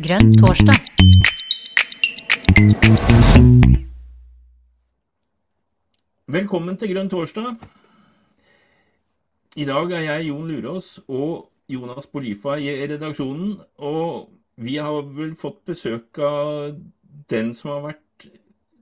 Grønn 0.00 0.32
torsdag. 0.40 0.74
Velkommen 6.30 6.78
til 6.80 6.90
Grønn 6.94 7.10
torsdag. 7.12 7.54
I 9.56 9.66
dag 9.68 9.94
er 9.94 10.04
jeg 10.06 10.28
Jon 10.30 10.50
Lurås 10.50 10.88
og 11.06 11.50
Jonas 11.70 12.06
Bolifa 12.10 12.56
i 12.58 12.72
redaksjonen. 12.90 13.56
Og 13.78 14.30
vi 14.58 14.76
har 14.82 15.02
vel 15.14 15.36
fått 15.38 15.62
besøk 15.70 16.18
av 16.18 16.74
den 17.30 17.54
som 17.54 17.74
har 17.76 17.86
vært 17.90 18.30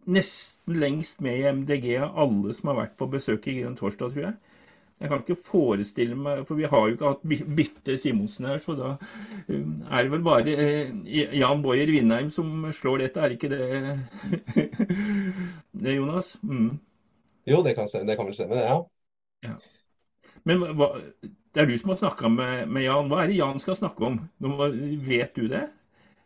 nesten 0.08 0.80
lengst 0.80 1.20
med 1.24 1.40
i 1.40 1.48
MDG 1.52 1.90
av 2.00 2.16
alle 2.24 2.56
som 2.56 2.72
har 2.72 2.84
vært 2.86 2.96
på 3.00 3.10
besøk 3.12 3.50
i 3.50 3.60
Grønn 3.60 3.76
torsdag, 3.76 4.14
tror 4.14 4.30
jeg. 4.30 4.36
Jeg 4.98 5.10
kan 5.10 5.22
ikke 5.22 5.38
forestille 5.38 6.16
meg 6.18 6.42
For 6.48 6.58
vi 6.58 6.66
har 6.66 6.86
jo 6.86 6.96
ikke 6.96 7.12
hatt 7.12 7.52
Birte 7.56 7.94
Simonsen 8.00 8.48
her, 8.50 8.58
så 8.62 8.74
da 8.78 8.90
um, 9.46 9.84
er 9.86 10.02
det 10.02 10.12
vel 10.16 10.24
bare 10.26 10.54
eh, 10.58 10.92
Jan 11.38 11.62
Boyer 11.62 11.90
Vindheim 11.94 12.32
som 12.34 12.66
slår 12.74 13.04
dette, 13.04 13.22
er 13.22 13.36
ikke 13.36 13.50
det 13.52 13.62
det, 15.84 15.94
Jonas? 15.94 16.34
Mm. 16.42 16.78
Jo, 17.48 17.62
det 17.64 17.76
kan, 17.78 17.86
det 17.86 18.18
kan 18.18 18.26
vel 18.26 18.36
stemme, 18.36 18.58
det, 18.58 18.66
ja. 18.66 18.80
ja. 19.46 19.54
Men 20.48 20.66
hva, 20.76 20.90
det 21.54 21.62
er 21.62 21.70
du 21.70 21.78
som 21.80 21.94
har 21.94 22.02
snakka 22.02 22.28
med, 22.32 22.68
med, 22.68 22.84
Jan. 22.84 23.08
Hva 23.08 23.22
er 23.22 23.30
det 23.30 23.38
Jan 23.38 23.62
skal 23.62 23.78
snakke 23.78 24.04
om? 24.04 24.18
Vet 25.06 25.38
du 25.38 25.46
det? 25.48 25.64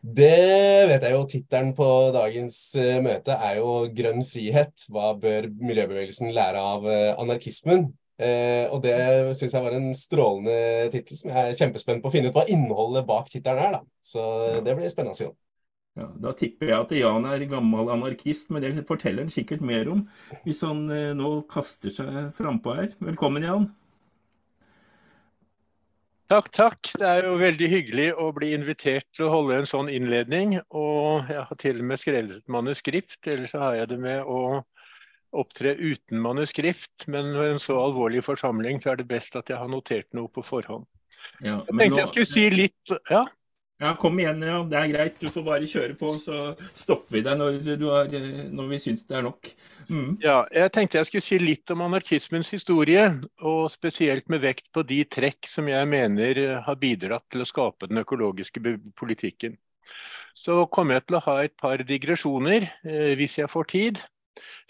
Det 0.03 0.89
vet 0.91 1.05
jeg 1.07 1.15
jo. 1.15 1.23
Tittelen 1.31 1.71
på 1.77 1.87
dagens 2.15 2.59
uh, 2.81 2.99
møte 3.05 3.37
er 3.37 3.61
jo 3.61 3.83
'Grønn 3.87 4.25
frihet'. 4.27 4.89
Hva 4.91 5.13
bør 5.21 5.47
miljøbevegelsen 5.63 6.33
lære 6.35 6.65
av 6.73 6.89
uh, 6.89 7.13
anarkismen? 7.23 7.93
Eh, 8.21 8.67
og 8.69 8.83
det 8.85 8.97
syns 9.39 9.55
jeg 9.57 9.65
var 9.65 9.77
en 9.77 9.93
strålende 9.97 10.57
tittel, 10.93 11.19
som 11.19 11.33
jeg 11.33 11.53
er 11.53 11.59
kjempespent 11.59 12.03
på 12.03 12.11
å 12.11 12.15
finne 12.15 12.31
ut 12.31 12.37
hva 12.37 12.45
innholdet 12.53 13.07
bak 13.09 13.31
tittelen 13.33 13.63
er. 13.65 13.79
da. 13.79 13.83
Så 14.05 14.25
det 14.65 14.77
blir 14.79 14.93
spennende. 14.93 15.31
å 15.33 15.35
Ja, 15.99 16.09
da 16.25 16.33
tipper 16.33 16.71
jeg 16.71 16.79
at 16.79 16.93
Jan 16.97 17.27
er 17.29 17.45
gammel 17.51 17.91
anarkist, 17.93 18.49
men 18.51 18.65
det 18.65 18.87
forteller 18.89 19.27
han 19.27 19.33
sikkert 19.33 19.61
mer 19.61 19.91
om 19.93 20.07
hvis 20.47 20.63
han 20.65 20.87
eh, 20.91 21.13
nå 21.17 21.43
kaster 21.53 21.93
seg 21.93 22.33
frampå 22.37 22.77
her. 22.79 22.95
Velkommen, 23.01 23.45
Jan. 23.45 23.71
Takk, 26.33 26.47
takk. 26.49 26.89
Det 26.97 27.05
er 27.05 27.27
jo 27.27 27.35
veldig 27.37 27.67
hyggelig 27.69 28.07
å 28.17 28.31
bli 28.33 28.55
invitert 28.57 29.05
til 29.13 29.27
å 29.27 29.33
holde 29.35 29.59
en 29.61 29.67
sånn 29.69 29.91
innledning. 29.93 30.55
Og 30.73 31.29
jeg 31.29 31.43
har 31.45 31.59
til 31.61 31.83
og 31.83 31.89
med 31.91 32.01
skrevet 32.01 32.39
et 32.39 32.55
manuskript, 32.55 33.19
ellers 33.29 33.53
har 33.53 33.77
jeg 33.77 33.91
det 33.91 33.99
med 34.01 34.25
å 34.25 34.63
opptre 35.33 35.75
uten 35.79 36.21
manuskript, 36.23 37.07
men 37.13 37.33
ved 37.37 37.55
en 37.55 37.63
så 37.63 37.77
alvorlig 37.81 38.25
forsamling 38.25 38.81
så 38.83 38.93
er 38.93 39.01
det 39.01 39.09
best 39.11 39.37
at 39.41 39.49
jeg 39.51 39.61
har 39.61 39.71
notert 39.71 40.11
noe 40.17 40.29
på 40.33 40.45
forhånd. 40.47 40.85
Ja, 41.41 41.61
jeg 41.69 41.79
tenkte 41.79 41.95
nå... 41.95 42.03
jeg 42.03 42.13
skulle 42.13 42.31
si 42.33 42.51
litt 42.53 42.99
Ja? 43.11 43.27
Ja, 43.83 43.97
kom 43.99 44.19
igjen. 44.21 44.43
ja, 44.47 44.61
Det 44.63 44.79
er 44.79 44.91
greit. 44.93 45.17
Du 45.19 45.27
får 45.33 45.43
bare 45.43 45.67
kjøre 45.67 45.97
på, 45.99 46.13
så 46.23 46.53
stopper 46.79 47.17
vi 47.17 47.23
deg 47.27 47.39
når, 47.41 47.57
har, 47.83 48.13
når 48.55 48.69
vi 48.71 48.79
syns 48.85 49.03
det 49.09 49.17
er 49.19 49.25
nok. 49.27 49.49
Mm. 49.89 50.21
Ja, 50.23 50.45
Jeg 50.55 50.71
tenkte 50.77 51.01
jeg 51.01 51.09
skulle 51.09 51.27
si 51.27 51.39
litt 51.43 51.73
om 51.75 51.83
anarkismens 51.89 52.53
historie, 52.55 53.09
og 53.43 53.65
spesielt 53.75 54.31
med 54.31 54.45
vekt 54.45 54.71
på 54.71 54.87
de 54.87 55.01
trekk 55.11 55.51
som 55.51 55.67
jeg 55.67 55.91
mener 55.91 56.63
har 56.63 56.79
bidratt 56.79 57.27
til 57.33 57.43
å 57.43 57.49
skape 57.49 57.91
den 57.91 58.05
økologiske 58.05 58.63
politikken. 58.95 59.59
Så 60.39 60.63
kommer 60.71 61.01
jeg 61.01 61.09
til 61.09 61.19
å 61.19 61.25
ha 61.27 61.37
et 61.43 61.57
par 61.59 61.83
digresjoner, 61.83 62.71
eh, 62.87 63.15
hvis 63.19 63.41
jeg 63.43 63.51
får 63.51 63.71
tid 63.75 63.99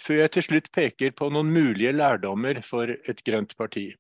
før 0.00 0.22
jeg 0.24 0.34
til 0.36 0.48
slutt 0.48 0.70
peker 0.74 1.16
på 1.16 1.30
noen 1.32 1.52
mulige 1.54 1.92
lærdommer 1.96 2.62
for 2.66 2.90
et 2.90 3.24
grønt 3.26 3.56
parti. 3.58 3.90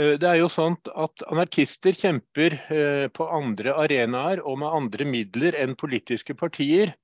Eh, 0.00 0.16
det 0.20 0.28
er 0.28 0.38
jo 0.40 0.48
sånn 0.50 0.76
at 0.94 1.24
Anarkister 1.30 1.96
kjemper 1.96 2.56
eh, 2.72 3.06
på 3.12 3.26
andre 3.26 3.74
arenaer 3.82 4.42
og 4.44 4.60
med 4.62 4.70
andre 4.70 5.06
midler 5.08 5.58
enn 5.58 5.76
politiske 5.78 6.36
partier. 6.38 6.94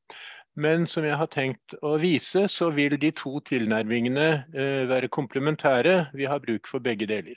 Men 0.56 0.86
som 0.88 1.04
jeg 1.04 1.18
har 1.20 1.28
tenkt 1.28 1.74
å 1.84 1.96
vise, 2.00 2.46
så 2.48 2.70
vil 2.72 2.96
de 3.00 3.10
to 3.12 3.34
tilnærmingene 3.44 4.28
eh, 4.56 4.84
være 4.88 5.12
komplementære. 5.12 5.96
Vi 6.16 6.28
har 6.30 6.40
bruk 6.40 6.70
for 6.70 6.80
begge 6.80 7.08
deler. 7.10 7.36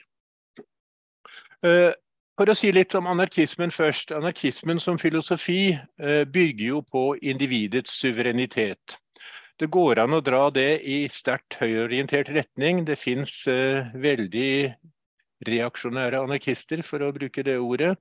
For 1.60 2.48
å 2.48 2.54
si 2.56 2.70
litt 2.72 2.94
om 2.96 3.10
anarkismen 3.10 3.68
først. 3.68 4.14
Anarkismen 4.16 4.78
som 4.80 4.96
filosofi 4.96 5.74
bygger 6.32 6.64
jo 6.64 6.78
på 6.88 7.02
individets 7.20 7.98
suverenitet. 8.00 8.96
Det 9.60 9.68
går 9.68 9.98
an 10.00 10.16
å 10.16 10.22
dra 10.24 10.46
det 10.48 10.80
i 10.88 11.02
sterkt 11.12 11.58
høyreorientert 11.60 12.30
retning. 12.32 12.80
Det 12.88 12.96
fins 12.96 13.42
eh, 13.50 13.90
veldig 13.92 14.72
reaksjonære 15.44 16.22
anarkister, 16.24 16.80
for 16.84 17.04
å 17.04 17.10
bruke 17.12 17.44
det 17.44 17.58
ordet. 17.60 17.92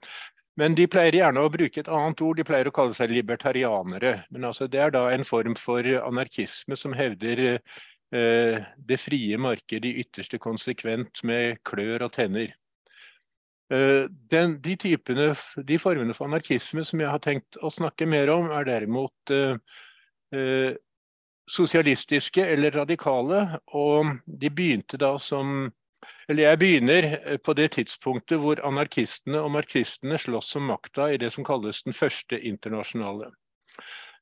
Men 0.59 0.75
de 0.75 0.85
pleier 0.91 1.17
gjerne 1.19 1.43
å 1.43 1.51
bruke 1.51 1.83
et 1.83 1.91
annet 1.91 2.23
ord, 2.23 2.39
de 2.39 2.47
pleier 2.47 2.71
å 2.71 2.75
kalle 2.75 2.95
seg 2.95 3.11
libertarianere. 3.11 4.21
Men 4.31 4.47
altså, 4.47 4.69
det 4.71 4.85
er 4.85 4.95
da 4.95 5.03
en 5.11 5.27
form 5.27 5.59
for 5.59 5.83
anarkisme 5.99 6.79
som 6.79 6.95
hevder 6.95 7.43
eh, 7.51 8.63
det 8.79 9.01
frie 9.03 9.39
marked 9.39 9.87
i 9.87 9.97
ytterste 10.05 10.39
konsekvent 10.39 11.25
med 11.27 11.59
klør 11.67 12.07
og 12.07 12.15
tenner. 12.15 12.55
Eh, 13.67 14.05
den, 14.31 14.61
de, 14.63 14.79
typene, 14.79 15.33
de 15.59 15.79
formene 15.79 16.15
for 16.15 16.31
anarkisme 16.31 16.87
som 16.87 17.03
jeg 17.03 17.11
har 17.11 17.23
tenkt 17.23 17.59
å 17.59 17.71
snakke 17.71 18.07
mer 18.07 18.31
om, 18.31 18.47
er 18.47 18.71
derimot 18.77 19.35
sosialistiske 21.49 22.45
eller 22.45 22.71
radikale, 22.71 23.59
og 23.75 24.19
de 24.25 24.49
begynte 24.49 24.99
da 25.01 25.17
som 25.19 25.71
Eller 26.29 26.43
jeg 26.43 26.59
begynner 26.59 27.05
eh, 27.25 27.37
på 27.37 27.53
det 27.53 27.73
tidspunktet 27.75 28.39
hvor 28.39 28.61
anarkistene 28.63 29.41
og 29.43 29.51
marxistene 29.51 30.15
slåss 30.17 30.55
om 30.55 30.69
makta 30.71 31.09
i 31.11 31.17
det 31.19 31.33
som 31.35 31.43
kalles 31.43 31.83
den 31.83 31.93
første 31.93 32.39
internasjonale. 32.39 33.33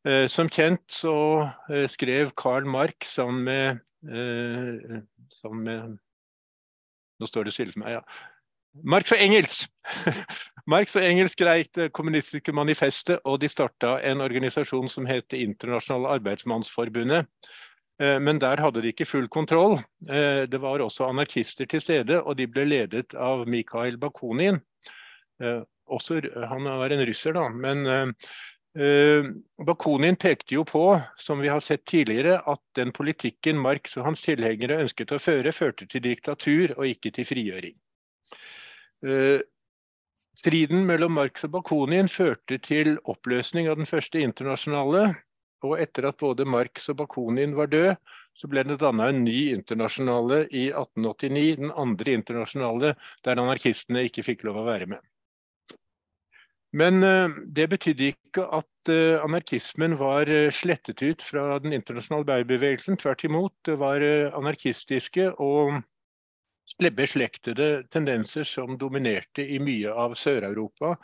Eh, 0.03 0.25
som 0.27 0.49
kjent 0.49 0.81
så 0.89 1.45
eh, 1.69 1.85
skrev 1.85 2.31
Karl 2.33 2.65
Marx 2.65 3.13
sammen 3.13 3.43
med, 3.43 5.03
sammen 5.41 5.63
med 5.63 5.97
Nå 7.19 7.29
står 7.29 7.45
det 7.45 7.53
stille 7.53 7.73
for 7.73 7.83
meg, 7.83 7.99
ja. 7.99 8.36
Marx 8.83 9.13
og 9.15 9.21
Engels. 9.21 9.67
Marx 10.71 10.97
og 10.99 11.05
Engels 11.05 11.37
greit 11.39 11.71
det 11.77 11.91
kommunistiske 11.95 12.51
manifestet, 12.51 13.21
og 13.23 13.39
de 13.41 13.49
starta 13.49 13.97
en 14.03 14.21
organisasjon 14.21 14.89
som 14.91 15.07
het 15.07 15.29
Det 15.29 15.39
internasjonale 15.39 16.17
arbeidsmannsforbundet. 16.19 17.27
Eh, 18.01 18.19
men 18.19 18.39
der 18.39 18.61
hadde 18.61 18.81
de 18.83 18.91
ikke 18.93 19.07
full 19.09 19.27
kontroll. 19.27 19.79
Eh, 20.09 20.45
det 20.49 20.61
var 20.61 20.83
også 20.83 21.07
anarkister 21.09 21.65
til 21.65 21.81
stede, 21.81 22.21
og 22.21 22.37
de 22.37 22.47
ble 22.47 22.65
ledet 22.65 23.15
av 23.15 23.47
Mikhail 23.49 23.97
Bakunin. 23.97 24.61
Eh, 25.41 25.63
også, 25.87 26.21
han 26.49 26.67
var 26.67 26.91
en 26.91 27.05
russer, 27.07 27.33
da. 27.33 27.47
Men 27.49 28.13
Bakunin 29.65 30.17
pekte 30.19 30.57
jo 30.57 30.65
på, 30.67 30.83
som 31.17 31.39
vi 31.39 31.47
har 31.47 31.63
sett 31.63 31.85
tidligere, 31.87 32.41
at 32.45 32.59
den 32.75 32.91
politikken 32.91 33.57
Marx 33.57 33.95
og 33.97 34.03
hans 34.05 34.21
tilhengere 34.21 34.81
ønsket 34.83 35.15
å 35.15 35.21
føre, 35.21 35.55
førte 35.55 35.87
til 35.87 36.03
diktatur 36.03 36.75
og 36.75 36.91
ikke 36.91 37.13
til 37.15 37.25
frigjøring. 37.25 37.77
Eh, 39.05 39.41
striden 40.37 40.85
mellom 40.85 41.13
Marx 41.13 41.45
og 41.45 41.53
Bakunin 41.53 42.09
førte 42.09 42.57
til 42.63 42.95
oppløsning 43.05 43.69
av 43.69 43.77
den 43.77 43.89
første 43.89 44.21
internasjonale. 44.25 45.11
Og 45.65 45.79
etter 45.81 46.05
at 46.09 46.17
både 46.21 46.45
Marx 46.45 46.89
og 46.91 46.99
Bakunin 47.01 47.55
var 47.57 47.69
død, 47.69 47.95
så 48.37 48.49
ble 48.49 48.61
det 48.65 48.77
danna 48.81 49.09
en 49.09 49.23
ny 49.25 49.49
internasjonale 49.55 50.43
i 50.53 50.67
1889, 50.69 51.55
den 51.63 51.71
andre 51.73 52.13
internasjonale, 52.13 52.93
der 53.25 53.41
anarkistene 53.41 54.05
ikke 54.05 54.25
fikk 54.25 54.45
lov 54.45 54.61
å 54.61 54.67
være 54.67 54.89
med. 54.93 55.01
Men 56.77 57.01
uh, 57.01 57.33
det 57.33 57.69
betydde 57.71 58.11
ikke 58.11 58.43
at 58.53 58.91
uh, 58.91 59.23
anarkismen 59.23 59.95
var 59.97 60.29
slettet 60.53 61.01
ut 61.01 61.25
fra 61.25 61.57
den 61.63 61.73
internasjonale 61.73 62.27
arbeiderbevegelsen. 62.27 62.99
Tvert 63.01 63.25
imot, 63.25 63.55
det 63.65 63.79
var 63.81 64.05
anarkistiske 64.37 65.31
og 65.41 65.79
beslektede 66.93 67.83
tendenser 67.91 68.43
som 68.43 68.77
dominerte 68.77 69.45
i 69.45 69.59
mye 69.59 69.93
av 69.93 70.15
Sør-Europa. 70.19 70.97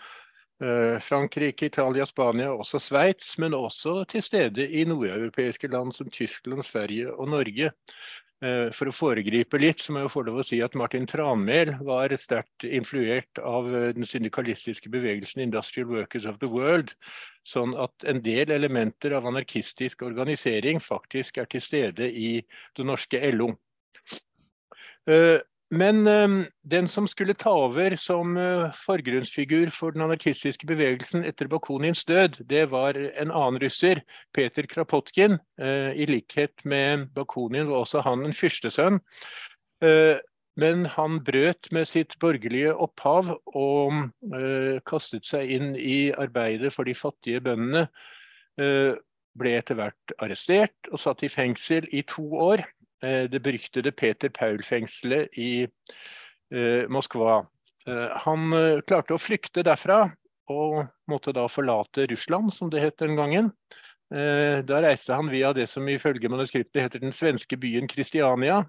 Eh, 0.63 0.99
Frankrike, 0.99 1.65
Italia, 1.65 2.05
Spania, 2.05 2.51
også 2.53 2.79
Sveits, 2.79 3.37
men 3.37 3.53
også 3.53 4.03
til 4.07 4.23
stede 4.23 4.69
i 4.69 4.85
nordeuropeiske 4.85 5.67
land 5.67 5.93
som 5.93 6.09
Tyskland, 6.09 6.63
Sverige 6.63 7.13
og 7.13 7.29
Norge. 7.29 7.71
Eh, 8.43 8.69
for 8.75 8.89
å 8.91 8.93
foregripe 8.95 9.59
litt, 9.59 9.79
så 9.79 9.93
må 9.93 10.03
jeg 10.03 10.11
få 10.11 10.23
lov 10.27 10.41
å 10.41 10.43
si 10.45 10.57
at 10.63 10.75
Martin 10.75 11.05
Tranmæl 11.07 11.73
var 11.87 12.11
sterkt 12.19 12.65
influert 12.67 13.39
av 13.39 13.69
eh, 13.71 13.91
den 13.95 14.07
syndikalistiske 14.07 14.91
bevegelsen 14.91 15.45
Industrial 15.45 15.87
Workers 15.87 16.27
of 16.27 16.41
the 16.41 16.49
World. 16.51 16.91
Sånn 17.47 17.75
at 17.79 18.07
en 18.07 18.19
del 18.23 18.51
elementer 18.51 19.15
av 19.15 19.27
anarkistisk 19.31 20.03
organisering 20.03 20.83
faktisk 20.83 21.39
er 21.39 21.47
til 21.51 21.63
stede 21.63 22.11
i 22.11 22.37
det 22.75 22.87
norske 22.87 23.19
LO. 23.31 23.53
Men 25.73 26.03
um, 26.05 26.35
den 26.69 26.87
som 26.91 27.07
skulle 27.09 27.33
ta 27.33 27.49
over 27.65 27.95
som 27.97 28.37
uh, 28.37 28.69
forgrunnsfigur 28.77 29.71
for 29.73 29.95
den 29.95 30.05
anarkistiske 30.05 30.67
bevegelsen 30.69 31.25
etter 31.25 31.49
Bakunins 31.49 32.03
død, 32.05 32.43
det 32.49 32.67
var 32.69 32.99
en 32.99 33.31
annen 33.33 33.57
russer, 33.63 34.03
Peter 34.37 34.67
Krapotkin. 34.69 35.39
Uh, 35.57 35.89
I 35.97 36.05
likhet 36.05 36.61
med 36.63 37.09
Bakunin 37.15 37.71
var 37.71 37.87
også 37.87 38.03
han 38.05 38.27
en 38.27 38.37
fyrstesønn. 38.37 39.01
Uh, 39.81 40.21
Men 40.55 40.85
han 40.85 41.17
brøt 41.25 41.71
med 41.73 41.87
sitt 41.89 42.13
borgerlige 42.21 42.75
opphav 42.77 43.31
og 43.57 43.95
eh, 44.37 44.75
kastet 44.85 45.25
seg 45.25 45.49
inn 45.49 45.71
i 45.73 46.13
arbeidet 46.13 46.69
for 46.75 46.85
de 46.85 46.93
fattige 46.93 47.41
bøndene. 47.41 47.87
Eh, 48.61 48.93
ble 49.33 49.55
etter 49.57 49.79
hvert 49.79 50.13
arrestert 50.21 50.91
og 50.91 51.01
satt 51.01 51.25
i 51.25 51.31
fengsel 51.33 51.87
i 51.89 52.03
to 52.05 52.27
år. 52.37 52.61
Eh, 53.03 53.29
det 53.29 53.41
beryktede 53.43 53.91
Peter 53.91 54.29
Paul-fengselet 54.29 55.27
i 55.37 55.67
eh, 56.53 56.89
Moskva. 56.89 57.41
Eh, 57.87 58.11
han 58.25 58.53
klarte 58.87 59.15
å 59.15 59.21
flykte 59.21 59.65
derfra 59.65 60.05
og 60.51 60.83
måtte 61.11 61.33
da 61.35 61.47
forlate 61.51 62.07
Russland, 62.11 62.53
som 62.55 62.71
det 62.71 62.83
het 62.83 62.99
den 62.99 63.15
gangen. 63.19 63.51
Da 64.13 64.77
reiste 64.83 65.15
han 65.15 65.29
via 65.31 65.49
det 65.55 65.63
som 65.71 65.87
ifølge 65.89 66.29
manuskriptet 66.29 66.83
heter 66.83 67.01
den 67.01 67.15
svenske 67.15 67.57
byen 67.57 67.87
Kristiania, 67.89 68.59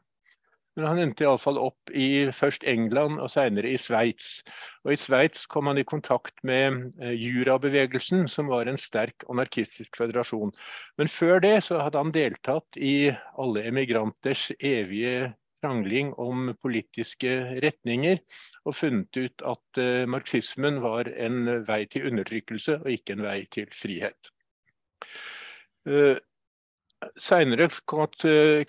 men 0.75 0.87
han 0.89 1.01
endte 1.03 1.25
iallfall 1.25 1.59
opp 1.63 1.93
i 1.95 2.27
først 2.35 2.67
England 2.69 3.21
og 3.23 3.31
senere 3.33 3.71
i 3.71 3.79
Sveits. 3.81 4.41
Og 4.85 4.95
i 4.95 4.99
Sveits 4.99 5.47
kom 5.51 5.71
han 5.71 5.79
i 5.79 5.87
kontakt 5.87 6.35
med 6.47 6.91
eh, 6.99 7.15
jurabevegelsen, 7.15 8.27
som 8.31 8.51
var 8.51 8.71
en 8.71 8.81
sterk 8.81 9.27
anarkistisk 9.31 9.97
føderasjon. 10.01 10.53
Men 10.99 11.13
før 11.13 11.41
det 11.45 11.57
så 11.69 11.79
hadde 11.85 12.03
han 12.03 12.13
deltatt 12.15 12.79
i 12.81 13.13
alle 13.39 13.65
emigranters 13.71 14.51
evige 14.59 15.33
krangling 15.65 16.13
om 16.21 16.51
politiske 16.61 17.31
retninger, 17.65 18.21
og 18.69 18.77
funnet 18.77 19.17
ut 19.17 19.45
at 19.49 19.81
uh, 19.81 20.05
marxismen 20.11 20.83
var 20.85 21.09
en 21.09 21.65
vei 21.65 21.85
til 21.89 22.11
undertrykkelse 22.11 22.83
og 22.83 22.91
ikke 22.93 23.17
en 23.17 23.25
vei 23.25 23.39
til 23.55 23.71
frihet. 23.73 24.33
Seinere 27.17 27.69
kom 27.87 28.07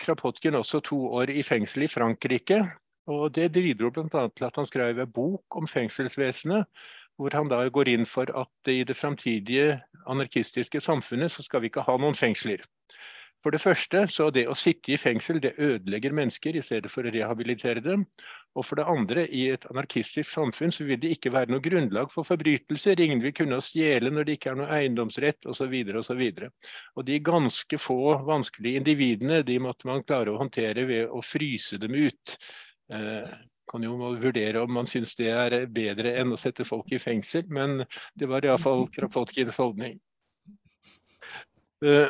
Krapotkin 0.00 0.58
også 0.58 0.80
to 0.84 0.98
år 1.20 1.30
i 1.30 1.42
fengsel 1.46 1.86
i 1.86 1.90
Frankrike. 1.90 2.62
og 3.06 3.34
Det 3.34 3.52
bidro 3.52 3.90
bl.a. 3.90 4.28
til 4.28 4.44
at 4.44 4.56
han 4.56 4.66
skrev 4.66 4.98
en 4.98 5.12
bok 5.12 5.56
om 5.56 5.66
fengselsvesenet, 5.66 6.66
hvor 7.16 7.30
han 7.32 7.48
da 7.48 7.68
går 7.68 7.88
inn 7.88 8.06
for 8.06 8.30
at 8.34 8.70
i 8.70 8.82
det 8.84 8.96
framtidige 8.96 9.80
anarkistiske 10.06 10.80
samfunnet 10.80 11.32
så 11.32 11.42
skal 11.42 11.62
vi 11.62 11.70
ikke 11.70 11.86
ha 11.86 11.96
noen 11.96 12.14
fengsler. 12.14 12.64
For 13.42 13.54
det 13.54 13.60
første, 13.60 14.06
så 14.10 14.30
det 14.34 14.46
å 14.48 14.56
sitte 14.58 14.94
i 14.94 14.98
fengsel 14.98 15.38
det 15.42 15.52
ødelegger 15.62 16.14
mennesker 16.16 16.56
i 16.56 16.62
stedet 16.64 16.90
for 16.90 17.06
å 17.06 17.12
rehabilitere 17.14 17.82
dem. 17.84 18.06
Og 18.56 18.64
for 18.64 18.80
det 18.80 18.86
andre, 18.88 19.26
i 19.28 19.44
et 19.52 19.66
anarkistisk 19.68 20.30
samfunn 20.30 20.72
så 20.74 20.86
vil 20.88 20.98
det 21.02 21.12
ikke 21.14 21.32
være 21.34 21.52
noe 21.52 21.62
grunnlag 21.62 22.10
for 22.12 22.26
forbrytelser. 22.26 23.02
Ingen 23.04 23.20
vil 23.22 23.34
kunne 23.36 23.60
stjele 23.62 24.10
når 24.10 24.26
det 24.26 24.38
ikke 24.38 24.54
er 24.54 24.60
noe 24.62 24.70
eiendomsrett 24.78 25.46
osv. 25.52 25.76
osv. 26.00 26.22
Og, 26.96 27.02
de 27.06 27.20
ganske 27.30 27.80
få 27.80 28.00
vanskelige 28.26 28.80
individene 28.80 29.42
de 29.46 29.60
måtte 29.62 29.90
man 29.90 30.04
klare 30.06 30.32
å 30.32 30.40
håndtere 30.40 30.88
ved 30.88 31.12
å 31.12 31.22
fryse 31.22 31.78
dem 31.82 31.94
ut. 31.94 32.38
Eh, 32.92 33.36
kan 33.66 33.82
jo 33.82 33.96
vurdere 33.98 34.62
om 34.62 34.72
man 34.78 34.86
syns 34.90 35.16
det 35.18 35.30
er 35.34 35.56
bedre 35.70 36.16
enn 36.20 36.32
å 36.32 36.38
sette 36.40 36.64
folk 36.64 36.92
i 36.94 37.02
fengsel, 37.02 37.46
men 37.50 37.82
det 38.14 38.28
var 38.30 38.46
iallfall 38.46 38.86
Krafotkins 38.94 39.58
holdning. 39.60 39.98
Uh, 41.84 42.08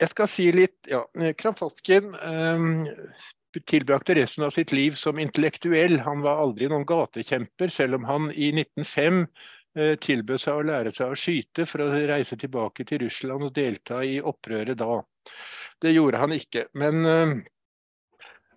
jeg 0.00 0.12
skal 0.12 0.28
si 0.30 0.50
litt 0.54 0.90
ja, 0.90 1.02
Kramfosken 1.38 2.14
eh, 2.14 2.66
tilbrakte 3.64 4.16
resten 4.18 4.44
av 4.44 4.52
sitt 4.54 4.72
liv 4.76 4.96
som 5.00 5.18
intellektuell. 5.22 6.00
Han 6.04 6.24
var 6.24 6.42
aldri 6.42 6.68
noen 6.68 6.86
gatekjemper, 6.88 7.72
selv 7.72 8.00
om 8.00 8.08
han 8.08 8.30
i 8.32 8.50
1905 8.52 9.22
eh, 9.78 9.94
tilbød 10.02 10.42
seg 10.42 10.60
å 10.60 10.66
lære 10.70 10.92
seg 10.94 11.12
å 11.12 11.18
skyte 11.18 11.66
for 11.68 11.84
å 11.86 11.90
reise 12.10 12.36
tilbake 12.40 12.84
til 12.88 13.06
Russland 13.06 13.48
og 13.48 13.54
delta 13.56 14.02
i 14.04 14.18
opprøret 14.20 14.76
da. 14.80 15.00
Det 15.82 15.92
gjorde 15.92 16.20
han 16.20 16.36
ikke. 16.36 16.66
Men 16.76 17.08
eh, 17.08 17.36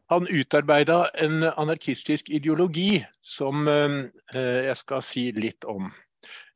han 0.10 0.28
utarbeida 0.28 1.04
en 1.22 1.44
anarkistisk 1.44 2.30
ideologi 2.34 3.00
som 3.22 3.68
eh, 3.68 3.98
eh, 4.34 4.62
jeg 4.70 4.78
skal 4.84 5.04
si 5.06 5.30
litt 5.38 5.68
om. 5.70 5.92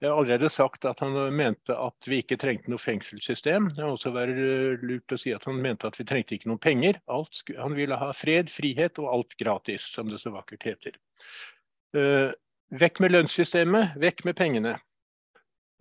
Jeg 0.01 0.09
har 0.09 0.17
allerede 0.17 0.49
sagt 0.51 0.85
at 0.85 0.99
han 1.03 1.15
mente 1.35 1.75
at 1.79 2.07
vi 2.09 2.19
ikke 2.21 2.37
trengte 2.41 2.71
noe 2.71 2.81
fengselssystem. 2.81 3.69
Det 3.71 3.83
har 3.83 3.91
også 3.93 4.11
vært 4.15 4.39
eh, 4.39 4.83
lurt 4.83 5.15
å 5.15 5.19
si 5.19 5.33
at 5.35 5.45
han 5.47 5.61
mente 5.63 5.87
at 5.87 5.99
vi 5.99 6.05
trengte 6.07 6.35
ikke 6.37 6.51
noen 6.51 6.61
penger. 6.63 6.99
Alt, 7.11 7.43
han 7.55 7.77
ville 7.77 7.99
ha 7.99 8.09
fred, 8.17 8.51
frihet 8.51 8.99
og 9.01 9.11
alt 9.13 9.37
gratis, 9.39 9.85
som 9.95 10.11
det 10.11 10.19
så 10.21 10.33
vakkert 10.35 10.67
heter. 10.67 10.97
Uh, 11.93 12.33
vekk 12.73 13.03
med 13.03 13.13
lønnssystemet, 13.13 13.95
vekk 14.01 14.25
med 14.27 14.37
pengene. 14.39 14.73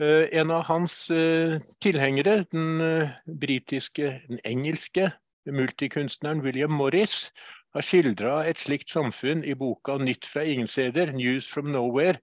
Uh, 0.01 0.29
en 0.31 0.53
av 0.55 0.67
hans 0.69 0.95
uh, 1.11 1.57
tilhengere, 1.83 2.43
den 2.53 3.09
britiske, 3.27 4.19
den 4.29 4.43
engelske 4.47 5.11
multikunstneren 5.51 6.45
William 6.45 6.75
Morris, 6.77 7.33
har 7.73 7.85
skildra 7.87 8.43
et 8.45 8.61
slikt 8.61 8.93
samfunn 8.93 9.43
i 9.49 9.55
boka 9.57 9.97
'Nytt 9.99 10.29
fra 10.29 10.45
ingen 10.45 10.69
steder', 10.69 11.13
'News 11.13 11.49
from 11.49 11.73
Nowhere', 11.73 12.21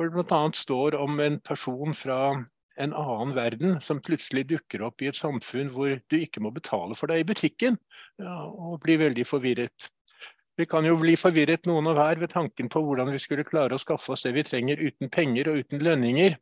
hvor 0.00 0.08
det 0.08 0.16
bl.a. 0.30 0.40
står 0.56 0.96
om 0.96 1.20
en 1.20 1.38
person 1.44 1.94
fra 1.94 2.20
en 2.80 2.92
annen 2.96 3.34
verden 3.36 3.80
som 3.84 4.00
plutselig 4.00 4.46
dukker 4.48 4.86
opp 4.86 5.02
i 5.02 5.10
et 5.10 5.18
samfunn 5.18 5.68
hvor 5.74 5.98
du 6.08 6.16
ikke 6.16 6.40
må 6.40 6.52
betale 6.54 6.96
for 6.96 7.12
deg 7.12 7.20
i 7.20 7.28
butikken, 7.28 7.76
ja, 8.16 8.36
og 8.48 8.80
blir 8.84 9.02
veldig 9.02 9.26
forvirret. 9.28 9.90
Vi 10.56 10.66
kan 10.68 10.84
jo 10.88 10.96
bli 11.00 11.18
forvirret 11.20 11.68
noen 11.68 11.90
og 11.92 11.98
hver 11.98 12.20
ved 12.20 12.32
tanken 12.32 12.68
på 12.72 12.82
hvordan 12.84 13.12
vi 13.12 13.20
skulle 13.20 13.44
klare 13.48 13.76
å 13.76 13.80
skaffe 13.80 14.14
oss 14.14 14.24
det 14.24 14.32
vi 14.36 14.44
trenger 14.44 14.80
uten 14.80 15.12
penger 15.12 15.52
og 15.52 15.62
uten 15.64 15.84
lønninger. 15.84 16.36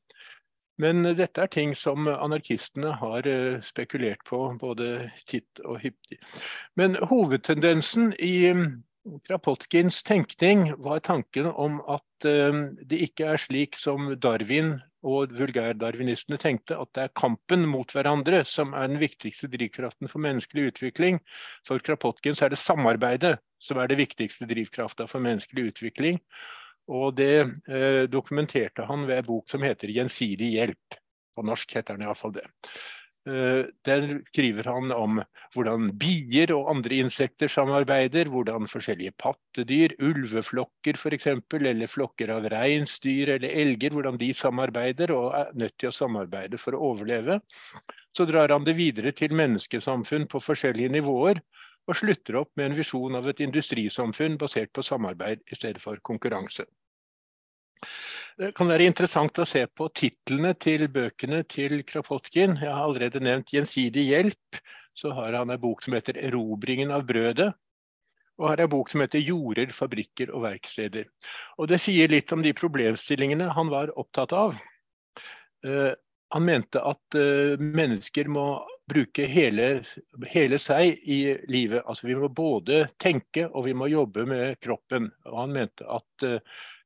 Men 0.78 1.02
dette 1.18 1.42
er 1.42 1.50
ting 1.50 1.74
som 1.74 2.06
anarkistene 2.06 2.92
har 3.00 3.26
eh, 3.26 3.58
spekulert 3.66 4.22
på 4.26 4.44
både 4.60 5.08
titt 5.26 5.58
og 5.64 5.80
hyppig. 5.82 6.20
Men 6.78 6.94
hovedtendensen 7.10 8.12
i 8.22 8.52
Krapotkins 9.26 10.02
tenkning 10.02 10.72
var 10.82 11.00
tanken 11.04 11.46
om 11.48 11.80
at 11.88 12.26
uh, 12.28 12.68
det 12.84 13.00
ikke 13.08 13.32
er 13.32 13.40
slik 13.40 13.78
som 13.78 14.12
Darwin 14.20 14.76
og 15.06 15.32
vulgærdarwinistene 15.38 16.40
tenkte, 16.42 16.76
at 16.76 16.90
det 16.96 17.04
er 17.04 17.16
kampen 17.16 17.66
mot 17.70 17.92
hverandre 17.94 18.42
som 18.48 18.74
er 18.74 18.90
den 18.90 19.00
viktigste 19.00 19.50
drivkraften 19.50 20.10
for 20.10 20.22
menneskelig 20.24 20.72
utvikling. 20.72 21.20
For 21.66 21.78
Krapotkins 21.78 22.42
er 22.42 22.52
det 22.52 22.60
samarbeidet 22.60 23.36
som 23.62 23.78
er 23.78 23.90
det 23.90 24.00
viktigste 24.00 24.48
drivkrafta 24.50 25.06
for 25.10 25.22
menneskelig 25.22 25.72
utvikling. 25.72 26.22
Og 26.88 27.12
det 27.18 27.46
uh, 27.68 28.04
dokumenterte 28.10 28.86
han 28.88 29.06
ved 29.08 29.22
en 29.22 29.30
bok 29.30 29.50
som 29.50 29.62
heter 29.62 29.88
'Gjensidig 29.92 30.54
hjelp'. 30.56 31.00
På 31.36 31.44
norsk 31.46 31.76
heter 31.76 31.94
den 31.94 32.08
iallfall 32.08 32.32
det. 32.34 32.48
Eh, 33.28 33.66
der 33.84 34.06
skriver 34.30 34.68
han 34.70 34.92
om 34.94 35.18
hvordan 35.52 35.90
bier 36.00 36.52
og 36.54 36.70
andre 36.72 37.00
insekter 37.02 37.50
samarbeider, 37.52 38.30
hvordan 38.32 38.68
forskjellige 38.70 39.12
pattedyr, 39.20 39.92
ulveflokker 40.00 40.96
f.eks., 40.96 41.26
eller 41.58 41.90
flokker 41.90 42.32
av 42.32 42.48
reinsdyr 42.54 43.34
eller 43.36 43.52
elger, 43.52 43.92
hvordan 43.92 44.16
de 44.20 44.30
samarbeider 44.32 45.12
og 45.12 45.34
er 45.36 45.52
nødt 45.60 45.76
til 45.76 45.90
å 45.90 45.96
samarbeide 45.98 46.60
for 46.62 46.76
å 46.76 46.94
overleve. 46.94 47.40
Så 48.16 48.24
drar 48.24 48.54
han 48.54 48.64
det 48.64 48.78
videre 48.78 49.12
til 49.12 49.36
menneskesamfunn 49.36 50.24
på 50.30 50.40
forskjellige 50.40 50.94
nivåer, 50.96 51.42
og 51.88 51.96
slutter 51.96 52.40
opp 52.40 52.52
med 52.56 52.70
en 52.70 52.80
visjon 52.80 53.16
av 53.16 53.28
et 53.28 53.40
industrisamfunn 53.44 54.36
basert 54.40 54.72
på 54.72 54.84
samarbeid 54.84 55.44
i 55.48 55.56
stedet 55.56 55.80
for 55.84 56.00
konkurranse. 56.04 56.64
Det 58.38 58.52
kan 58.56 58.68
være 58.70 58.86
interessant 58.86 59.38
å 59.42 59.46
se 59.48 59.64
på 59.66 59.88
titlene 59.94 60.52
til 60.60 60.86
bøkene 60.92 61.42
til 61.50 61.80
Kropotkin. 61.86 62.58
Jeg 62.62 62.70
har 62.70 62.84
allerede 62.84 63.22
nevnt 63.22 63.50
'Gjensidig 63.52 64.08
hjelp'. 64.10 64.60
Så 64.94 65.12
har 65.14 65.32
han 65.32 65.50
en 65.50 65.60
bok 65.60 65.82
som 65.82 65.94
heter 65.94 66.18
'Erobringen 66.18 66.90
av 66.90 67.06
brødet'. 67.06 67.52
Og 68.38 68.48
har 68.48 68.60
en 68.60 68.70
bok 68.70 68.90
som 68.90 69.00
heter 69.00 69.18
'Jorder, 69.18 69.70
fabrikker 69.74 70.30
og 70.30 70.42
verksteder'. 70.46 71.08
Og 71.58 71.68
Det 71.68 71.80
sier 71.80 72.08
litt 72.08 72.32
om 72.32 72.42
de 72.42 72.52
problemstillingene 72.52 73.52
han 73.52 73.68
var 73.68 73.90
opptatt 73.98 74.32
av. 74.32 74.58
Uh, 75.66 75.94
han 76.30 76.44
mente 76.44 76.80
at 76.84 77.16
uh, 77.16 77.58
mennesker 77.58 78.28
må 78.28 78.62
bruke 78.88 79.26
hele, 79.26 79.82
hele, 80.30 80.58
seg 80.58 81.00
i 81.04 81.36
livet. 81.48 81.82
Altså 81.86 82.06
Vi 82.06 82.14
må 82.14 82.28
både 82.28 82.88
tenke 83.00 83.48
og 83.48 83.64
vi 83.66 83.74
må 83.74 83.88
jobbe 83.90 84.26
med 84.28 84.60
kroppen. 84.60 85.10
Og 85.26 85.40
han 85.42 85.52
mente 85.52 85.88
at 85.88 86.26
uh, 86.26 86.38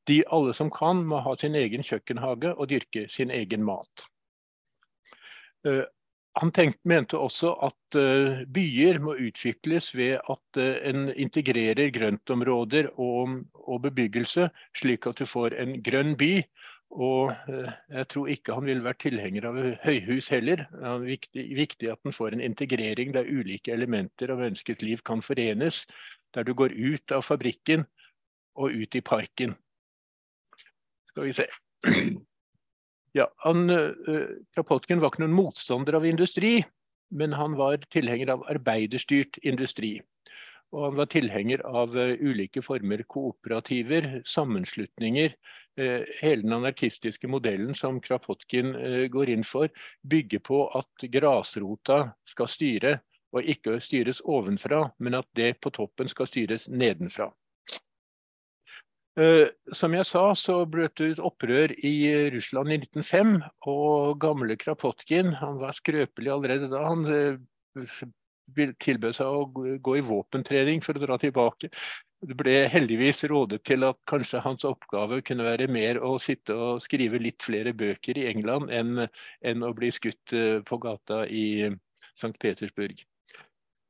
de 0.08 0.22
alle 0.34 0.54
som 0.54 0.70
kan, 0.72 1.04
må 1.06 1.22
ha 1.22 1.34
sin 1.38 1.56
egen 1.58 1.84
kjøkkenhage 1.86 2.54
og 2.56 2.70
dyrke 2.72 3.06
sin 3.12 3.30
egen 3.34 3.64
mat. 3.66 4.06
Uh, 5.66 5.84
han 6.40 6.50
tenkte, 6.50 6.80
mente 6.88 7.18
også 7.20 7.52
at 7.62 7.98
uh, 8.00 8.42
byer 8.50 8.98
må 9.04 9.14
utvikles 9.20 9.92
ved 9.94 10.16
at 10.18 10.58
uh, 10.58 10.70
en 10.88 11.10
integrerer 11.12 11.92
grøntområder 11.94 12.88
og, 12.96 13.42
og, 13.54 13.82
bebyggelse, 13.84 14.48
slik 14.76 15.06
at 15.06 15.20
du 15.20 15.28
får 15.28 15.58
en 15.62 15.76
grønn 15.84 16.16
by. 16.18 16.34
Og 16.92 17.30
jeg 17.48 18.04
tror 18.12 18.26
ikke 18.28 18.52
han 18.52 18.66
ville 18.68 18.84
vært 18.84 18.98
tilhenger 19.00 19.46
av 19.48 19.54
høyhus 19.80 20.26
heller. 20.28 20.66
Det 20.68 20.90
er 20.90 21.06
viktig, 21.06 21.44
viktig 21.56 21.88
at 21.88 22.04
en 22.04 22.12
får 22.12 22.36
en 22.36 22.42
integrering 22.44 23.14
der 23.14 23.30
ulike 23.32 23.72
elementer 23.72 24.28
av 24.34 24.42
ønsket 24.44 24.84
liv 24.84 25.00
kan 25.00 25.24
forenes. 25.24 25.86
Der 26.36 26.44
du 26.44 26.52
går 26.52 26.76
ut 26.76 27.16
av 27.16 27.24
fabrikken 27.24 27.86
og 28.60 28.76
ut 28.76 29.00
i 29.00 29.00
parken. 29.00 29.56
Skal 31.12 31.28
vi 31.28 31.34
se. 31.36 31.48
Ja, 33.12 33.26
han, 33.44 33.68
Kropotkin 34.56 35.02
var 35.02 35.12
ikke 35.12 35.20
noen 35.20 35.34
motstander 35.36 35.98
av 35.98 36.06
industri, 36.08 36.62
men 37.12 37.34
han 37.36 37.58
var 37.58 37.82
tilhenger 37.92 38.32
av 38.32 38.46
arbeiderstyrt 38.48 39.36
industri. 39.44 39.98
Og 40.72 40.86
han 40.86 40.96
var 40.96 41.10
tilhenger 41.12 41.60
av 41.68 41.92
uh, 41.96 42.14
ulike 42.16 42.62
former 42.64 43.02
kooperativer, 43.04 44.22
sammenslutninger. 44.24 45.34
Uh, 45.80 46.00
hele 46.22 46.46
den 46.46 46.56
anarkistiske 46.56 47.28
modellen 47.28 47.76
som 47.76 48.00
Krapotkin 48.00 48.72
går 49.12 49.34
inn 49.34 49.44
for, 49.44 49.68
bygger 50.00 50.40
på 50.48 50.64
at 50.80 51.06
grasrota 51.12 52.00
skal 52.28 52.48
styre, 52.48 52.96
og 53.32 53.48
ikke 53.48 53.78
styres 53.80 54.20
ovenfra, 54.28 54.86
men 55.00 55.16
at 55.20 55.28
det 55.36 55.54
på 55.60 55.72
toppen 55.72 56.08
skal 56.08 56.28
styres 56.28 56.68
nedenfra. 56.68 57.30
Som 59.12 59.92
jeg 59.92 60.06
sa, 60.08 60.22
så 60.32 60.54
brøt 60.64 60.94
det 60.96 61.10
ut 61.12 61.18
opprør 61.28 61.74
i 61.84 61.94
Russland 62.32 62.72
i 62.72 62.78
1905, 62.80 63.34
og 63.68 64.16
gamle 64.22 64.56
Krapotkin 64.56 65.34
han 65.36 65.58
var 65.60 65.76
skrøpelig 65.76 66.32
allerede 66.32 66.70
da. 66.72 66.80
Han 66.88 67.04
tilbød 68.56 69.16
seg 69.16 69.26
å 69.26 69.76
gå 69.82 69.98
i 69.98 70.06
våpentrening 70.06 70.82
for 70.84 70.96
å 70.96 71.04
dra 71.04 71.18
tilbake. 71.20 71.70
Det 72.22 72.36
ble 72.38 72.68
heldigvis 72.70 73.24
rådet 73.30 73.64
til 73.66 73.82
at 73.88 73.98
kanskje 74.06 74.42
hans 74.44 74.64
oppgave 74.64 75.22
kunne 75.26 75.46
være 75.46 75.66
mer 75.66 75.98
å 75.98 76.14
sitte 76.22 76.54
og 76.54 76.82
skrive 76.84 77.18
litt 77.18 77.42
flere 77.42 77.72
bøker 77.74 78.18
i 78.20 78.28
England 78.30 78.70
enn, 78.70 79.08
enn 79.42 79.64
å 79.66 79.72
bli 79.74 79.90
skutt 79.90 80.34
eh, 80.38 80.60
på 80.62 80.78
gata 80.78 81.24
i 81.26 81.66
St. 82.14 82.36
Petersburg. 82.38 83.02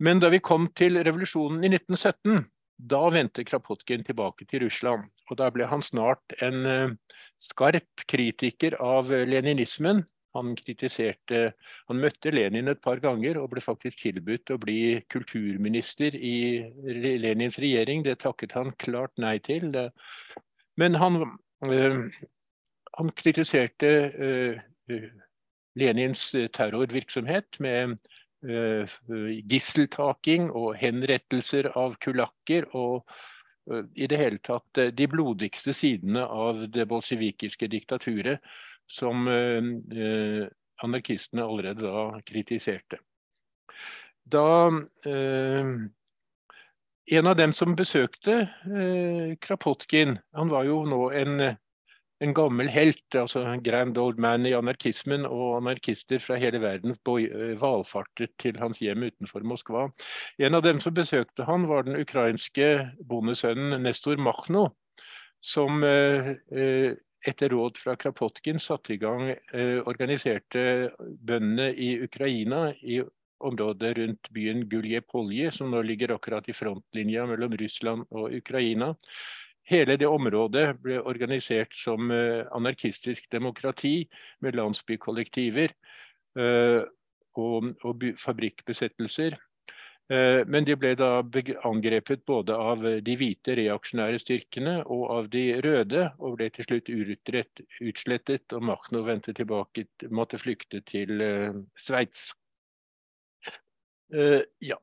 Men 0.02 0.22
da 0.22 0.30
vi 0.32 0.40
kom 0.40 0.70
til 0.74 0.96
revolusjonen 1.04 1.60
i 1.66 1.74
1917, 1.74 2.40
da 2.76 3.02
vendte 3.14 3.44
Krapotkin 3.44 4.04
tilbake 4.04 4.46
til 4.48 4.64
Russland. 4.66 5.06
Og 5.30 5.38
da 5.38 5.50
ble 5.54 5.68
han 5.70 5.82
snart 5.84 6.34
en 6.42 6.66
eh, 6.66 6.96
skarp 7.40 8.06
kritiker 8.10 8.78
av 8.82 9.10
leninismen 9.10 10.04
han 10.32 10.54
kritiserte 10.56 11.52
Han 11.88 12.00
møtte 12.00 12.32
Lenin 12.32 12.70
et 12.72 12.80
par 12.84 13.00
ganger 13.04 13.38
og 13.40 13.50
ble 13.52 13.62
faktisk 13.64 14.00
tilbudt 14.00 14.54
å 14.54 14.60
bli 14.60 15.02
kulturminister 15.12 16.16
i 16.16 16.62
Lenins 17.20 17.58
regjering. 17.62 18.04
Det 18.06 18.18
takket 18.22 18.56
han 18.56 18.72
klart 18.80 19.12
nei 19.20 19.36
til. 19.44 19.68
Men 20.80 20.96
han, 21.00 21.20
øh, 21.68 22.00
han 22.96 23.12
kritiserte 23.18 23.92
Lenins 25.76 26.24
terrorvirksomhet 26.56 27.60
med 27.60 27.98
gisseltaking 28.42 30.48
og 30.50 30.74
henrettelser 30.80 31.68
av 31.78 31.94
kulakker. 32.02 32.66
og 32.74 33.06
i 33.94 34.08
det 34.10 34.18
hele 34.18 34.40
tatt 34.42 34.80
de 34.90 35.06
blodigste 35.06 35.70
sidene 35.70 36.24
av 36.26 36.64
det 36.74 36.82
bolsjevikiske 36.90 37.68
diktaturet 37.70 38.42
som 38.90 39.28
eh, 39.28 39.62
eh, 40.02 40.46
anarkistene 40.82 41.46
allerede 41.46 41.86
da 41.86 42.20
kritiserte. 42.26 42.98
Da 44.24 44.68
eh, 45.06 45.66
en 47.16 47.26
av 47.26 47.36
dem 47.36 47.52
som 47.52 47.76
besøkte 47.76 48.34
eh, 48.66 49.34
Krapotkin, 49.42 50.18
han 50.32 50.52
var 50.52 50.68
jo 50.68 50.82
nå 50.86 51.02
en, 51.18 51.40
en 52.22 52.34
gammel 52.36 52.70
helt, 52.72 53.04
altså 53.18 53.44
grand 53.64 53.98
old 53.98 54.20
man 54.22 54.46
i 54.46 54.54
anarkismen, 54.56 55.26
og 55.26 55.58
anarkister 55.60 56.22
fra 56.22 56.38
hele 56.40 56.60
verden 56.62 56.94
eh, 56.94 57.54
valfartet 57.60 58.36
til 58.38 58.58
hans 58.62 58.82
hjem 58.82 59.08
utenfor 59.08 59.44
Moskva. 59.46 59.88
En 60.38 60.54
av 60.54 60.62
dem 60.62 60.80
som 60.80 60.94
besøkte 60.94 61.48
han 61.48 61.66
var 61.70 61.88
den 61.88 61.98
ukrainske 62.00 62.92
bondesønnen 63.08 63.82
Nestor 63.82 64.20
Makhno, 64.22 64.68
som 65.42 65.82
eh, 65.82 66.36
etter 67.22 67.52
råd 67.54 67.78
fra 67.78 67.96
Krapotkin 67.96 68.60
satte 68.62 68.94
i 68.94 69.00
gang 69.02 69.28
eh, 69.30 69.78
organiserte 69.86 70.92
bøndene 70.98 71.72
i 71.74 71.94
Ukraina 72.02 72.70
i 72.82 73.02
området 73.42 73.96
rundt 73.98 74.30
byen 74.30 74.64
Guljepolje, 74.70 75.50
som 75.54 75.70
nå 75.70 75.82
ligger 75.86 76.14
akkurat 76.14 76.46
i 76.48 76.54
frontlinja 76.54 77.26
mellom 77.26 77.56
Russland 77.58 78.06
og 78.14 78.34
Ukraina. 78.38 78.92
Hele 79.70 79.94
det 79.96 80.08
området 80.10 80.64
ble 80.82 80.98
organisert 81.06 81.74
som 81.78 82.10
eh, 82.10 82.42
anarkistisk 82.50 83.28
demokrati 83.30 84.02
med 84.42 84.58
landsbykollektiver 84.58 85.70
eh, 86.38 86.82
og, 87.38 87.68
og 87.86 88.06
fabrikkbesettelser. 88.18 89.36
Eh, 90.10 90.40
men 90.50 90.66
de 90.66 90.74
ble 90.74 90.96
da 90.98 91.12
angrepet 91.68 92.24
både 92.26 92.58
av 92.58 92.82
de 93.06 93.16
hvite 93.20 93.54
reaksjonære 93.60 94.18
styrkene 94.24 94.74
og 94.82 95.06
av 95.14 95.30
de 95.30 95.44
røde, 95.62 96.08
og 96.18 96.40
ble 96.40 96.50
til 96.50 96.66
slutt 96.66 96.90
urutrett, 96.90 97.62
utslettet. 97.78 98.50
Og 98.58 98.66
Machno 98.66 99.06
vendte 99.06 99.36
tilbake, 99.38 99.86
måtte 100.10 100.42
flykte 100.42 100.82
til 100.82 101.22
Sveits. 101.78 102.32
Ja. 104.12 104.76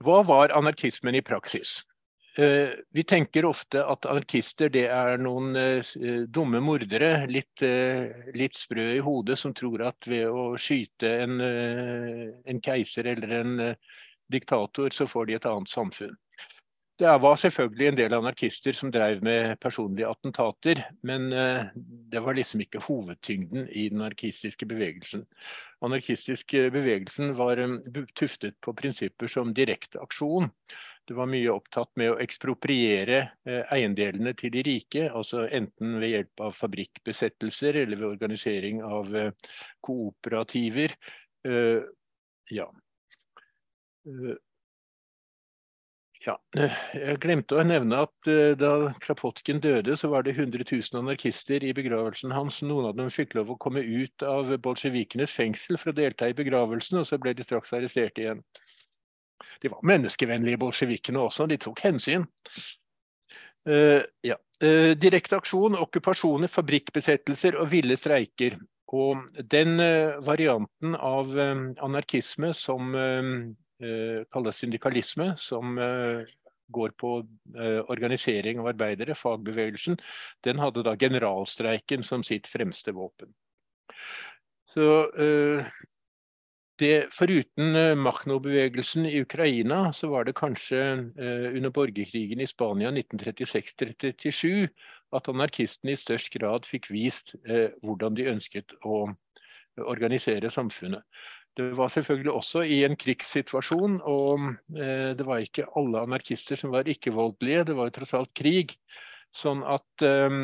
Hva 0.00 0.22
var 0.24 0.54
anarkismen 0.56 1.18
i 1.18 1.26
praksis? 1.26 1.82
Uh, 2.38 2.70
vi 2.94 3.02
tenker 3.02 3.48
ofte 3.48 3.82
at 3.82 4.06
anarkister 4.06 4.70
det 4.70 4.84
er 4.94 5.18
noen 5.18 5.56
dumme 6.30 6.60
mordere, 6.62 7.26
litt, 7.26 7.64
litt, 8.34 8.58
sprø 8.58 8.84
i 8.94 9.02
hodet, 9.02 9.38
som 9.40 9.54
tror 9.56 9.88
at 9.88 10.06
ved 10.06 10.30
å 10.30 10.52
skyte 10.60 11.10
en, 11.24 11.42
en 11.42 12.62
keiser 12.62 13.10
eller 13.10 13.34
en 13.40 13.58
diktator, 14.30 14.94
så 14.94 15.08
får 15.10 15.26
de 15.26 15.38
et 15.38 15.50
annet 15.50 15.72
samfunn. 15.72 16.14
Det 16.98 17.10
var 17.22 17.36
selvfølgelig 17.38 17.86
en 17.88 17.96
del 17.98 18.14
anarkister 18.16 18.74
som 18.74 18.90
drev 18.90 19.20
med 19.22 19.52
personlige 19.62 20.08
attentater, 20.10 20.80
men 21.06 21.28
eh, 21.32 21.68
det 22.10 22.22
var 22.24 22.34
liksom 22.34 22.64
ikke 22.64 22.82
hovedtyngden 22.82 23.68
i 23.70 23.84
den 23.92 24.00
anarkistiske 24.02 24.66
bevegelsen. 24.66 25.22
Anarkistiske 25.86 26.64
bevegelsen 26.74 27.36
var 27.38 27.62
eh, 27.62 27.76
tuftet 28.18 28.58
på 28.60 28.74
prinsipper 28.74 29.30
som 29.30 29.54
direkte 29.54 30.02
aksjon. 30.02 30.50
Det 31.08 31.16
var 31.16 31.30
mye 31.30 31.54
opptatt 31.54 31.94
med 31.96 32.12
å 32.12 32.18
ekspropriere 32.20 33.20
eh, 33.48 33.62
eiendelene 33.72 34.34
til 34.36 34.52
de 34.52 34.64
rike, 34.66 35.06
altså 35.08 35.46
enten 35.48 35.96
ved 36.02 36.12
hjelp 36.12 36.44
av 36.48 36.58
fabrikkbesettelser 36.58 37.80
eller 37.84 37.96
ved 37.96 38.10
organisering 38.12 38.84
av 38.84 39.16
kooperativer. 39.84 40.92
Ja, 42.48 42.66
Eh, 44.08 44.36
ja, 46.26 46.34
eh, 46.58 46.78
jeg 46.96 47.20
glemte 47.22 47.58
å 47.58 47.64
nevne 47.66 48.00
at 48.06 48.30
eh, 48.30 48.54
da 48.58 48.90
Krapotkin 49.02 49.60
døde, 49.62 49.94
så 50.00 50.10
var 50.12 50.24
det 50.26 50.34
100 50.34 50.64
000 50.64 51.02
anarkister 51.02 51.64
i 51.64 51.74
begravelsen 51.76 52.34
hans. 52.34 52.62
Noen 52.66 52.90
av 52.90 52.96
dem 52.98 53.10
fikk 53.12 53.36
lov 53.38 53.52
å 53.54 53.58
komme 53.60 53.84
ut 53.84 54.24
av 54.26 54.50
bolsjevikenes 54.64 55.34
fengsel 55.34 55.78
for 55.78 55.92
å 55.92 55.98
delta 56.00 56.30
i 56.30 56.36
begravelsen, 56.38 57.02
og 57.02 57.08
så 57.08 57.20
ble 57.22 57.36
de 57.38 57.46
straks 57.46 57.74
arrestert 57.76 58.18
igjen. 58.18 58.42
De 59.62 59.70
var 59.72 59.84
menneskevennlige, 59.86 60.60
bolsjevikene 60.60 61.22
også, 61.22 61.46
de 61.50 61.58
tok 61.60 61.82
hensyn. 61.86 62.26
Uh, 63.68 64.00
ja. 64.24 64.38
uh, 64.64 64.94
direkte 64.96 65.36
aksjon, 65.36 65.76
okkupasjoner, 65.76 66.50
fabrikkbesettelser 66.50 67.58
og 67.60 67.70
ville 67.72 67.96
streiker. 67.98 68.58
Og 68.96 69.26
den 69.52 69.76
uh, 69.82 70.18
varianten 70.24 70.96
av 70.96 71.34
anarkisme 71.38 72.54
som 72.56 72.94
kalles 73.78 74.56
syndikalisme, 74.58 75.28
som 75.38 75.76
går 76.66 76.94
på 76.98 77.10
organisering 77.94 78.58
av 78.58 78.72
arbeidere, 78.72 79.14
fagbevegelsen, 79.14 79.94
den 80.42 80.58
hadde 80.58 80.82
da 80.82 80.96
generalstreiken 80.98 82.02
som 82.02 82.24
sitt 82.26 82.50
fremste 82.50 82.90
våpen. 82.96 83.30
Så 84.66 84.82
det, 86.80 87.08
foruten 87.14 87.76
Machno-bevegelsen 88.00 89.06
i 89.08 89.20
Ukraina, 89.22 89.92
så 89.92 90.10
var 90.12 90.28
det 90.28 90.36
kanskje 90.38 90.80
under 91.18 91.72
borgerkrigen 91.74 92.40
i 92.40 92.48
Spania 92.48 92.92
1936-37 92.94 94.68
at 95.18 95.30
anarkistene 95.32 95.94
i 95.94 96.00
størst 96.00 96.30
grad 96.36 96.68
fikk 96.68 96.90
vist 96.94 97.34
hvordan 97.82 98.18
de 98.18 98.28
ønsket 98.32 98.76
å 98.86 99.08
organisere 99.78 100.50
samfunnet. 100.50 101.04
Det 101.58 101.72
var 101.74 101.90
selvfølgelig 101.90 102.32
også 102.32 102.62
i 102.70 102.82
en 102.86 102.94
krigssituasjon, 102.98 103.98
og 104.06 104.44
eh, 104.78 105.10
det 105.18 105.26
var 105.26 105.42
ikke 105.42 105.66
alle 105.78 106.04
anarkister 106.06 106.60
som 106.60 106.70
var 106.70 106.86
ikke-voldelige. 106.86 107.64
Det 107.66 107.74
var 107.74 107.88
jo 107.88 107.94
tross 107.96 108.14
alt 108.14 108.30
krig. 108.38 108.76
Sånn 109.34 109.64
at 109.66 110.06
eh, 110.06 110.36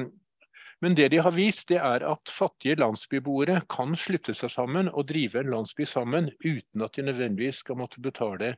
Men 0.84 0.96
det 0.98 1.08
de 1.14 1.20
har 1.24 1.32
vist, 1.32 1.68
det 1.72 1.80
er 1.80 2.04
at 2.04 2.28
fattige 2.32 2.76
landsbyboere 2.76 3.62
kan 3.72 3.96
slutte 3.96 4.34
seg 4.36 4.52
sammen 4.52 4.90
og 4.92 5.06
drive 5.08 5.40
en 5.40 5.52
landsby 5.54 5.86
sammen 5.88 6.28
uten 6.44 6.84
at 6.84 6.96
de 6.98 7.06
nødvendigvis 7.06 7.62
skal 7.64 7.78
måtte 7.80 8.04
betale 8.04 8.54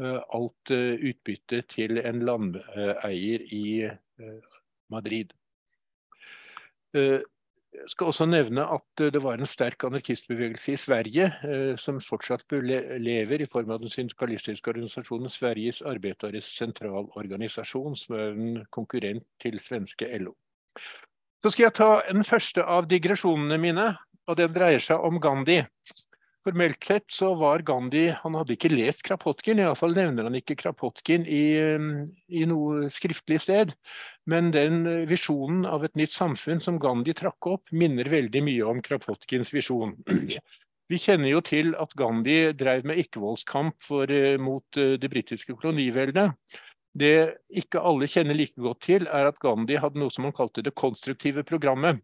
eh, 0.00 0.20
alt 0.34 0.72
utbytte 0.72 1.62
til 1.68 2.00
en 2.00 2.22
landeier 2.24 3.44
i 3.52 3.66
Madrid. 4.88 5.36
Jeg 7.78 7.90
skal 7.92 8.06
også 8.10 8.26
nevne 8.26 8.64
at 8.74 9.00
eh, 9.00 9.10
det 9.12 9.20
var 9.22 9.38
en 9.38 9.46
sterk 9.46 9.84
anarkistbevegelse 9.84 10.72
i 10.72 10.80
Sverige, 10.80 11.26
eh, 11.44 11.76
som 11.76 12.00
fortsatt 12.00 12.44
lever 12.52 13.44
i 13.44 13.50
form 13.52 13.70
av 13.70 13.82
den 13.82 13.92
syndikalistiske 13.92 14.72
organisasjonen 14.72 15.30
Sveriges 15.32 15.82
arbeideres 15.82 16.48
sentralorganisasjon, 16.58 17.96
som 17.96 18.16
er 18.16 18.32
en 18.32 18.64
konkurrent 18.74 19.26
til 19.42 19.60
svenske 19.60 20.08
LO. 20.18 20.34
Så 21.44 21.52
skal 21.54 21.68
jeg 21.68 21.76
ta 21.78 21.88
den 22.08 22.26
første 22.26 22.64
av 22.66 22.88
digresjonene 22.90 23.58
mine, 23.62 23.88
og 24.28 24.38
den 24.40 24.52
dreier 24.54 24.82
seg 24.82 25.04
om 25.06 25.20
Gandhi. 25.22 25.62
Formelt 26.46 26.86
sett 26.86 27.04
så 27.12 27.32
var 27.36 27.60
Gandhi 27.66 28.06
Han 28.22 28.36
hadde 28.38 28.54
ikke 28.54 28.70
lest 28.72 29.02
Krapotkin, 29.04 29.58
iallfall 29.60 29.92
nevner 29.96 30.28
han 30.28 30.36
ikke 30.38 30.56
Krapotkin 30.56 31.26
i, 31.28 31.42
i 32.30 32.44
noe 32.48 32.88
skriftlig 32.92 33.40
sted. 33.44 33.74
Men 34.30 34.52
den 34.54 34.80
visjonen 35.10 35.66
av 35.68 35.84
et 35.84 35.98
nytt 35.98 36.14
samfunn 36.16 36.62
som 36.64 36.80
Gandhi 36.80 37.14
trakk 37.18 37.50
opp, 37.50 37.70
minner 37.72 38.08
veldig 38.10 38.42
mye 38.46 38.70
om 38.70 38.80
Krapotkins 38.84 39.52
visjon. 39.54 39.94
Vi 40.88 40.96
kjenner 40.96 41.28
jo 41.28 41.42
til 41.44 41.74
at 41.76 41.92
Gandhi 42.00 42.54
drev 42.56 42.86
med 42.88 42.98
ikkevoldskamp 43.02 43.90
mot 44.40 44.78
det 44.78 45.10
britiske 45.12 45.52
koloniveldet. 45.52 46.32
Det 46.98 47.14
ikke 47.62 47.82
alle 47.84 48.08
kjenner 48.10 48.36
like 48.36 48.58
godt 48.58 48.82
til, 48.88 49.06
er 49.06 49.30
at 49.30 49.38
Gandhi 49.42 49.78
hadde 49.78 50.00
noe 50.00 50.12
som 50.14 50.26
han 50.26 50.36
kalte 50.36 50.64
det 50.66 50.74
konstruktive 50.78 51.44
programmet 51.46 52.02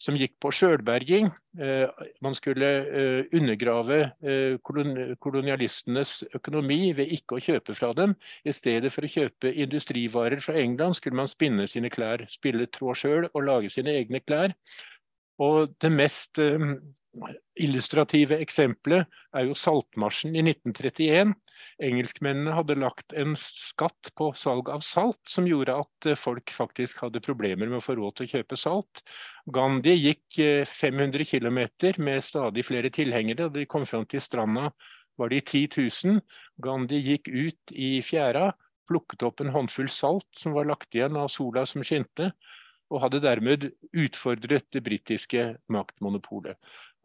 som 0.00 0.16
gikk 0.16 0.38
på 0.40 0.50
sjølberging. 0.54 1.28
Eh, 1.60 2.04
man 2.24 2.36
skulle 2.36 2.68
eh, 2.88 3.26
undergrave 3.36 3.98
eh, 4.24 4.56
kolonialistenes 4.64 6.14
økonomi 6.38 6.94
ved 6.96 7.12
ikke 7.16 7.36
å 7.36 7.44
kjøpe 7.44 7.76
fra 7.76 7.92
dem. 7.96 8.14
I 8.44 8.54
stedet 8.56 8.92
for 8.94 9.04
å 9.04 9.12
kjøpe 9.12 9.52
industrivarer 9.52 10.40
fra 10.44 10.56
England, 10.60 10.96
skulle 10.96 11.20
man 11.20 11.30
spinne 11.30 11.68
sine 11.68 11.92
klær, 11.92 12.24
spille 12.32 12.70
tråd 12.72 13.02
sjøl 13.02 13.28
og 13.28 13.44
lage 13.44 13.72
sine 13.72 13.98
egne 14.00 14.22
klær. 14.24 14.56
Og 15.40 15.76
det 15.80 15.92
mest 15.92 16.40
illustrative 17.60 18.38
eksempelet 18.38 19.08
er 19.34 19.46
jo 19.48 19.56
saltmarsjen 19.58 20.36
i 20.38 20.44
1931. 20.44 21.32
Engelskmennene 21.82 22.54
hadde 22.54 22.78
lagt 22.78 23.14
en 23.18 23.34
skatt 23.38 24.12
på 24.16 24.30
salg 24.38 24.70
av 24.72 24.84
salt, 24.86 25.20
som 25.28 25.48
gjorde 25.48 25.76
at 25.82 26.08
eh, 26.08 26.18
folk 26.18 26.52
faktisk 26.54 27.02
hadde 27.04 27.22
problemer 27.24 27.66
med 27.66 27.80
å 27.80 27.84
få 27.84 27.98
råd 27.98 28.20
til 28.20 28.28
å 28.28 28.32
kjøpe 28.36 28.60
salt. 28.60 29.02
Gandhi 29.50 29.96
gikk 29.98 30.40
500 30.70 31.26
eh, 31.26 31.34
km 31.34 31.60
med 32.06 32.24
stadig 32.24 32.64
flere 32.68 32.92
tilhengere. 32.94 33.50
og 33.50 33.58
de 33.58 33.66
kom 33.66 33.86
fram 33.86 34.06
til 34.06 34.22
stranda 34.22 34.70
var 35.20 35.28
de 35.28 35.40
10 35.40 35.68
000. 35.76 36.20
Gandhi 36.62 37.02
gikk 37.04 37.28
ut 37.28 37.74
i 37.74 38.00
fjæra, 38.06 38.52
plukket 38.88 39.22
opp 39.26 39.42
en 39.42 39.52
håndfull 39.54 39.90
salt 39.92 40.28
som 40.38 40.56
var 40.56 40.68
lagt 40.70 40.94
igjen 40.94 41.18
av 41.18 41.28
sola 41.30 41.66
som 41.68 41.84
skinte, 41.86 42.32
og 42.90 43.04
hadde 43.04 43.22
dermed 43.22 43.68
utfordret 43.94 44.66
det 44.74 44.82
britiske 44.82 45.44
maktmonopolet. 45.70 46.56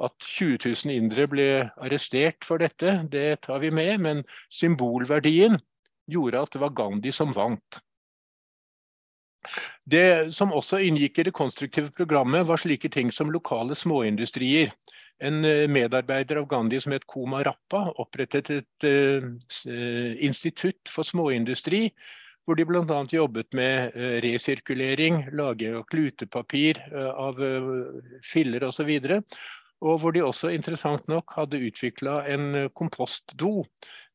At 0.03 0.15
20 0.19 0.57
000 0.65 0.91
indere 0.91 1.27
ble 1.31 1.47
arrestert 1.79 2.43
for 2.43 2.59
dette, 2.59 2.97
det 3.11 3.45
tar 3.47 3.61
vi 3.63 3.71
med, 3.71 4.01
men 4.03 4.23
symbolverdien 4.51 5.55
gjorde 6.11 6.41
at 6.41 6.51
det 6.51 6.61
var 6.61 6.75
Gandhi 6.75 7.13
som 7.15 7.31
vant. 7.35 7.79
Det 9.85 10.33
som 10.33 10.53
også 10.57 10.81
inngikk 10.81 11.19
i 11.19 11.27
det 11.27 11.35
konstruktive 11.37 11.93
programmet, 11.95 12.47
var 12.47 12.59
slike 12.61 12.89
ting 12.89 13.11
som 13.13 13.31
lokale 13.31 13.77
småindustrier. 13.77 14.73
En 15.23 15.45
eh, 15.47 15.63
medarbeider 15.71 16.41
av 16.41 16.49
Gandhi 16.51 16.81
som 16.83 16.91
het 16.95 17.07
Koma 17.07 17.43
Rappa, 17.45 17.85
opprettet 18.01 18.51
et 18.51 18.87
uh, 18.89 19.29
institutt 20.19 20.91
for 20.91 21.07
småindustri 21.07 21.87
hvor 22.45 22.59
de 22.59 22.65
bl.a. 22.67 22.97
jobbet 23.09 23.55
med 23.57 23.95
uh, 23.95 24.17
resirkulering, 24.25 25.23
lage 25.33 25.71
og 25.77 25.87
klutepapir 25.89 26.81
uh, 26.91 27.13
av 27.29 27.39
filler 28.27 28.67
osv. 28.67 28.91
Og 28.91 29.23
hvor 29.83 30.13
de 30.15 30.23
også 30.23 30.51
interessant 30.55 31.07
nok 31.11 31.35
hadde 31.37 31.61
utvikla 31.67 32.21
en 32.31 32.45
eh, 32.55 32.71
kompostdo. 32.73 33.65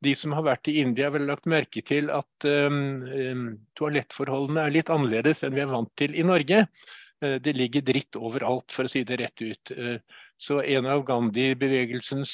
De 0.01 0.15
som 0.17 0.33
har 0.37 0.47
vært 0.47 0.71
i 0.73 0.79
India, 0.81 1.11
har 1.11 1.23
lagt 1.23 1.49
merke 1.51 1.83
til 1.87 2.09
at 2.15 2.47
um, 2.49 3.59
toalettforholdene 3.77 4.65
er 4.65 4.73
litt 4.73 4.93
annerledes 4.93 5.45
enn 5.45 5.53
vi 5.53 5.61
er 5.61 5.69
vant 5.69 5.93
til 6.01 6.17
i 6.17 6.25
Norge. 6.25 6.65
Det 7.21 7.53
ligger 7.53 7.85
dritt 7.85 8.17
overalt, 8.17 8.73
for 8.73 8.89
å 8.89 8.91
si 8.91 9.03
det 9.05 9.19
rett 9.21 9.43
ut. 9.45 9.73
Så 10.41 10.63
en 10.65 10.87
av 10.89 11.03
Gandhi-bevegelsens 11.05 12.33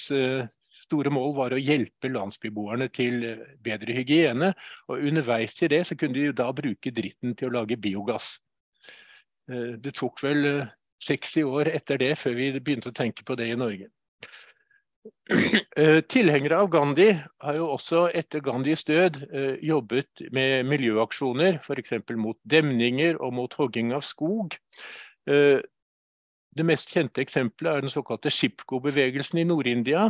store 0.78 1.11
mål 1.11 1.35
var 1.35 1.56
å 1.56 1.59
hjelpe 1.59 2.06
landsbyboerne 2.14 2.87
til 2.95 3.18
bedre 3.66 3.97
hygiene. 3.99 4.52
Og 4.87 5.02
underveis 5.11 5.59
til 5.59 5.73
det 5.75 5.83
så 5.90 5.99
kunne 5.99 6.14
de 6.21 6.30
da 6.38 6.47
bruke 6.54 6.95
dritten 6.95 7.35
til 7.35 7.50
å 7.50 7.56
lage 7.59 7.80
biogass. 7.83 8.37
Det 9.50 9.97
tok 9.99 10.23
vel 10.23 10.47
60 11.02 11.44
år 11.44 11.70
etter 11.74 12.00
det, 12.00 12.14
før 12.18 12.36
vi 12.38 12.50
begynte 12.58 12.90
å 12.92 12.96
tenke 12.96 13.24
på 13.26 13.36
det 13.38 13.50
i 13.52 13.58
Norge. 13.58 13.90
Eh, 15.76 16.00
tilhengere 16.08 16.56
av 16.56 16.70
Gandhi 16.72 17.10
har 17.12 17.56
jo 17.58 17.66
også 17.74 18.06
etter 18.16 18.40
Gandhis 18.40 18.84
død 18.88 19.18
eh, 19.28 19.58
jobbet 19.68 20.23
med 20.32 20.64
miljøaksjoner, 20.71 21.58
f.eks. 21.60 21.92
mot 22.16 22.38
demninger 22.49 23.18
og 23.21 23.34
mot 23.36 23.56
hogging 23.58 23.92
av 23.92 24.04
skog. 24.06 24.56
Eh, 25.28 25.60
det 26.56 26.66
mest 26.66 26.94
kjente 26.94 27.21
eksempelet 27.21 27.71
er 27.75 27.84
den 27.84 27.92
såkalte 27.92 28.32
Shipko-bevegelsen 28.32 29.42
i 29.42 29.49
Nord-India, 29.49 30.08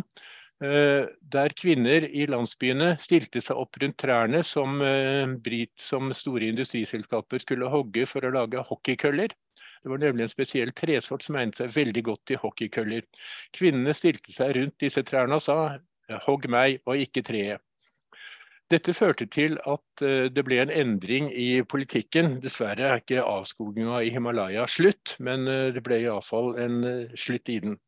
der 0.56 1.52
kvinner 1.52 2.06
i 2.06 2.22
landsbyene 2.30 2.94
stilte 3.02 3.42
seg 3.44 3.58
opp 3.60 3.76
rundt 3.82 3.98
trærne 4.00 4.38
som, 4.46 4.78
som 5.76 6.14
store 6.16 6.48
industriselskaper 6.48 7.42
skulle 7.42 7.68
hogge 7.68 8.06
for 8.08 8.24
å 8.24 8.30
lage 8.32 8.62
hockeykøller. 8.70 9.34
Det 9.86 9.90
var 9.92 10.00
nemlig 10.02 10.24
en 10.24 10.30
spesiell 10.32 10.72
tresort 10.74 11.22
som 11.22 11.36
egnet 11.38 11.60
seg 11.60 11.70
veldig 11.70 12.02
godt 12.08 12.24
til 12.26 12.40
hockeykøller. 12.42 13.04
Kvinnene 13.54 13.92
stilte 13.94 14.32
seg 14.34 14.56
rundt 14.56 14.74
disse 14.82 15.04
trærne 15.06 15.38
og 15.38 15.44
sa 15.44 15.78
'hogg 16.24 16.48
meg 16.50 16.80
og 16.90 16.98
ikke 16.98 17.22
treet'. 17.22 17.62
Dette 18.66 18.94
førte 18.98 19.28
til 19.30 19.54
at 19.62 20.02
eh, 20.02 20.26
det 20.26 20.42
ble 20.42 20.58
en 20.58 20.72
endring 20.74 21.28
i 21.30 21.62
politikken. 21.62 22.40
Dessverre 22.42 22.82
er 22.82 22.98
ikke 22.98 23.22
avskoginga 23.22 24.00
i 24.02 24.10
Himalaya 24.10 24.66
slutt, 24.66 25.14
men 25.22 25.46
eh, 25.46 25.70
det 25.70 25.84
ble 25.86 26.00
iallfall 26.02 26.58
en 26.58 26.82
eh, 26.82 27.14
slutt 27.14 27.46
i 27.48 27.60
den. 27.62 27.78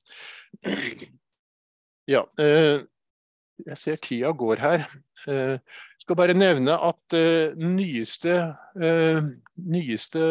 Ja, 2.07 2.23
jeg 2.39 3.77
ser 3.77 3.97
tida 3.97 4.31
går 4.31 4.63
her 4.63 4.87
skal 6.09 6.16
bare 6.16 6.37
nevne 6.37 6.73
at 6.73 7.16
uh, 7.16 7.59
nyeste, 7.61 8.37
uh, 8.81 9.27
nyeste 9.68 10.23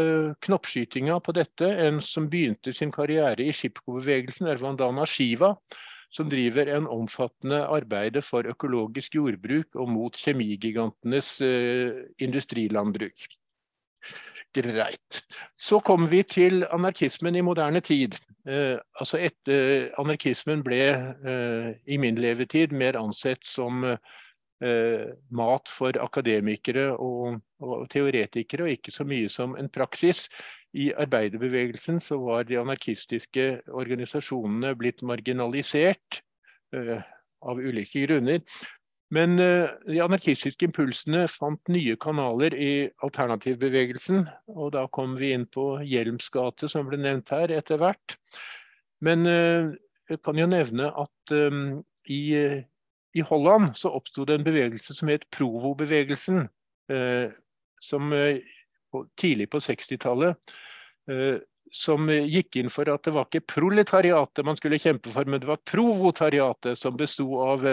knoppskytinga 0.41 1.19
på 1.21 1.35
dette, 1.37 1.69
en 1.85 2.01
som 2.01 2.25
begynte 2.31 2.73
sin 2.73 2.89
karriere 2.93 3.45
i 3.45 3.53
Shipko-bevegelsen, 3.53 4.49
er 4.49 4.57
Vandana 4.57 5.05
Shiva, 5.05 5.53
som 6.09 6.31
driver 6.31 6.71
en 6.73 6.87
omfattende 6.89 7.61
arbeid 7.69 8.17
for 8.25 8.49
økologisk 8.49 9.19
jordbruk 9.19 9.77
og 9.77 9.91
mot 9.93 10.17
kjemigigantenes 10.17 11.35
uh, 11.45 12.07
industrilandbruk. 12.25 13.27
Greit. 14.57 15.21
Så 15.53 15.77
kommer 15.85 16.09
vi 16.09 16.23
til 16.25 16.63
anarkismen 16.73 17.35
i 17.37 17.45
moderne 17.45 17.83
tid. 17.85 18.15
Eh, 18.47 18.77
altså 18.95 19.19
etter, 19.19 19.89
anarkismen 19.99 20.61
ble 20.63 20.79
eh, 20.87 21.71
i 21.91 21.97
min 21.99 22.15
levetid 22.15 22.71
mer 22.71 22.95
ansett 22.95 23.43
som 23.43 23.83
eh, 23.83 23.97
mat 24.57 25.69
for 25.69 25.93
akademikere 26.01 26.87
og, 26.97 27.35
og, 27.61 27.83
teoretikere, 27.93 28.65
og 28.65 28.71
ikke 28.73 28.93
så 28.95 29.05
mye 29.05 29.29
som 29.29 29.53
en 29.53 29.69
praksis. 29.69 30.23
I 30.73 30.91
arbeiderbevegelsen 30.97 31.99
så 32.03 32.17
var 32.21 32.47
de 32.47 32.59
anarkistiske 32.59 33.45
organisasjonene 33.69 34.73
blitt 34.77 35.03
marginalisert 35.05 36.21
eh, 36.75 36.99
av 37.41 37.61
ulike 37.61 38.03
grunner. 38.05 38.41
Men 39.15 39.39
eh, 39.39 39.71
de 39.87 40.01
anarkistiske 40.03 40.67
impulsene 40.67 41.23
fant 41.31 41.71
nye 41.71 41.95
kanaler 42.01 42.53
i 42.53 42.71
alternativbevegelsen, 43.05 44.25
og 44.51 44.73
da 44.75 44.85
kom 44.91 45.15
vi 45.19 45.31
inn 45.35 45.47
på 45.47 45.77
Hjelms 45.87 46.27
gate, 46.33 46.69
som 46.69 46.89
ble 46.89 46.99
nevnt 46.99 47.31
her 47.31 47.53
etter 47.55 47.79
hvert. 47.81 48.17
Men 49.01 49.25
eh, 49.31 49.71
jeg 50.11 50.23
kan 50.23 50.39
jo 50.39 50.49
nevne 50.51 50.91
at 50.91 51.35
um, 51.35 51.79
i 52.07 52.21
i 53.17 53.25
Holland 53.25 53.73
så 53.77 53.91
oppsto 53.97 54.25
det 54.27 54.37
en 54.37 54.45
bevegelse 54.45 54.93
som 54.93 55.09
het 55.11 55.25
Provo-bevegelsen. 55.33 56.45
Eh, 56.93 57.33
som 57.79 58.13
eh, 58.13 58.39
tidlig 59.19 59.49
på 59.51 59.59
60-tallet 59.61 60.53
eh, 61.11 61.35
som 61.71 62.07
gikk 62.09 62.55
inn 62.61 62.71
for 62.71 62.87
at 62.89 63.03
det 63.03 63.11
var 63.11 63.27
ikke 63.27 63.43
proletariatet 63.57 64.45
man 64.47 64.55
skulle 64.57 64.79
kjempe 64.79 65.11
for, 65.11 65.27
men 65.27 65.41
det 65.43 65.49
var 65.49 65.59
provotariatet, 65.67 66.79
som 66.79 66.95
besto 66.97 67.27
av 67.43 67.65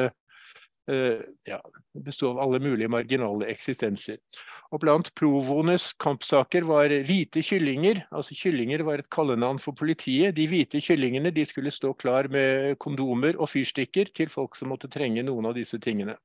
ja, 0.86 1.58
bestod 2.04 2.34
av 2.34 2.42
alle 2.44 2.58
mulige 2.60 2.90
marginale 2.92 3.46
eksistenser. 3.48 4.18
Og 4.74 4.82
Blant 4.82 5.08
provoenes 5.16 5.92
kampsaker 6.00 6.66
var 6.68 6.92
hvite 7.08 7.40
kyllinger. 7.44 8.02
altså 8.10 8.36
Kyllinger 8.36 8.84
var 8.84 9.00
et 9.00 9.10
kallenavn 9.10 9.58
for 9.58 9.72
politiet. 9.72 10.34
De 10.36 10.46
hvite 10.50 10.82
kyllingene 10.84 11.32
de 11.32 11.46
skulle 11.48 11.72
stå 11.72 11.94
klar 11.96 12.28
med 12.28 12.76
kondomer 12.78 13.38
og 13.38 13.48
fyrstikker 13.48 14.12
til 14.14 14.28
folk 14.28 14.56
som 14.56 14.68
måtte 14.74 14.90
trenge 14.92 15.24
noen 15.24 15.48
av 15.48 15.56
disse 15.56 15.80
tingene. 15.80 16.18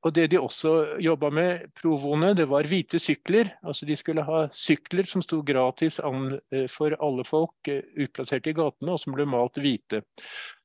Og 0.00 0.14
det 0.16 0.30
de 0.32 0.38
også 0.40 0.70
jobba 1.02 1.28
med, 1.34 1.66
provoene, 1.76 2.32
det 2.36 2.46
var 2.48 2.64
hvite 2.68 2.98
sykler. 3.02 3.50
Altså 3.60 3.84
de 3.88 3.96
skulle 4.00 4.24
ha 4.24 4.46
sykler 4.56 5.04
som 5.08 5.20
sto 5.24 5.42
gratis 5.44 5.98
an 6.00 6.38
eh, 6.54 6.64
for 6.72 6.96
alle 7.04 7.26
folk 7.28 7.68
eh, 7.68 7.82
utplassert 8.00 8.48
i 8.48 8.54
gatene, 8.56 8.94
og 8.94 9.02
som 9.02 9.16
ble 9.16 9.26
malt 9.28 9.60
hvite. 9.60 10.00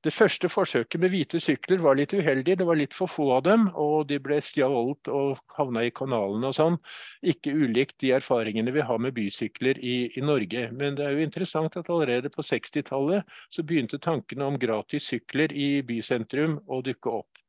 Det 0.05 0.13
første 0.13 0.47
forsøket 0.51 1.01
med 1.01 1.11
hvite 1.11 1.41
sykler 1.43 1.83
var 1.83 1.99
litt 1.99 2.15
uheldig. 2.15 2.55
Det 2.61 2.69
var 2.69 2.79
litt 2.79 2.95
for 2.95 3.11
få 3.11 3.27
av 3.35 3.43
dem, 3.49 3.67
og 3.75 4.07
de 4.07 4.21
ble 4.23 4.39
stjålet 4.39 5.11
og 5.11 5.43
havna 5.57 5.83
i 5.83 5.91
kanalene 5.91 6.53
og 6.53 6.55
sånn. 6.55 6.79
Ikke 7.25 7.51
ulikt 7.51 7.99
de 8.05 8.15
erfaringene 8.15 8.71
vi 8.71 8.87
har 8.87 9.03
med 9.03 9.17
bysykler 9.17 9.81
i, 9.83 9.97
i 10.15 10.23
Norge. 10.23 10.69
Men 10.71 10.95
det 10.95 11.09
er 11.09 11.17
jo 11.17 11.27
interessant 11.27 11.75
at 11.75 11.91
allerede 11.91 12.31
på 12.31 12.45
60-tallet 12.45 13.27
så 13.51 13.67
begynte 13.67 13.99
tankene 13.99 14.47
om 14.47 14.61
gratis 14.61 15.11
sykler 15.11 15.51
i 15.51 15.81
bysentrum 15.83 16.61
å 16.71 16.79
dukke 16.85 17.19
opp 17.19 17.41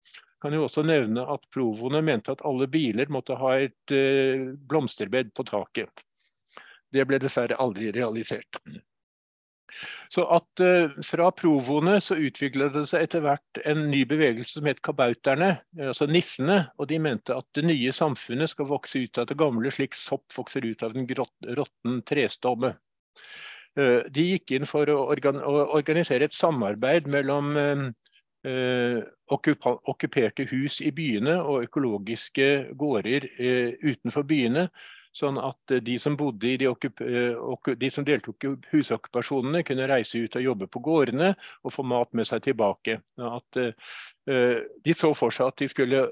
kan 0.47 0.55
jo 0.55 0.67
også 0.69 0.85
nevne 0.87 1.25
at 1.27 1.47
provoene 1.51 2.03
mente 2.07 2.31
at 2.37 2.45
alle 2.47 2.69
biler 2.71 3.11
måtte 3.11 3.35
ha 3.41 3.57
et 3.59 3.95
uh, 3.95 4.53
blomsterbed 4.71 5.33
på 5.35 5.47
taket. 5.49 6.05
Det 6.95 7.03
ble 7.09 7.19
dessverre 7.19 7.59
aldri 7.59 7.91
realisert. 7.95 8.61
Så 10.09 10.23
at 10.31 10.63
uh, 10.63 10.95
Fra 11.03 11.33
provoene 11.35 11.99
så 12.01 12.15
utviklet 12.15 12.77
det 12.77 12.85
seg 12.87 13.09
etter 13.09 13.25
hvert 13.25 13.61
en 13.67 13.89
ny 13.91 14.05
bevegelse 14.07 14.61
som 14.61 14.71
het 14.71 14.85
kabauterne, 14.87 15.57
altså 15.89 16.07
nissene. 16.07 16.63
og 16.79 16.87
De 16.93 17.03
mente 17.03 17.35
at 17.35 17.49
det 17.59 17.67
nye 17.67 17.91
samfunnet 17.93 18.55
skal 18.55 18.71
vokse 18.71 19.03
ut 19.03 19.19
av 19.19 19.27
det 19.27 19.39
gamle, 19.43 19.75
slik 19.75 19.99
sopp 19.99 20.31
vokser 20.37 20.63
ut 20.63 20.87
av 20.87 20.95
en 20.95 21.11
råtten 21.59 22.01
trestomme. 22.07 22.77
Uh, 23.77 24.07
de 24.15 24.31
gikk 24.31 24.55
inn 24.61 24.71
for 24.71 24.87
å, 24.95 25.03
organ 25.11 25.43
å 25.43 25.73
organisere 25.75 26.31
et 26.31 26.39
samarbeid 26.39 27.11
mellom 27.11 27.57
Eh, 27.59 27.91
okkuperte 28.47 30.47
hus 30.51 30.81
i 30.85 30.93
byene 30.95 31.39
og 31.43 31.65
økologiske 31.67 32.75
gårder 32.79 33.27
eh, 33.39 33.75
utenfor 33.83 34.27
byene. 34.29 34.69
Sånn 35.17 35.39
at 35.41 35.73
de 35.81 35.95
som, 35.99 36.17
de, 36.37 36.53
eh, 36.61 37.71
de 37.81 37.91
som 37.91 38.05
deltok 38.05 38.45
i 38.45 38.51
husokkupasjonene, 38.75 39.63
kunne 39.65 39.89
reise 39.89 40.21
ut 40.21 40.37
og 40.37 40.45
jobbe 40.45 40.69
på 40.69 40.83
gårdene 40.85 41.33
og 41.65 41.73
få 41.73 41.87
mat 41.89 42.13
med 42.13 42.29
seg 42.29 42.45
tilbake. 42.45 43.01
At, 43.17 43.61
de 44.27 44.95
så 44.95 45.13
for 45.17 45.33
seg 45.33 45.53
at 45.53 45.63
de 45.63 45.71
skulle 45.73 46.05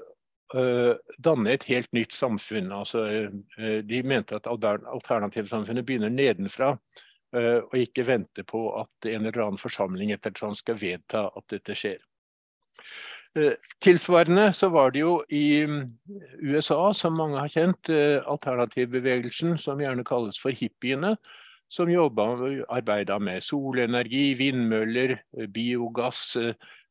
danne 1.21 1.53
et 1.53 1.67
helt 1.69 1.91
nytt 1.93 2.15
samfunn. 2.17 2.71
Altså, 2.73 3.03
de 3.85 4.01
mente 4.07 4.39
at 4.39 4.49
alternativsamfunnet 4.49 5.85
begynner 5.85 6.13
nedenfra, 6.13 6.73
og 7.35 7.77
ikke 7.77 8.07
vente 8.07 8.45
på 8.47 8.63
at 8.79 9.09
en 9.11 9.27
eller 9.27 9.45
annen 9.45 9.61
forsamling 9.61 10.15
etter 10.15 10.33
skal 10.57 10.81
vedta 10.81 11.27
at 11.29 11.49
dette 11.53 11.77
skjer. 11.77 12.01
Eh, 13.35 13.51
tilsvarende 13.83 14.53
så 14.53 14.69
var 14.69 14.91
det 14.91 15.01
jo 15.01 15.17
i 15.29 15.65
mm, 15.67 15.81
USA, 16.39 16.93
som 16.93 17.17
mange 17.19 17.39
har 17.41 17.51
kjent, 17.51 17.89
eh, 17.91 18.21
alternativbevegelsen 18.23 19.57
som 19.59 19.81
gjerne 19.83 20.05
kalles 20.07 20.39
for 20.39 20.55
hippiene, 20.55 21.17
som 21.67 21.91
jobba 21.91 22.29
arbeida 22.71 23.17
med 23.19 23.43
solenergi, 23.43 24.29
vindmøller, 24.39 25.17
eh, 25.37 25.49
biogass, 25.51 26.37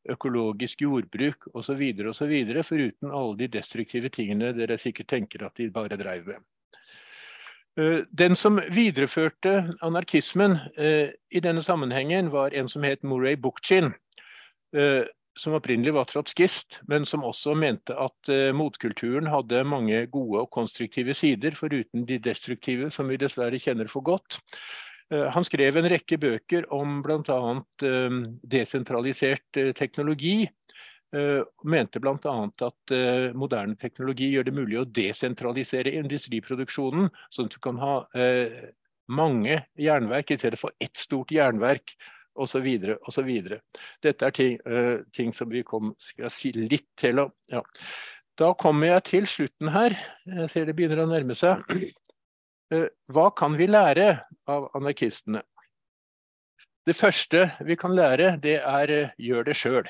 økologisk 0.05 0.83
jordbruk 0.85 1.47
osv., 1.57 1.81
osv., 2.11 2.35
foruten 2.61 3.09
alle 3.09 3.37
de 3.39 3.49
destruktive 3.57 4.13
tingene 4.13 4.53
dere 4.53 4.77
sikkert 4.77 5.09
tenker 5.15 5.47
at 5.47 5.57
de 5.57 5.71
bare 5.73 5.97
dreiv 5.97 6.27
med. 6.29 6.43
Den 8.13 8.37
som 8.39 8.61
videreførte 8.71 9.73
anarkismen 9.83 10.59
i 10.77 11.41
denne 11.43 11.63
sammenhengen, 11.65 12.29
var 12.31 12.53
en 12.53 12.69
som 12.69 12.85
het 12.87 13.03
Murray 13.03 13.35
Bookchin 13.35 13.89
som 15.35 15.55
opprinnelig 15.57 15.93
var 15.95 16.07
trotskist, 16.09 16.79
men 16.87 17.05
som 17.07 17.25
også 17.27 17.55
mente 17.59 17.95
at 17.99 18.31
uh, 18.31 18.51
motkulturen 18.55 19.27
hadde 19.31 19.65
mange 19.67 20.05
gode 20.11 20.45
og 20.45 20.51
konstruktive 20.55 21.15
sider, 21.17 21.55
foruten 21.57 22.05
de 22.07 22.19
destruktive, 22.23 22.89
som 22.93 23.11
vi 23.11 23.19
dessverre 23.19 23.59
kjenner 23.59 23.91
for 23.91 24.05
godt. 24.07 24.39
Uh, 25.11 25.27
han 25.35 25.45
skrev 25.47 25.79
en 25.79 25.89
rekke 25.91 26.19
bøker 26.21 26.69
om 26.73 27.01
bl.a. 27.05 27.39
Uh, 27.83 28.21
desentralisert 28.43 29.65
teknologi. 29.75 30.45
mente 31.63 31.99
bl.a. 32.01 32.31
at 32.65 32.91
moderne 33.37 33.77
teknologi 33.79 34.25
gjør 34.33 34.47
det 34.49 34.53
mulig 34.57 34.79
å 34.81 34.87
desentralisere 34.97 35.93
industriproduksjonen, 35.95 37.07
sånn 37.31 37.47
at 37.47 37.53
du 37.53 37.59
kan 37.63 37.77
ha 37.79 37.93
mange 39.07 39.61
jernverk 39.79 40.33
i 40.33 40.37
stedet 40.41 40.59
for 40.59 40.75
ett 40.81 40.97
stort 40.99 41.31
jernverk 41.31 41.93
osv. 42.35 42.67
osv. 43.07 43.31
Dette 44.03 44.27
er 44.27 44.35
ting, 44.35 44.59
uh, 44.67 45.01
ting, 45.15 45.33
som 45.35 45.49
vi 45.51 45.63
kom, 45.67 45.93
skal 46.01 46.31
si 46.33 46.51
litt 46.55 46.87
til 46.99 47.23
om. 47.25 47.33
Ja. 47.51 47.63
Da 48.35 48.51
kommer 48.59 48.91
jeg 48.91 49.05
til 49.09 49.27
slutten 49.31 49.71
her. 49.71 49.95
Jeg 50.27 50.51
ser 50.51 50.67
det 50.67 50.75
begynner 50.77 51.05
å 51.05 51.09
nærme 51.09 51.37
seg. 51.37 51.63
Uh, 52.73 52.87
hva 53.13 53.29
kan 53.37 53.55
vi 53.59 53.69
lære 53.71 54.09
av 54.51 54.69
anarkistene? 54.77 55.43
Det 56.85 56.93
første 56.93 57.47
vi 57.65 57.77
kan 57.79 57.95
lære, 57.97 58.35
det 58.41 58.59
er 58.61 58.91
uh, 58.93 59.13
gjør 59.21 59.47
det 59.47 59.57
sjøl. 59.57 59.87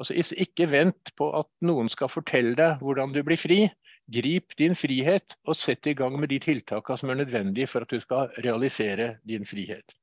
Altså, 0.00 0.16
ikke 0.16 0.64
vent 0.72 1.12
på 1.18 1.28
at 1.36 1.50
noen 1.68 1.90
skal 1.92 2.08
fortelle 2.08 2.54
deg 2.56 2.80
hvordan 2.80 3.12
du 3.12 3.20
blir 3.26 3.36
fri. 3.36 3.66
Grip 4.10 4.56
din 4.58 4.72
frihet 4.74 5.36
og 5.44 5.58
sett 5.60 5.86
i 5.86 5.94
gang 5.94 6.16
med 6.18 6.32
de 6.32 6.40
tiltakene 6.42 6.98
som 6.98 7.12
er 7.12 7.20
nødvendige 7.20 7.68
for 7.70 7.84
at 7.84 7.92
du 7.92 8.00
skal 8.00 8.32
realisere 8.40 9.18
din 9.28 9.44
frihet. 9.46 9.99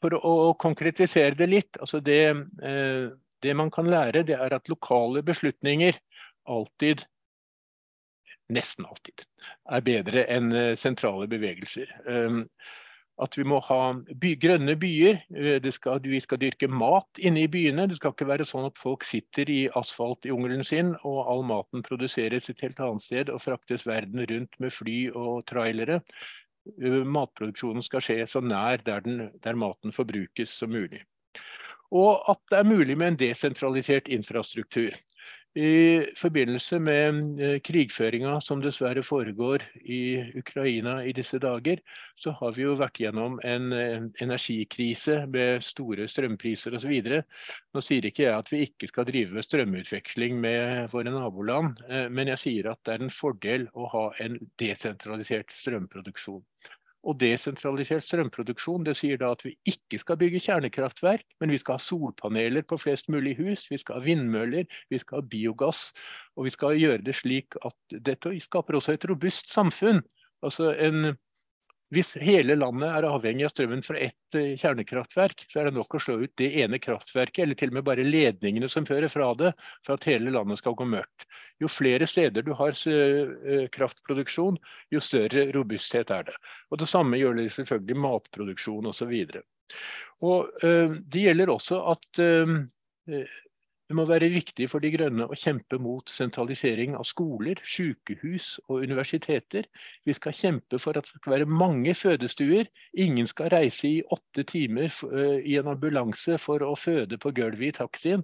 For 0.00 0.16
å, 0.16 0.34
konkretisere 0.60 1.36
det 1.36 1.48
litt, 1.50 1.80
altså 1.80 2.00
det, 2.04 2.22
eh, 2.64 3.06
det, 3.44 3.54
man 3.56 3.72
kan 3.72 3.88
lære, 3.90 4.24
det 4.28 4.38
er 4.38 4.56
at 4.56 4.70
lokale 4.72 5.22
beslutninger 5.26 5.98
alltid, 6.48 7.04
nesten 8.50 8.88
alltid, 8.88 9.26
er 9.70 9.84
bedre 9.84 10.24
enn 10.32 10.52
eh, 10.56 10.76
sentrale 10.80 11.28
bevegelser. 11.30 11.92
Eh, 12.08 12.40
at 13.20 13.36
vi 13.36 13.44
må 13.44 13.58
ha 13.66 13.80
by, 13.94 14.32
grønne 14.40 14.74
byer. 14.80 15.20
Eh, 15.36 15.70
skal, 15.74 16.00
vi 16.04 16.20
skal 16.22 16.40
dyrke 16.40 16.68
mat 16.72 17.20
inne 17.20 17.44
i 17.44 17.50
byene. 17.52 17.86
Det 17.90 17.98
skal 17.98 18.14
ikke 18.14 18.28
være 18.30 18.46
sånn 18.48 18.68
at 18.70 18.80
folk 18.80 19.04
sitter 19.06 19.50
i 19.52 19.60
asfaltjungelen 19.76 20.64
sin 20.66 20.94
og 21.04 21.20
all 21.28 21.44
maten 21.46 21.84
produseres 21.86 22.48
et 22.50 22.64
helt 22.64 22.80
annet 22.80 23.04
sted 23.04 23.32
og 23.32 23.42
fraktes 23.44 23.86
verden 23.88 24.24
rundt 24.30 24.60
med 24.62 24.74
fly 24.74 24.98
og 25.12 25.44
trailere. 25.50 26.00
Matproduksjonen 27.06 27.84
skal 27.84 28.04
skje 28.04 28.26
så 28.28 28.42
nær 28.44 28.82
der, 28.84 29.02
den, 29.04 29.28
der 29.42 29.58
maten 29.58 29.94
forbrukes 29.94 30.52
som 30.60 30.72
mulig. 30.74 31.02
Og 31.90 32.22
at 32.30 32.40
det 32.52 32.58
er 32.60 32.68
mulig 32.68 32.96
med 32.98 33.14
en 33.14 33.20
desentralisert 33.20 34.08
infrastruktur. 34.12 34.94
I 35.58 36.06
forbindelse 36.14 36.78
med 36.78 37.40
eh, 37.42 37.56
krigføringa 37.66 38.36
som 38.40 38.60
dessverre 38.62 39.02
foregår 39.02 39.64
i 39.82 40.22
Ukraina 40.38 41.00
i 41.02 41.10
disse 41.12 41.40
dager, 41.42 41.80
så 42.14 42.30
har 42.38 42.54
vi 42.54 42.62
jo 42.62 42.76
vært 42.78 43.00
gjennom 43.02 43.40
en 43.42 43.72
energikrise 44.22 45.24
med 45.26 45.64
store 45.66 46.06
strømpriser 46.06 46.76
osv. 46.78 46.94
Nå 47.74 47.82
sier 47.82 48.06
ikke 48.06 48.28
jeg 48.28 48.36
at 48.36 48.52
vi 48.52 48.62
ikke 48.68 48.92
skal 48.92 49.08
drive 49.10 49.42
strømutveksling 49.42 50.38
med 50.38 50.86
våre 50.94 51.10
naboland, 51.10 51.82
eh, 51.90 52.06
men 52.06 52.30
jeg 52.30 52.44
sier 52.44 52.70
at 52.70 52.84
det 52.86 52.94
er 52.94 53.08
en 53.08 53.14
fordel 53.14 53.66
å 53.74 53.90
ha 53.90 54.04
en 54.22 54.38
desentralisert 54.62 55.50
strømproduksjon. 55.50 56.44
Og 57.08 57.16
desentralisert 57.20 58.04
strømproduksjon 58.04 58.84
det 58.84 58.94
sier 58.98 59.20
da 59.20 59.30
at 59.32 59.44
vi 59.46 59.54
ikke 59.68 60.00
skal 60.02 60.18
bygge 60.20 60.42
kjernekraftverk, 60.44 61.24
men 61.40 61.52
vi 61.54 61.60
skal 61.60 61.78
ha 61.78 61.84
solpaneler 61.84 62.66
på 62.68 62.76
flest 62.80 63.08
mulig 63.12 63.38
hus, 63.38 63.64
vi 63.70 63.78
skal 63.80 63.98
ha 63.98 64.04
vindmøller, 64.04 64.68
vi 64.92 65.00
skal 65.00 65.22
ha 65.22 65.28
biogass. 65.32 65.88
Og 66.36 66.48
vi 66.48 66.54
skal 66.54 66.76
gjøre 66.76 67.04
det 67.06 67.16
slik 67.16 67.56
at 67.64 67.96
dette 68.10 68.34
skaper 68.44 68.76
også 68.76 68.98
et 68.98 69.08
robust 69.08 69.52
samfunn. 69.52 70.02
Altså 70.44 70.74
en 70.76 71.14
hvis 71.90 72.12
hele 72.22 72.54
landet 72.54 72.86
er 72.86 73.06
avhengig 73.08 73.48
av 73.48 73.50
strømmen 73.50 73.82
fra 73.82 73.98
ett 73.98 74.36
eh, 74.38 74.52
kjernekraftverk, 74.60 75.42
så 75.50 75.60
er 75.60 75.68
det 75.68 75.74
nok 75.74 75.96
å 75.96 76.00
slå 76.02 76.20
ut 76.22 76.32
det 76.38 76.50
ene 76.62 76.78
kraftverket, 76.82 77.42
eller 77.42 77.58
til 77.58 77.72
og 77.72 77.78
med 77.80 77.86
bare 77.88 78.06
ledningene 78.06 78.68
som 78.70 78.86
fører 78.86 79.10
fra 79.10 79.32
det, 79.38 79.50
for 79.86 79.96
at 79.96 80.06
hele 80.06 80.30
landet 80.30 80.60
skal 80.60 80.76
gå 80.78 80.86
mørkt. 80.86 81.26
Jo 81.58 81.70
flere 81.70 82.06
steder 82.10 82.46
du 82.46 82.52
har 82.58 82.78
eh, 82.78 83.66
kraftproduksjon, 83.74 84.60
jo 84.94 85.02
større 85.02 85.48
robusthet 85.56 86.14
er 86.14 86.30
det. 86.30 86.38
Og 86.70 86.78
Det 86.84 86.90
samme 86.90 87.18
gjør 87.18 87.40
det 87.40 87.50
selvfølgelig 87.58 87.98
matproduksjon 88.06 88.90
osv. 88.92 89.14
Øh, 89.26 90.96
Det 91.10 91.26
gjelder 91.26 91.54
også 91.58 91.82
at 91.90 92.24
det 93.90 93.96
må 93.98 94.04
være 94.06 94.28
viktig 94.30 94.68
for 94.70 94.78
De 94.78 94.92
Grønne 94.94 95.24
å 95.26 95.34
kjempe 95.34 95.74
mot 95.82 96.06
sentralisering 96.14 96.92
av 96.94 97.02
skoler, 97.08 97.58
sykehus 97.66 98.52
og 98.68 98.84
universiteter. 98.84 99.66
Vi 100.06 100.14
skal 100.14 100.36
kjempe 100.38 100.78
for 100.78 100.94
at 100.94 101.08
det 101.08 101.18
skal 101.18 101.34
være 101.34 101.48
mange 101.50 101.96
fødestuer. 101.98 102.70
Ingen 103.02 103.26
skal 103.26 103.50
reise 103.50 103.88
i 103.88 103.96
åtte 104.14 104.44
timer 104.46 104.94
eh, 105.10 105.42
i 105.42 105.58
en 105.58 105.72
ambulanse 105.74 106.38
for 106.38 106.62
å 106.62 106.76
føde 106.78 107.18
på 107.18 107.34
gulvet 107.34 107.66
i 107.66 107.74
taxien. 107.80 108.22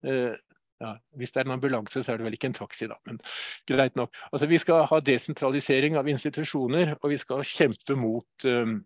Eh, 0.00 0.32
ja, 0.80 0.94
hvis 1.20 1.36
det 1.36 1.42
er 1.42 1.50
en 1.50 1.58
ambulanse, 1.58 2.00
så 2.00 2.14
er 2.14 2.16
det 2.16 2.30
vel 2.30 2.40
ikke 2.40 2.54
en 2.54 2.56
taxi, 2.56 2.88
da. 2.88 2.96
Men 3.04 3.20
greit 3.68 4.00
nok. 4.00 4.16
Altså, 4.30 4.48
vi 4.48 4.64
skal 4.64 4.88
ha 4.88 5.02
desentralisering 5.04 6.00
av 6.00 6.08
institusjoner, 6.08 6.96
og 7.02 7.12
vi 7.12 7.20
skal 7.20 7.44
kjempe 7.44 8.00
mot 8.00 8.48
um, 8.48 8.78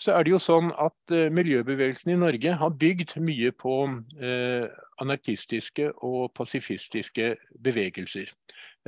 så 0.00 0.14
er 0.16 0.24
det 0.24 0.32
jo 0.32 0.40
sånn 0.40 0.70
at 0.80 1.12
uh, 1.12 1.28
miljøbevegelsen 1.34 2.14
i 2.14 2.18
Norge 2.20 2.54
har 2.62 2.76
bygd 2.80 3.18
mye 3.20 3.52
på 3.52 3.74
uh, 3.90 4.64
anarkistiske 5.02 5.90
og 6.06 6.32
pasifistiske 6.36 7.34
bevegelser. 7.60 8.32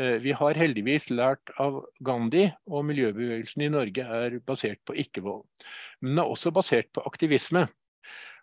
Uh, 0.01 0.17
vi 0.25 0.33
har 0.37 0.57
heldigvis 0.57 1.11
lært 1.13 1.53
av 1.61 1.83
Gandhi, 2.05 2.47
og 2.65 2.87
miljøbevegelsen 2.89 3.67
i 3.67 3.71
Norge 3.75 4.09
er 4.23 4.41
basert 4.47 4.81
på 4.89 4.97
ikke-vold. 5.05 5.45
Men 6.01 6.15
den 6.15 6.25
er 6.25 6.33
også 6.33 6.55
basert 6.55 6.89
på 6.97 7.05
aktivisme. 7.09 7.67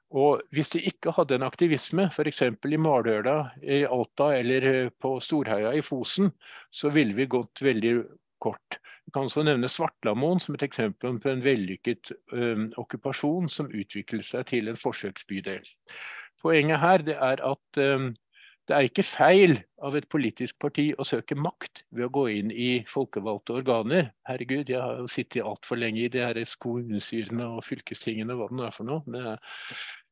Og 0.10 0.42
hvis 0.54 0.72
de 0.74 0.82
ikke 0.90 1.14
hadde 1.14 1.38
en 1.38 1.46
aktivisme, 1.46 2.08
f.eks. 2.10 2.42
i 2.50 2.82
Maløla 2.82 3.36
i 3.62 3.84
Alta 3.86 4.32
eller 4.38 4.90
på 4.98 5.18
Storheia 5.22 5.74
i 5.78 5.84
Fosen, 5.86 6.32
så 6.74 6.90
ville 6.94 7.14
vi 7.18 7.30
gått 7.30 7.62
veldig 7.62 7.94
kort. 8.42 8.80
Jeg 9.06 9.14
kan 9.14 9.28
også 9.28 9.44
nevne 9.48 9.70
Svartlamoen 9.72 10.42
som 10.44 10.56
et 10.56 10.64
eksempel 10.66 11.20
på 11.20 11.32
en 11.32 11.44
vellykket 11.44 12.14
ø, 12.34 12.48
okkupasjon 12.82 13.50
som 13.52 13.70
utviklet 13.70 14.28
seg 14.28 14.48
til 14.52 14.72
en 14.72 14.80
forsøksbydel. 14.80 15.68
Poenget 16.42 16.80
her 16.80 17.06
er 17.16 17.44
at 17.44 17.82
ø, 17.84 18.12
det 18.70 18.76
er 18.78 18.86
ikke 18.86 19.02
feil 19.02 19.56
av 19.82 19.96
et 19.98 20.06
politisk 20.14 20.60
parti 20.62 20.92
å 20.94 21.06
søke 21.08 21.34
makt 21.34 21.82
ved 21.90 22.06
å 22.06 22.12
gå 22.14 22.28
inn 22.36 22.52
i 22.54 22.84
folkevalgte 22.86 23.56
organer. 23.58 24.12
Herregud, 24.30 24.70
jeg 24.70 24.78
har 24.78 25.00
jo 25.02 25.08
sittet 25.10 25.42
altfor 25.42 25.80
lenge 25.82 26.04
i 26.04 26.12
de 26.14 26.22
her 26.22 26.38
kommunestyrene 26.62 27.48
og 27.56 27.64
fylkestingene, 27.66 28.38
hva 28.38 28.46
det 28.52 28.60
nå 28.60 28.68
er 28.68 28.76
for 28.76 28.86
noe. 28.86 29.34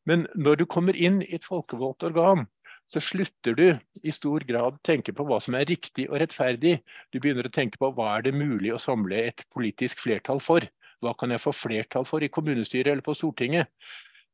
Men 0.10 0.26
når 0.34 0.64
du 0.64 0.66
kommer 0.66 0.98
inn 0.98 1.22
i 1.22 1.36
et 1.38 1.46
folkevalgt 1.46 2.08
organ, 2.10 2.48
så 2.88 3.02
slutter 3.04 3.56
du 3.58 3.66
i 4.04 4.14
stor 4.16 4.46
grad 4.48 4.80
tenke 4.88 5.14
på 5.16 5.26
hva 5.28 5.42
som 5.44 5.58
er 5.60 5.68
riktig 5.68 6.08
og 6.08 6.22
rettferdig. 6.22 6.78
Du 7.12 7.20
begynner 7.20 7.50
å 7.50 7.54
tenke 7.54 7.80
på 7.82 7.92
hva 7.96 8.14
er 8.16 8.28
det 8.28 8.36
mulig 8.38 8.72
å 8.74 8.82
samle 8.82 9.26
et 9.28 9.44
politisk 9.54 10.06
flertall 10.06 10.40
for. 10.44 10.64
Hva 11.04 11.14
kan 11.20 11.34
jeg 11.34 11.44
få 11.44 11.54
flertall 11.54 12.08
for 12.08 12.24
i 12.24 12.32
kommunestyret 12.34 12.94
eller 12.94 13.06
på 13.06 13.16
Stortinget? 13.18 13.70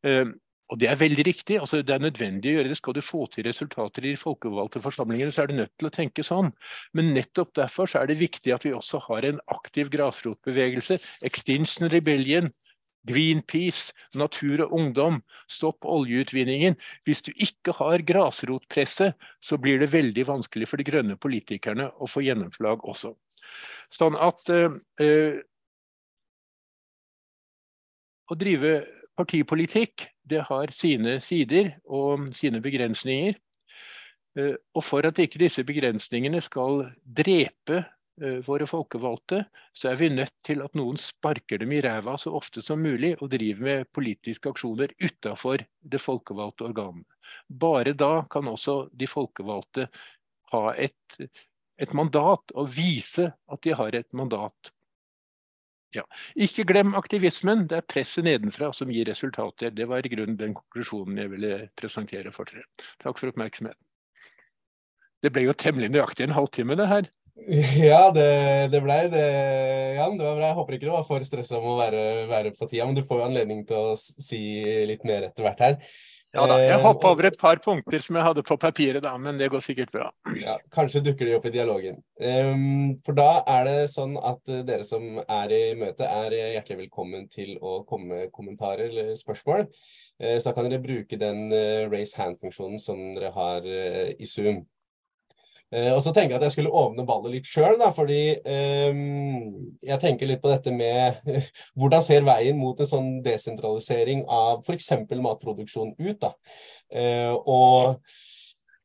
Ehm, 0.05 0.35
og 0.71 0.79
det 0.79 0.87
er 0.89 0.97
veldig 0.97 1.25
riktig. 1.27 1.59
altså 1.59 1.81
Det 1.81 1.93
er 1.93 1.99
nødvendig 2.01 2.51
å 2.51 2.55
gjøre 2.57 2.69
det. 2.71 2.77
Skal 2.77 2.95
du 2.95 3.01
få 3.01 3.25
til 3.33 3.45
resultater 3.45 4.05
i 4.05 4.13
de 4.13 4.17
folkevalgte 4.17 4.81
forsamlingene, 4.81 5.31
så 5.31 5.43
er 5.43 5.51
du 5.51 5.57
nødt 5.57 5.73
til 5.77 5.89
å 5.89 5.93
tenke 5.93 6.23
sånn. 6.23 6.53
Men 6.93 7.13
nettopp 7.13 7.53
derfor 7.57 7.89
så 7.89 8.01
er 8.01 8.07
det 8.09 8.21
viktig 8.21 8.53
at 8.55 8.65
vi 8.65 8.73
også 8.73 9.01
har 9.09 9.27
en 9.27 9.41
aktiv 9.53 9.91
grasrotbevegelse. 9.93 10.97
Extinction 11.21 11.91
Rebellion, 11.91 12.53
Greenpeace, 13.07 13.93
Natur 14.15 14.65
og 14.65 14.73
Ungdom, 14.77 15.21
stopp 15.49 15.85
oljeutvinningen. 15.85 16.77
Hvis 17.07 17.23
du 17.25 17.31
ikke 17.35 17.75
har 17.79 18.03
grasrotpresse, 18.07 19.11
så 19.43 19.59
blir 19.61 19.81
det 19.81 19.91
veldig 19.93 20.27
vanskelig 20.27 20.69
for 20.69 20.79
de 20.79 20.87
grønne 20.87 21.17
politikerne 21.19 21.89
å 21.99 22.09
få 22.09 22.23
gjennomslag 22.25 22.85
også. 22.87 23.13
Sånn 23.91 24.17
at 24.19 24.43
eh, 24.53 25.41
å 28.23 28.39
drive 28.39 28.75
partipolitikk, 29.19 30.07
det 30.23 30.45
har 30.47 30.71
sine 30.73 31.19
sider 31.21 31.75
og 31.83 32.31
sine 32.37 32.63
begrensninger. 32.63 33.35
Uh, 34.33 34.55
og 34.73 34.81
for 34.81 35.05
at 35.05 35.19
ikke 35.21 35.37
disse 35.43 35.61
begrensningene 35.61 36.39
skal 36.41 36.87
drepe 37.05 37.83
Eh, 37.83 38.02
våre 38.45 38.67
folkevalgte, 38.69 39.39
så 39.73 39.89
er 39.89 39.97
vi 39.97 40.09
nødt 40.13 40.35
til 40.45 40.61
at 40.61 40.75
noen 40.77 40.99
sparker 41.01 41.57
dem 41.63 41.71
i 41.73 41.81
ræva 41.81 42.13
så 42.21 42.33
ofte 42.37 42.61
som 42.61 42.81
mulig 42.83 43.15
og 43.19 43.31
driver 43.33 43.65
med 43.65 43.89
politiske 43.95 44.51
aksjoner 44.53 44.93
utafor 45.01 45.63
det 45.81 46.01
folkevalgte 46.01 46.67
organet. 46.67 47.07
Bare 47.49 47.95
da 47.97 48.21
kan 48.29 48.47
også 48.51 48.91
de 48.93 49.09
folkevalgte 49.09 49.87
ha 50.53 50.63
et, 50.77 51.17
et 51.81 51.93
mandat 51.97 52.53
og 52.53 52.69
vise 52.75 53.31
at 53.33 53.65
de 53.65 53.73
har 53.73 53.97
et 53.97 54.13
mandat. 54.13 54.73
Ja. 55.93 56.03
Ikke 56.35 56.65
glem 56.65 56.95
aktivismen. 56.97 57.67
Det 57.69 57.77
er 57.77 57.87
presset 57.87 58.25
nedenfra 58.25 58.71
som 58.73 58.89
gir 58.93 59.05
resultater. 59.09 59.73
Det 59.73 59.85
var 59.89 60.05
i 60.05 60.09
grunnen 60.13 60.37
den 60.39 60.55
konklusjonen 60.57 61.19
jeg 61.21 61.33
ville 61.35 61.57
presentere 61.77 62.33
for 62.33 62.49
dere. 62.49 62.65
Takk 63.01 63.21
for 63.21 63.29
oppmerksomheten. 63.29 63.81
Det 65.23 65.31
ble 65.31 65.45
jo 65.45 65.53
temmelig 65.55 65.91
nøyaktig 65.93 66.25
en 66.25 66.35
halvtime, 66.35 66.75
det 66.75 66.89
her. 66.89 67.11
Ja, 67.89 68.11
det, 68.13 68.29
det 68.71 68.81
blei 68.83 69.01
det, 69.11 69.25
Jan. 69.97 70.17
Det 70.17 70.25
var 70.25 70.37
bra. 70.37 70.47
Jeg 70.47 70.57
håper 70.59 70.77
ikke 70.77 70.87
du 70.87 70.93
var 70.93 71.05
for 71.07 71.25
stressa 71.25 71.59
om 71.59 71.73
å 71.73 71.77
være, 71.81 72.01
være, 72.31 72.55
på 72.57 72.69
tida, 72.69 72.87
men 72.87 72.97
du 72.97 73.05
får 73.07 73.21
jo 73.21 73.27
anledning 73.29 73.63
til 73.69 73.93
å 73.93 73.99
si 73.99 74.41
litt 74.89 75.05
mer 75.07 75.29
etter 75.29 75.47
hvert 75.47 75.63
her. 75.67 75.79
Ja 76.33 76.47
da, 76.49 76.55
jeg 76.57 76.79
hoppa 76.81 77.11
over 77.13 77.27
et 77.27 77.35
par 77.37 77.59
punkter 77.61 78.01
som 78.01 78.17
jeg 78.17 78.25
hadde 78.25 78.41
på 78.41 78.55
papiret, 78.57 79.03
da, 79.05 79.11
men 79.21 79.37
det 79.37 79.51
går 79.53 79.61
sikkert 79.61 79.91
bra. 79.93 80.07
Ja, 80.41 80.55
Kanskje 80.73 81.03
dukker 81.05 81.29
de 81.29 81.35
opp 81.37 81.45
i 81.45 81.51
dialogen. 81.53 81.99
Um, 82.17 82.95
for 83.05 83.13
da 83.13 83.43
er 83.59 83.67
det 83.67 83.75
sånn 83.93 84.15
at 84.17 84.41
dere 84.65 84.81
som 84.87 85.19
er 85.21 85.53
i 85.53 85.61
møte, 85.77 86.07
er 86.09 86.33
hjertelig 86.55 86.87
velkommen 86.87 87.29
til 87.29 87.53
å 87.61 87.83
komme 87.85 88.09
med 88.15 88.33
kommentarer 88.33 88.89
eller 88.89 89.13
spørsmål. 89.19 89.67
Uh, 90.17 90.39
så 90.39 90.47
da 90.49 90.55
kan 90.57 90.71
dere 90.71 90.81
bruke 90.81 91.21
den 91.21 91.53
raise 91.93 92.17
hand-funksjonen 92.17 92.81
som 92.81 93.11
dere 93.13 93.29
har 93.37 93.69
i 93.69 94.25
Zoom. 94.25 94.63
Uh, 95.73 95.95
og 95.95 96.03
så 96.05 96.11
tenker 96.13 96.35
jeg 96.35 96.37
at 96.37 96.45
jeg 96.45 96.53
skulle 96.53 96.73
åpne 96.77 97.05
ballet 97.07 97.33
litt 97.33 97.47
sjøl, 97.49 97.81
fordi 97.95 98.35
um, 98.45 99.71
jeg 99.81 99.97
tenker 100.03 100.29
litt 100.29 100.43
på 100.43 100.51
dette 100.51 100.69
med 100.75 101.17
hvordan 101.79 102.03
ser 102.05 102.27
veien 102.27 102.59
mot 102.59 102.77
en 102.77 102.89
sånn 102.89 103.09
desentralisering 103.25 104.21
av 104.29 104.61
f.eks. 104.61 104.91
matproduksjon 105.09 105.95
ut. 105.97 106.19
da. 106.21 106.33
Uh, 106.93 107.33
og 107.49 108.13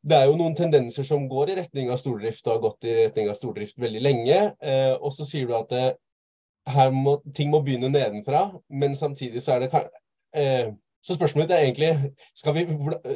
det 0.09 0.17
er 0.17 0.31
jo 0.31 0.39
noen 0.41 0.57
tendenser 0.57 1.05
som 1.05 1.29
går 1.29 1.53
i 1.53 1.59
retning 1.61 1.93
av 1.93 2.01
stordrift, 2.01 2.47
og 2.47 2.55
har 2.55 2.65
gått 2.65 2.89
i 2.89 2.97
retning 3.03 3.29
av 3.29 3.37
stordrift 3.37 3.81
veldig 3.83 4.01
lenge. 4.01 4.37
og 5.03 5.11
så 5.13 5.27
sier 5.27 5.51
du 5.51 5.57
at 5.59 5.75
her 6.71 6.93
må, 6.95 7.17
ting 7.35 7.51
må 7.51 7.61
begynne 7.67 7.91
nedenfra, 7.91 8.47
men 8.71 8.95
samtidig 8.97 9.43
så 9.45 9.57
er 9.57 9.67
det 9.67 9.83
så 11.05 11.15
spørsmålet 11.15 11.53
er 11.55 11.63
egentlig 11.63 11.91
skal 12.37 12.57
vi, 12.57 12.65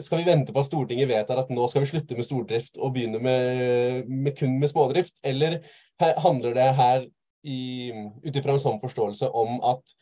skal 0.04 0.20
vi, 0.20 0.26
vente 0.28 0.54
på 0.54 0.62
at 0.62 0.68
Stortinget 0.68 1.10
vedtar 1.10 1.40
at 1.42 1.50
nå 1.50 1.66
skal 1.70 1.82
vi 1.82 1.90
slutte 1.90 2.16
med 2.18 2.26
stordrift 2.26 2.78
og 2.78 2.94
begynne 2.94 3.18
med, 3.22 4.06
med 4.08 4.36
kun 4.38 4.54
med 4.60 4.70
smådrift, 4.70 5.18
eller 5.26 5.58
handler 6.22 6.54
det 6.56 6.70
her 6.78 7.04
ut 7.42 8.38
ifra 8.38 8.54
en 8.54 8.62
sånn 8.62 8.80
forståelse 8.82 9.28
om 9.34 9.58
at 9.66 9.94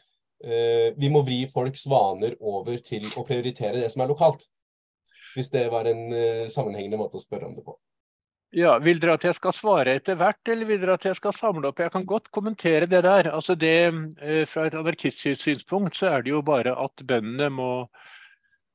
uh, 0.44 0.88
vi 0.96 1.08
må 1.12 1.24
vri 1.24 1.42
folks 1.48 1.86
vaner 1.88 2.36
over 2.40 2.80
til 2.84 3.08
å 3.16 3.24
prioritere 3.24 3.80
det 3.80 3.88
som 3.92 4.04
er 4.04 4.12
lokalt? 4.12 4.44
Hvis 5.34 5.48
det 5.52 5.68
var 5.72 5.88
en 5.88 6.04
uh, 6.12 6.50
sammenhengende 6.52 7.00
måte 7.00 7.16
å 7.16 7.24
spørre 7.24 7.48
om 7.48 7.56
det 7.56 7.64
på. 7.64 7.78
Ja, 8.50 8.72
Vil 8.82 8.98
dere 8.98 9.14
at 9.14 9.24
jeg 9.24 9.36
skal 9.38 9.54
svare 9.54 9.92
etter 9.94 10.16
hvert, 10.18 10.40
eller 10.50 10.66
vil 10.66 10.80
dere 10.82 10.96
at 10.98 11.04
jeg 11.06 11.14
skal 11.14 11.34
samle 11.36 11.68
opp? 11.70 11.78
Jeg 11.78 11.92
kan 11.94 12.06
godt 12.06 12.30
kommentere 12.34 12.88
det 12.90 13.04
der. 13.06 13.30
Altså 13.30 13.54
det, 13.54 13.94
eh, 14.18 14.44
Fra 14.46 14.66
et 14.66 14.74
anarkistsynspunkt 14.74 15.96
så 15.96 16.06
er 16.06 16.22
det 16.22 16.32
jo 16.32 16.42
bare 16.42 16.74
at 16.74 17.06
bøndene 17.06 17.50
må 17.50 17.88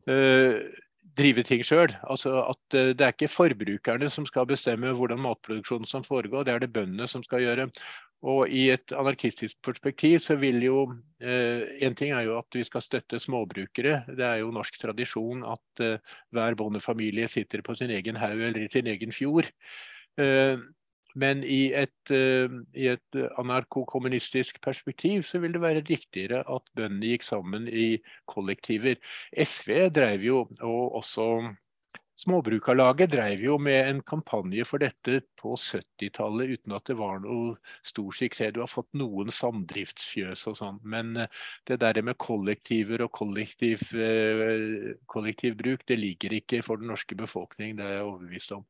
øh, 0.07 0.61
drive 1.17 1.43
ting 1.43 1.65
sjøl. 1.65 1.91
Altså 2.09 2.39
at 2.45 2.77
øh, 2.79 2.95
det 2.95 3.01
er 3.01 3.11
ikke 3.11 3.27
forbrukerne 3.27 4.09
som 4.09 4.25
skal 4.25 4.47
bestemme 4.47 4.93
hvordan 4.95 5.19
matproduksjonen 5.19 5.85
som 5.85 6.03
foregår, 6.03 6.43
det 6.43 6.53
er 6.53 6.59
det 6.59 6.73
bøndene 6.73 7.07
som 7.07 7.23
skal 7.23 7.39
gjøre. 7.43 7.69
Og 8.25 8.49
i 8.49 8.69
et 8.73 8.93
anarkistisk 8.97 9.59
perspektiv 9.65 10.17
så 10.23 10.37
vil 10.41 10.63
jo 10.65 10.79
eh, 11.21 11.77
En 11.85 11.97
ting 11.97 12.13
er 12.15 12.25
jo 12.25 12.39
at 12.39 12.57
vi 12.57 12.63
skal 12.65 12.81
støtte 12.81 13.19
småbrukere. 13.21 14.01
Det 14.07 14.25
er 14.25 14.41
jo 14.41 14.53
norsk 14.55 14.79
tradisjon 14.81 15.43
at 15.45 15.83
eh, 15.85 16.15
hver 16.33 16.57
bondefamilie 16.57 17.29
sitter 17.29 17.61
på 17.65 17.75
sin 17.77 17.93
egen 17.93 18.17
haug 18.17 18.41
eller 18.41 18.65
i 18.65 18.71
sin 18.71 18.89
egen 18.89 19.13
fjord. 19.13 19.51
Eh, 20.17 20.57
men 21.15 21.45
i 21.47 21.69
et, 21.71 22.11
et 22.11 23.17
anarkokommunistisk 23.39 24.57
perspektiv 24.59 25.21
så 25.23 25.39
vil 25.39 25.53
det 25.55 25.61
være 25.63 25.83
riktigere 25.87 26.41
at 26.43 26.65
bøndene 26.75 27.13
gikk 27.13 27.23
sammen 27.23 27.69
i 27.71 28.01
kollektiver. 28.27 28.99
SV 29.31 29.93
drev 29.95 30.25
jo, 30.27 30.41
og 30.59 30.97
også 30.99 31.29
Småbrukarlaget 32.15 33.11
drev 33.11 33.41
jo 33.43 33.57
med 33.59 33.89
en 33.89 33.97
kampanje 34.07 34.63
for 34.63 34.79
dette 34.79 35.17
på 35.35 35.51
70-tallet 35.59 36.53
uten 36.53 36.75
at 36.77 36.85
det 36.87 36.95
var 36.95 37.17
noe 37.19 37.57
stor 37.83 38.15
suksess. 38.15 38.53
Du 38.55 38.61
har 38.61 38.71
fått 38.71 38.95
noen 38.95 39.33
samdriftsfjøs 39.35 40.45
og 40.47 40.55
sånn, 40.55 40.77
men 40.87 41.11
eh, 41.19 41.41
det 41.67 41.81
der 41.83 41.99
med 42.07 42.15
kollektiver 42.23 43.03
og 43.03 43.11
kollektiv, 43.19 43.83
eh, 43.99 44.95
kollektivbruk, 45.11 45.83
det 45.91 45.99
ligger 45.99 46.37
ikke 46.39 46.61
for 46.63 46.79
den 46.79 46.87
norske 46.93 47.19
befolkning, 47.19 47.75
det 47.75 47.83
er 47.83 47.97
jeg 47.97 48.07
overbevist 48.07 48.55
om. 48.55 48.63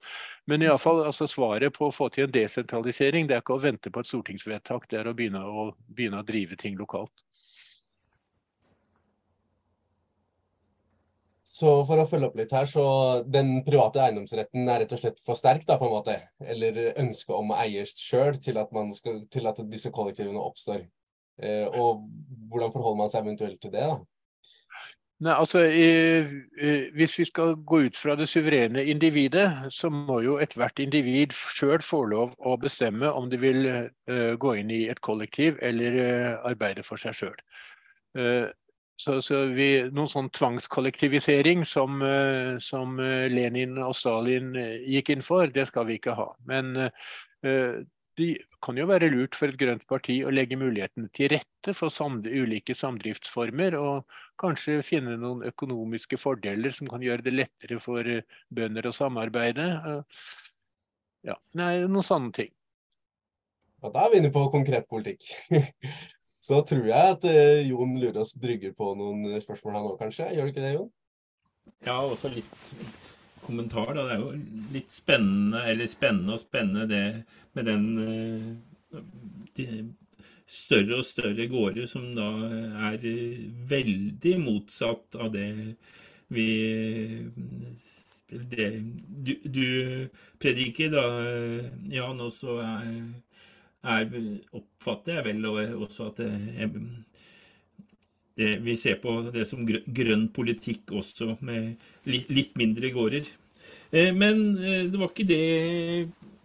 Men 0.50 0.66
iallfall, 0.66 1.04
altså 1.06 1.30
svaret 1.30 1.78
på 1.78 1.92
å 1.92 1.94
få 1.94 2.10
til 2.10 2.26
en 2.26 2.34
desentralisering, 2.34 3.30
det 3.30 3.38
er 3.38 3.46
ikke 3.46 3.60
å 3.60 3.66
vente 3.68 3.94
på 3.94 4.02
et 4.02 4.10
stortingsvedtak, 4.10 4.90
det 4.90 5.04
er 5.04 5.12
å 5.12 5.14
begynne 5.14 5.46
å, 5.46 5.70
begynne 5.86 6.26
å 6.26 6.26
drive 6.26 6.58
ting 6.58 6.82
lokalt. 6.82 7.14
Så 11.56 11.72
for 11.88 12.02
å 12.02 12.08
følge 12.10 12.28
opp 12.28 12.36
litt 12.36 12.52
her, 12.52 12.68
så 12.68 12.86
den 13.32 13.62
private 13.64 14.02
eiendomsretten 14.04 14.68
er 14.68 14.82
rett 14.84 14.96
og 14.96 15.00
slett 15.00 15.22
for 15.24 15.40
sterk, 15.40 15.64
da, 15.68 15.78
på 15.80 15.88
en 15.88 15.94
måte? 15.94 16.18
Eller 16.44 16.98
ønsket 17.00 17.32
om 17.38 17.54
å 17.54 17.60
eie 17.62 17.86
sjøl 17.88 18.36
til, 18.44 18.60
til, 19.32 19.48
at 19.48 19.62
disse 19.72 19.92
kollektivene 19.96 20.42
oppstår? 20.42 20.84
Eh, 21.40 21.64
og 21.80 22.04
hvordan 22.52 22.74
forholder 22.74 23.00
man 23.00 23.14
seg 23.14 23.24
eventuelt 23.24 23.62
til 23.64 23.72
det, 23.72 23.88
da? 23.88 24.02
Nei, 25.24 25.32
altså, 25.32 25.62
i, 25.64 25.88
i, 26.60 26.74
Hvis 26.92 27.14
vi 27.22 27.26
skal 27.30 27.56
gå 27.56 27.86
ut 27.86 27.96
fra 27.96 28.18
det 28.20 28.28
suverene 28.28 28.84
individet, 28.92 29.48
så 29.72 29.88
må 29.88 30.20
jo 30.26 30.36
ethvert 30.44 30.84
individ 30.84 31.32
sjøl 31.32 31.80
få 31.80 32.02
lov 32.12 32.36
å 32.36 32.58
bestemme 32.60 33.14
om 33.16 33.32
de 33.32 33.40
vil 33.40 33.64
uh, 33.72 34.36
gå 34.36 34.58
inn 34.60 34.76
i 34.76 34.84
et 34.92 35.00
kollektiv 35.00 35.56
eller 35.64 36.00
uh, 36.04 36.52
arbeide 36.52 36.84
for 36.84 37.00
seg 37.00 37.16
sjøl. 37.16 37.40
Så, 38.96 39.18
så 39.20 39.42
vi, 39.52 39.70
noen 39.92 40.08
sånn 40.08 40.30
tvangskollektivisering 40.32 41.66
som, 41.68 42.00
som, 42.64 42.96
Lenin 43.32 43.76
og 43.84 43.92
Stalin 44.00 44.54
gikk 44.88 45.12
inn 45.12 45.26
for, 45.26 45.52
det 45.52 45.68
skal 45.68 45.90
vi 45.90 45.98
ikke 46.00 46.16
ha. 46.16 46.30
Men 46.48 46.72
det 48.16 48.30
kan 48.64 48.78
jo 48.80 48.88
være 48.88 49.10
lurt 49.12 49.36
for 49.36 49.52
et 49.52 49.60
grønt 49.60 49.84
parti 49.90 50.18
å 50.24 50.32
legge 50.34 50.58
mulighetene 50.60 51.10
til 51.14 51.30
rette 51.36 51.74
for 51.76 51.92
samd 51.94 52.28
ulike 52.30 52.76
samdriftsformer, 52.78 53.76
og 53.76 54.18
kanskje 54.42 54.80
finne 54.86 55.18
noen 55.20 55.44
økonomiske 55.50 56.20
fordeler 56.22 56.74
som 56.76 56.90
kan 56.92 57.04
gjøre 57.04 57.26
det 57.26 57.36
lettere 57.36 57.80
for 57.84 58.08
bønder 58.56 58.88
å 58.88 58.96
samarbeide. 58.96 59.68
Ja, 61.26 61.36
nei, 61.60 61.74
noen 61.84 62.06
sånne 62.06 62.32
ting. 62.36 62.54
Og 63.84 63.92
da 63.94 64.06
er 64.06 64.14
vi 64.14 64.22
inne 64.24 64.32
på 64.34 64.48
konkret 64.54 64.88
politikk. 64.90 65.28
Så 66.46 66.60
tror 66.70 66.86
jeg 66.86 67.16
at 67.16 67.26
eh, 67.30 67.66
Jon 67.66 67.96
Lurås 67.98 68.36
brygger 68.38 68.76
på 68.78 68.92
noen 69.00 69.34
spørsmål 69.42 69.78
han 69.80 69.90
òg, 69.90 69.98
kanskje. 70.04 70.30
Gjør 70.36 70.46
du 70.46 70.54
ikke 70.54 70.66
det, 70.66 70.74
Jon? 70.76 70.92
Ja, 71.88 71.98
også 72.06 72.30
litt 72.34 72.52
kommentar. 73.46 73.96
Da. 73.98 74.06
Det 74.06 74.16
er 74.16 74.22
jo 74.22 74.32
litt 74.76 74.94
spennende, 74.94 75.64
eller 75.72 75.90
spennende 75.90 76.38
og 76.38 76.44
spennende 76.44 76.86
det 76.92 77.06
med 77.58 77.70
den 77.70 77.88
uh, 77.98 79.02
de 79.58 79.68
større 80.46 81.00
og 81.00 81.08
større 81.08 81.48
gårder 81.50 81.88
som 81.90 82.12
da 82.14 82.28
er 82.92 83.02
veldig 83.70 84.36
motsatt 84.44 85.18
av 85.18 85.32
det 85.34 85.50
vi 86.34 86.46
det 88.30 88.70
du, 89.26 89.34
du 89.46 89.66
prediker, 90.42 90.92
da, 90.94 91.06
Jan, 91.94 92.22
også 92.22 92.60
er 92.62 92.86
er, 93.86 94.12
oppfatter 94.56 95.20
jeg 95.20 95.26
vel 95.30 95.48
også 95.52 96.10
at 96.12 96.22
det, 96.22 96.70
det, 98.38 98.52
vi 98.66 98.76
ser 98.80 99.00
på 99.04 99.18
det 99.34 99.48
som 99.50 99.66
grønn 99.66 100.28
politikk 100.36 100.94
også, 101.00 101.38
med 101.46 101.76
litt 102.10 102.56
mindre 102.60 102.92
gårder. 102.96 103.32
Eh, 103.92 104.12
men 104.16 104.58
eh, 104.60 104.86
det 104.92 105.00
var 105.00 105.12
ikke 105.12 105.28
det 105.30 105.42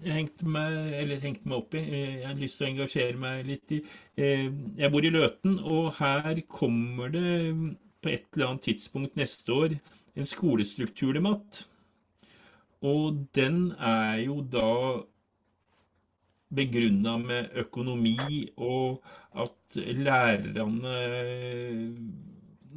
jeg 0.01 0.15
hengte 0.17 0.49
meg, 0.49 0.77
hengte 1.21 1.49
meg, 1.49 1.57
opp 1.59 1.77
i. 1.77 1.83
Eh, 1.83 2.19
jeg 2.21 2.29
har 2.29 2.39
lyst 2.41 2.61
til 2.61 2.67
å 2.67 2.71
engasjere 2.71 3.21
meg 3.21 3.49
litt 3.49 3.75
i. 3.77 3.81
Jeg 4.17 4.93
bor 4.93 5.05
i 5.05 5.13
Løten, 5.13 5.59
og 5.61 5.95
her 5.99 6.41
kommer 6.49 7.13
det 7.13 7.33
på 8.01 8.13
et 8.13 8.29
eller 8.33 8.53
annet 8.53 8.69
tidspunkt 8.69 9.19
neste 9.21 9.53
år 9.53 9.77
en 10.17 10.29
skolestrukturdebatt. 10.29 11.65
Og 12.87 13.27
den 13.37 13.73
er 13.77 14.23
jo 14.25 14.41
da 14.41 14.71
begrunna 16.51 17.17
med 17.23 17.51
økonomi, 17.63 18.49
og 18.59 19.03
at 19.39 19.81
lærerne 19.95 20.95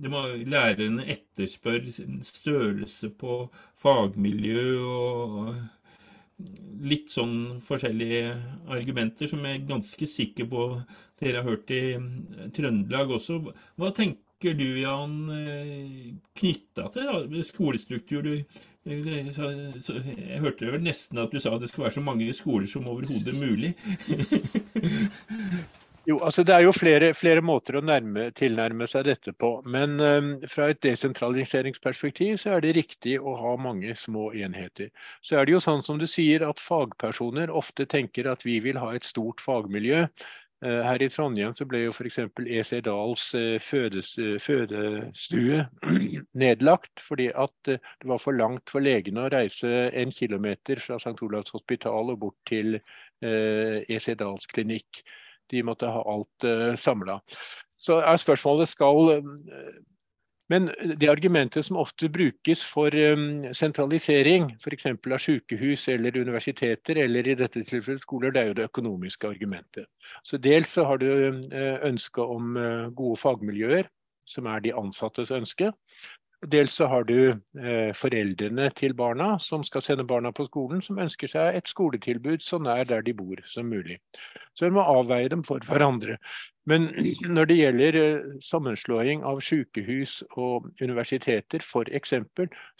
må, 0.09 0.21
Lærerne 0.49 1.05
etterspør 1.13 1.85
størrelse 2.25 3.09
på 3.17 3.37
fagmiljø 3.81 4.65
og 4.89 5.53
litt 6.83 7.11
sånn 7.13 7.61
forskjellige 7.63 8.33
argumenter 8.73 9.29
som 9.29 9.43
jeg 9.45 9.59
er 9.59 9.67
ganske 9.69 10.07
sikker 10.09 10.49
på 10.49 10.65
dere 11.21 11.39
har 11.39 11.47
hørt 11.47 11.71
i 11.71 11.83
Trøndelag 12.55 13.13
også. 13.15 13.39
Hva 13.79 13.91
tenker 13.95 14.57
du, 14.59 14.65
Jan, 14.81 15.13
knytta 16.35 16.89
til 16.91 17.37
skolestruktur? 17.47 18.25
Du 18.25 18.33
så, 18.83 19.51
jeg 20.03 20.39
hørte 20.43 20.71
vel 20.73 20.83
nesten 20.83 21.21
at 21.21 21.31
du 21.31 21.39
sa 21.39 21.53
at 21.55 21.61
det 21.63 21.69
skulle 21.71 21.87
være 21.87 21.95
så 21.95 22.03
mange 22.03 22.33
skoler 22.35 22.67
som 22.67 22.87
overhodet 22.91 23.35
mulig. 23.35 23.71
jo, 26.09 26.17
altså 26.19 26.43
Det 26.43 26.55
er 26.55 26.65
jo 26.65 26.73
flere, 26.75 27.13
flere 27.15 27.41
måter 27.41 27.79
å 27.79 27.83
nærme, 27.85 28.27
tilnærme 28.35 28.87
seg 28.91 29.05
dette 29.07 29.31
på. 29.39 29.53
Men 29.63 29.95
um, 30.03 30.33
fra 30.51 30.67
et 30.73 30.83
desentraliseringsperspektiv 30.83 32.35
så 32.43 32.57
er 32.57 32.65
det 32.65 32.75
riktig 32.75 33.15
å 33.21 33.37
ha 33.39 33.55
mange 33.55 33.95
små 33.95 34.33
enheter. 34.35 34.91
Så 35.23 35.39
er 35.39 35.47
det 35.47 35.55
jo 35.55 35.63
sånn 35.63 35.83
som 35.87 36.01
du 36.01 36.07
sier 36.09 36.43
at 36.43 36.59
fagpersoner 36.59 37.55
ofte 37.55 37.87
tenker 37.87 38.27
at 38.27 38.43
vi 38.43 38.59
vil 38.67 38.83
ha 38.83 38.91
et 38.97 39.07
stort 39.07 39.39
fagmiljø. 39.39 40.09
Eh, 40.63 40.81
her 40.85 41.01
i 41.03 41.09
Trondheim 41.11 41.51
så 41.57 41.65
ble 41.67 41.81
jo 41.81 41.91
f.eks. 41.91 42.21
EC 42.39 42.71
Dals 42.85 43.23
eh, 43.35 43.55
eh, 43.57 44.37
fødestue 44.39 45.63
nedlagt 46.43 47.03
fordi 47.03 47.27
at 47.35 47.55
det 47.67 48.07
var 48.07 48.21
for 48.23 48.37
langt 48.37 48.71
for 48.71 48.83
legene 48.83 49.25
å 49.25 49.31
reise 49.33 49.89
en 49.91 50.13
kilometer 50.15 50.79
fra 50.79 50.95
St. 51.01 51.17
Olavs 51.25 51.51
hospital 51.55 52.13
og 52.13 52.21
bort 52.21 52.39
til 52.47 52.77
EC 53.23 54.07
e 54.13 54.17
Dals 54.19 54.47
klinikk. 54.51 55.03
De 55.51 55.61
måtte 55.63 55.87
ha 55.91 56.01
alt 56.11 56.45
samla. 56.79 57.19
Så 57.79 57.99
er 58.03 58.19
spørsmålet 58.19 58.71
skal 58.71 59.13
men 60.53 60.69
det 60.99 61.09
argumentet 61.09 61.65
som 61.65 61.79
ofte 61.81 62.09
brukes 62.13 62.63
for 62.69 62.93
um, 62.93 63.47
sentralisering, 63.55 64.51
f.eks. 64.61 64.87
av 64.93 65.17
sykehus 65.21 65.87
eller 65.93 66.19
universiteter, 66.21 67.01
eller 67.03 67.27
i 67.27 67.35
dette 67.39 67.63
tilfellet 67.65 68.05
skoler, 68.05 68.33
det 68.33 68.41
er 68.43 68.51
jo 68.51 68.57
det 68.61 68.69
økonomiske 68.69 69.33
argumentet. 69.33 69.89
Så 70.23 70.37
Dels 70.37 70.75
så 70.77 70.85
har 70.89 71.01
du 71.01 71.09
uh, 71.09 71.77
ønske 71.89 72.21
om 72.21 72.57
gode 72.95 73.19
fagmiljøer, 73.21 73.89
som 74.29 74.47
er 74.47 74.61
de 74.63 74.75
ansattes 74.77 75.33
ønske. 75.35 75.73
Dels 76.51 76.75
så 76.75 76.87
har 76.91 77.05
du 77.07 77.17
eh, 77.31 77.91
foreldrene 77.95 78.69
til 78.75 78.95
barna 78.97 79.33
som 79.39 79.63
skal 79.63 79.83
sende 79.85 80.05
barna 80.07 80.31
på 80.35 80.45
skolen, 80.49 80.81
som 80.83 80.99
ønsker 80.99 81.29
seg 81.31 81.57
et 81.57 81.69
skoletilbud 81.71 82.43
så 82.43 82.59
nær 82.59 82.83
der 82.89 83.05
de 83.05 83.13
bor 83.15 83.39
som 83.47 83.69
mulig. 83.71 83.99
Så 84.53 84.67
en 84.67 84.75
må 84.75 84.83
avveie 84.85 85.29
dem 85.31 85.43
for 85.47 85.63
hverandre. 85.65 86.17
Men 86.69 86.89
når 87.35 87.49
det 87.49 87.57
gjelder 87.59 87.99
eh, 88.01 88.25
sammenslåing 88.43 89.23
av 89.27 89.39
sykehus 89.45 90.19
og 90.35 90.67
universiteter 90.81 91.63
f.eks., 91.63 92.15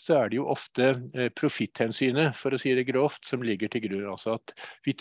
så 0.01 0.17
er 0.19 0.33
det 0.33 0.41
jo 0.41 0.49
ofte 0.51 0.89
eh, 1.13 1.29
profitthensynet, 1.35 2.35
for 2.39 2.55
å 2.55 2.61
si 2.61 2.75
det 2.75 2.87
grovt, 2.89 3.23
som 3.29 3.45
ligger 3.45 3.71
til 3.71 3.87
grunn. 3.87 4.09
Altså 4.15 4.35
at 4.39 4.55
vi, 4.87 4.97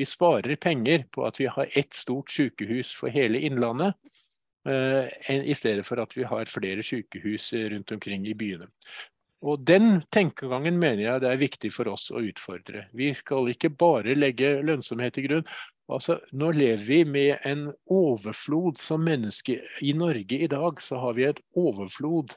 vi 0.00 0.08
sparer 0.08 0.58
penger 0.58 1.06
på 1.14 1.28
at 1.28 1.38
vi 1.38 1.50
har 1.50 1.70
ett 1.78 1.94
stort 1.94 2.32
sykehus 2.34 2.94
for 2.96 3.12
hele 3.14 3.38
Innlandet 3.46 3.94
i 4.68 5.54
stedet 5.56 5.86
for 5.86 6.02
at 6.02 6.12
vi 6.16 6.26
har 6.28 6.50
flere 6.52 6.82
sykehus 6.84 7.52
eh, 7.56 7.70
rundt 7.72 7.92
omkring 7.92 8.26
i 8.28 8.34
byene. 8.34 8.68
Og 9.40 9.60
Den 9.64 10.02
tenkegangen 10.12 10.76
mener 10.78 11.02
jeg 11.02 11.20
det 11.22 11.30
er 11.30 11.40
viktig 11.40 11.70
for 11.72 11.88
oss 11.88 12.10
å 12.12 12.20
utfordre. 12.20 12.84
Vi 12.92 13.14
skal 13.16 13.48
ikke 13.48 13.70
bare 13.72 14.16
legge 14.18 14.58
lønnsomhet 14.60 15.16
til 15.16 15.28
grunn. 15.30 15.46
Altså, 15.90 16.18
nå 16.36 16.50
lever 16.52 16.84
vi 16.84 16.98
med 17.08 17.46
en 17.48 17.70
overflod 17.88 18.76
som 18.78 19.02
menneske. 19.02 19.56
I 19.80 19.94
Norge 19.96 20.42
i 20.44 20.50
dag 20.50 20.82
så 20.84 21.00
har 21.00 21.16
vi 21.16 21.24
et 21.30 21.40
overflod 21.56 22.36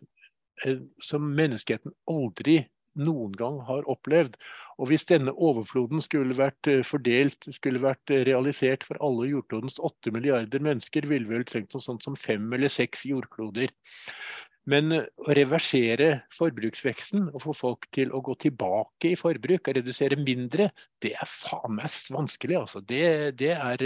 eh, 0.65 0.79
som 1.03 1.27
menneskeheten 1.27 1.91
aldri 2.07 2.61
noen 2.99 3.33
gang 3.37 3.59
har 3.67 3.87
opplevd. 3.89 4.37
Og 4.81 4.89
hvis 4.89 5.05
denne 5.09 5.33
overfloden 5.33 6.01
skulle 6.03 6.37
vært 6.37 6.69
eh, 6.69 6.83
fordelt, 6.85 7.47
skulle 7.55 7.81
vært 7.83 8.13
eh, 8.13 8.23
realisert 8.27 8.85
for 8.87 8.99
alle 9.03 9.29
jordklodens 9.31 9.79
åtte 9.83 10.13
milliarder 10.13 10.63
mennesker, 10.63 11.07
ville 11.09 11.29
vi 11.29 11.37
vel 11.37 11.47
trengt 11.49 11.75
noe 11.75 11.83
sånt 11.83 12.05
som 12.05 12.17
fem 12.19 12.45
eller 12.53 12.71
seks 12.73 13.05
jordkloder. 13.09 13.73
Men 14.69 14.95
eh, 14.95 15.09
å 15.17 15.35
reversere 15.37 16.11
forbruksveksten 16.35 17.29
og 17.33 17.43
få 17.45 17.57
folk 17.57 17.89
til 17.95 18.13
å 18.13 18.23
gå 18.25 18.37
tilbake 18.47 19.13
i 19.13 19.19
forbruk 19.19 19.69
og 19.69 19.77
redusere 19.79 20.19
mindre, 20.21 20.71
det 21.03 21.15
er 21.17 21.29
faen 21.29 21.77
meg 21.77 22.01
vanskelig. 22.13 22.59
Altså. 22.63 22.81
Det, 22.81 23.05
det 23.39 23.53
er 23.57 23.85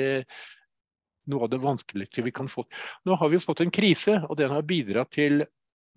noe 1.27 1.43
av 1.43 1.51
det 1.51 1.59
vanskeligste 1.63 2.23
vi 2.23 2.35
kan 2.35 2.47
få. 2.51 2.63
Nå 3.07 3.19
har 3.19 3.31
vi 3.31 3.43
fått 3.43 3.65
en 3.65 3.73
krise, 3.73 4.21
og 4.29 4.37
den 4.39 4.53
har 4.53 4.67
bidratt 4.67 5.15
til 5.15 5.43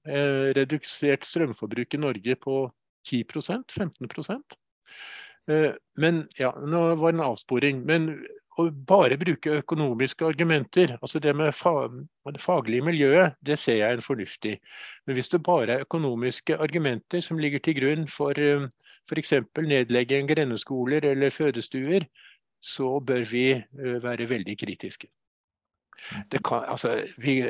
redusert 0.00 1.26
strømforbruk 1.28 1.92
i 1.92 1.98
Norge 2.00 2.34
på 2.40 2.54
10% 3.10 3.74
15 3.78 4.42
eh, 5.48 5.72
Men 5.96 6.28
ja, 6.38 6.52
nå 6.60 6.94
var 6.94 7.12
det 7.12 7.18
en 7.18 7.26
avsporing. 7.26 7.84
Men 7.86 8.10
å 8.60 8.66
bare 8.70 9.18
bruke 9.20 9.60
økonomiske 9.60 10.26
argumenter, 10.26 10.96
altså 11.00 11.20
det 11.22 11.34
med 11.36 11.52
det 12.34 12.42
faglige 12.42 12.84
miljøet, 12.84 13.36
det 13.46 13.58
ser 13.58 13.80
jeg 13.80 13.98
er 13.98 14.04
fornuftig. 14.04 14.56
Men 15.06 15.16
hvis 15.16 15.30
det 15.32 15.42
bare 15.46 15.72
er 15.78 15.86
økonomiske 15.86 16.58
argumenter 16.58 17.22
som 17.24 17.38
ligger 17.38 17.62
til 17.64 17.78
grunn 17.80 18.08
for 18.08 18.38
eh, 18.38 18.66
f.eks. 19.08 19.32
nedlegging 19.58 20.26
av 20.26 20.34
grendeskoler 20.34 21.06
eller 21.12 21.34
fødestuer, 21.34 22.06
så 22.60 22.98
bør 23.00 23.24
vi 23.30 23.46
eh, 23.52 24.02
være 24.02 24.28
veldig 24.30 24.58
kritiske. 24.58 25.08
Kan, 26.44 26.64
altså, 26.66 27.02
vi, 27.18 27.42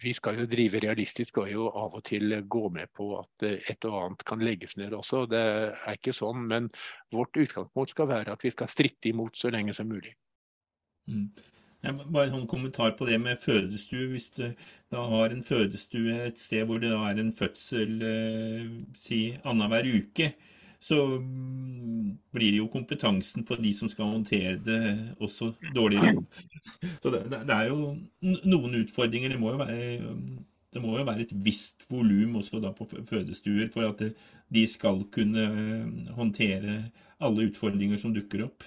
vi 0.00 0.12
skal 0.16 0.40
jo 0.40 0.48
drive 0.50 0.80
realistisk 0.82 1.42
og 1.42 1.50
jo 1.50 1.68
av 1.68 1.94
og 1.98 2.04
til 2.08 2.34
gå 2.48 2.64
med 2.72 2.90
på 2.96 3.12
at 3.18 3.46
eh, 3.46 3.70
et 3.70 3.86
og 3.88 3.98
annet 4.00 4.26
kan 4.28 4.42
legges 4.44 4.76
ned 4.80 4.96
også. 4.96 5.26
Det 5.30 5.40
er 5.40 5.96
ikke 5.96 6.16
sånn, 6.16 6.46
men 6.50 6.70
vårt 7.12 7.36
utgangspunkt 7.36 7.94
skal 7.94 8.10
være 8.10 8.34
at 8.36 8.44
vi 8.44 8.52
skal 8.54 8.72
stritte 8.72 9.10
imot 9.12 9.38
så 9.38 9.52
lenge 9.52 9.76
som 9.76 9.90
mulig. 9.90 10.14
Mm. 11.10 11.30
Bare 12.12 12.28
en 12.28 12.46
kommentar 12.46 12.92
på 12.98 13.06
det 13.08 13.16
med 13.20 13.40
fødestue. 13.40 14.10
Hvis 14.12 14.28
du 14.36 14.50
da 14.92 15.04
har 15.14 15.32
en 15.32 15.44
fødestue 15.44 16.18
et 16.26 16.40
sted 16.40 16.66
hvor 16.68 16.80
det 16.82 16.92
er 16.92 17.20
en 17.20 17.32
fødsel 17.32 18.02
eh, 18.04 18.72
si 19.00 19.22
annenhver 19.44 19.88
uke, 19.88 20.34
så 20.80 20.96
mm, 21.20 22.16
blir 22.32 22.56
jo 22.56 22.68
kompetansen 22.72 23.44
på 23.44 23.58
de 23.60 23.72
som 23.76 23.90
skal 23.92 24.14
håndtere 24.14 24.56
det, 24.64 24.80
også 25.20 25.52
dårligere. 25.76 26.22
Så 27.02 27.12
det, 27.12 27.26
det 27.30 27.56
er 27.56 27.68
jo 27.68 27.92
noen 28.22 28.78
utfordringer. 28.80 29.34
Det 29.34 29.40
må 29.40 29.52
jo 29.52 29.60
være 29.60 30.80
må 30.80 30.94
jo 30.96 31.04
være 31.04 31.24
et 31.26 31.32
visst 31.44 31.84
volum 31.90 32.36
også 32.38 32.60
da 32.62 32.70
på 32.72 32.86
fødestuer 33.08 33.68
for 33.72 33.88
at 33.88 34.04
de 34.54 34.66
skal 34.70 35.02
kunne 35.12 35.46
håndtere 36.14 36.84
alle 37.20 37.48
utfordringer 37.50 37.98
som 37.98 38.14
dukker 38.14 38.46
opp. 38.46 38.64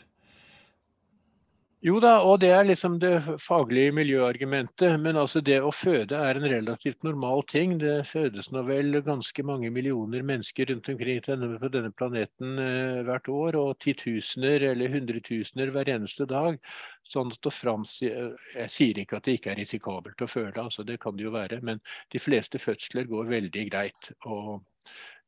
Jo 1.84 1.98
da, 2.00 2.14
og 2.24 2.38
det 2.40 2.48
er 2.56 2.64
liksom 2.64 2.94
det 3.02 3.18
faglige 3.44 3.92
miljøargumentet. 3.92 4.94
Men 5.04 5.18
altså 5.20 5.42
det 5.44 5.58
å 5.60 5.72
føde 5.76 6.16
er 6.16 6.38
en 6.40 6.48
relativt 6.48 7.04
normal 7.04 7.44
ting. 7.52 7.74
Det 7.82 8.06
fødes 8.08 8.48
nå 8.56 8.62
vel 8.70 9.02
ganske 9.04 9.44
mange 9.44 9.68
millioner 9.76 10.24
mennesker 10.24 10.70
rundt 10.72 10.88
omkring 10.94 11.20
på 11.60 11.72
denne 11.74 11.92
planeten 11.92 12.62
eh, 12.64 13.02
hvert 13.04 13.28
år. 13.28 13.58
Og 13.60 13.76
titusener 13.84 14.64
eller 14.70 14.96
hundretusener 14.96 15.74
hver 15.76 15.92
eneste 15.92 16.24
dag. 16.30 16.56
Sånn 17.04 17.36
at 17.36 17.52
frams, 17.52 17.98
Jeg 18.00 18.72
sier 18.72 19.04
ikke 19.04 19.20
at 19.20 19.28
det 19.28 19.36
ikke 19.42 19.52
er 19.52 19.60
risikabelt 19.60 20.24
å 20.24 20.32
føde, 20.32 20.64
altså 20.64 20.88
det 20.88 21.02
kan 21.04 21.20
det 21.20 21.28
jo 21.28 21.36
være. 21.36 21.60
Men 21.68 21.84
de 22.16 22.24
fleste 22.24 22.64
fødsler 22.64 23.12
går 23.12 23.28
veldig 23.28 23.68
greit. 23.68 24.14
Og 24.24 24.64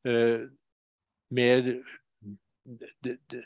eh, 0.08 0.48
med 1.36 1.74
det, 3.04 3.18
det, 3.28 3.44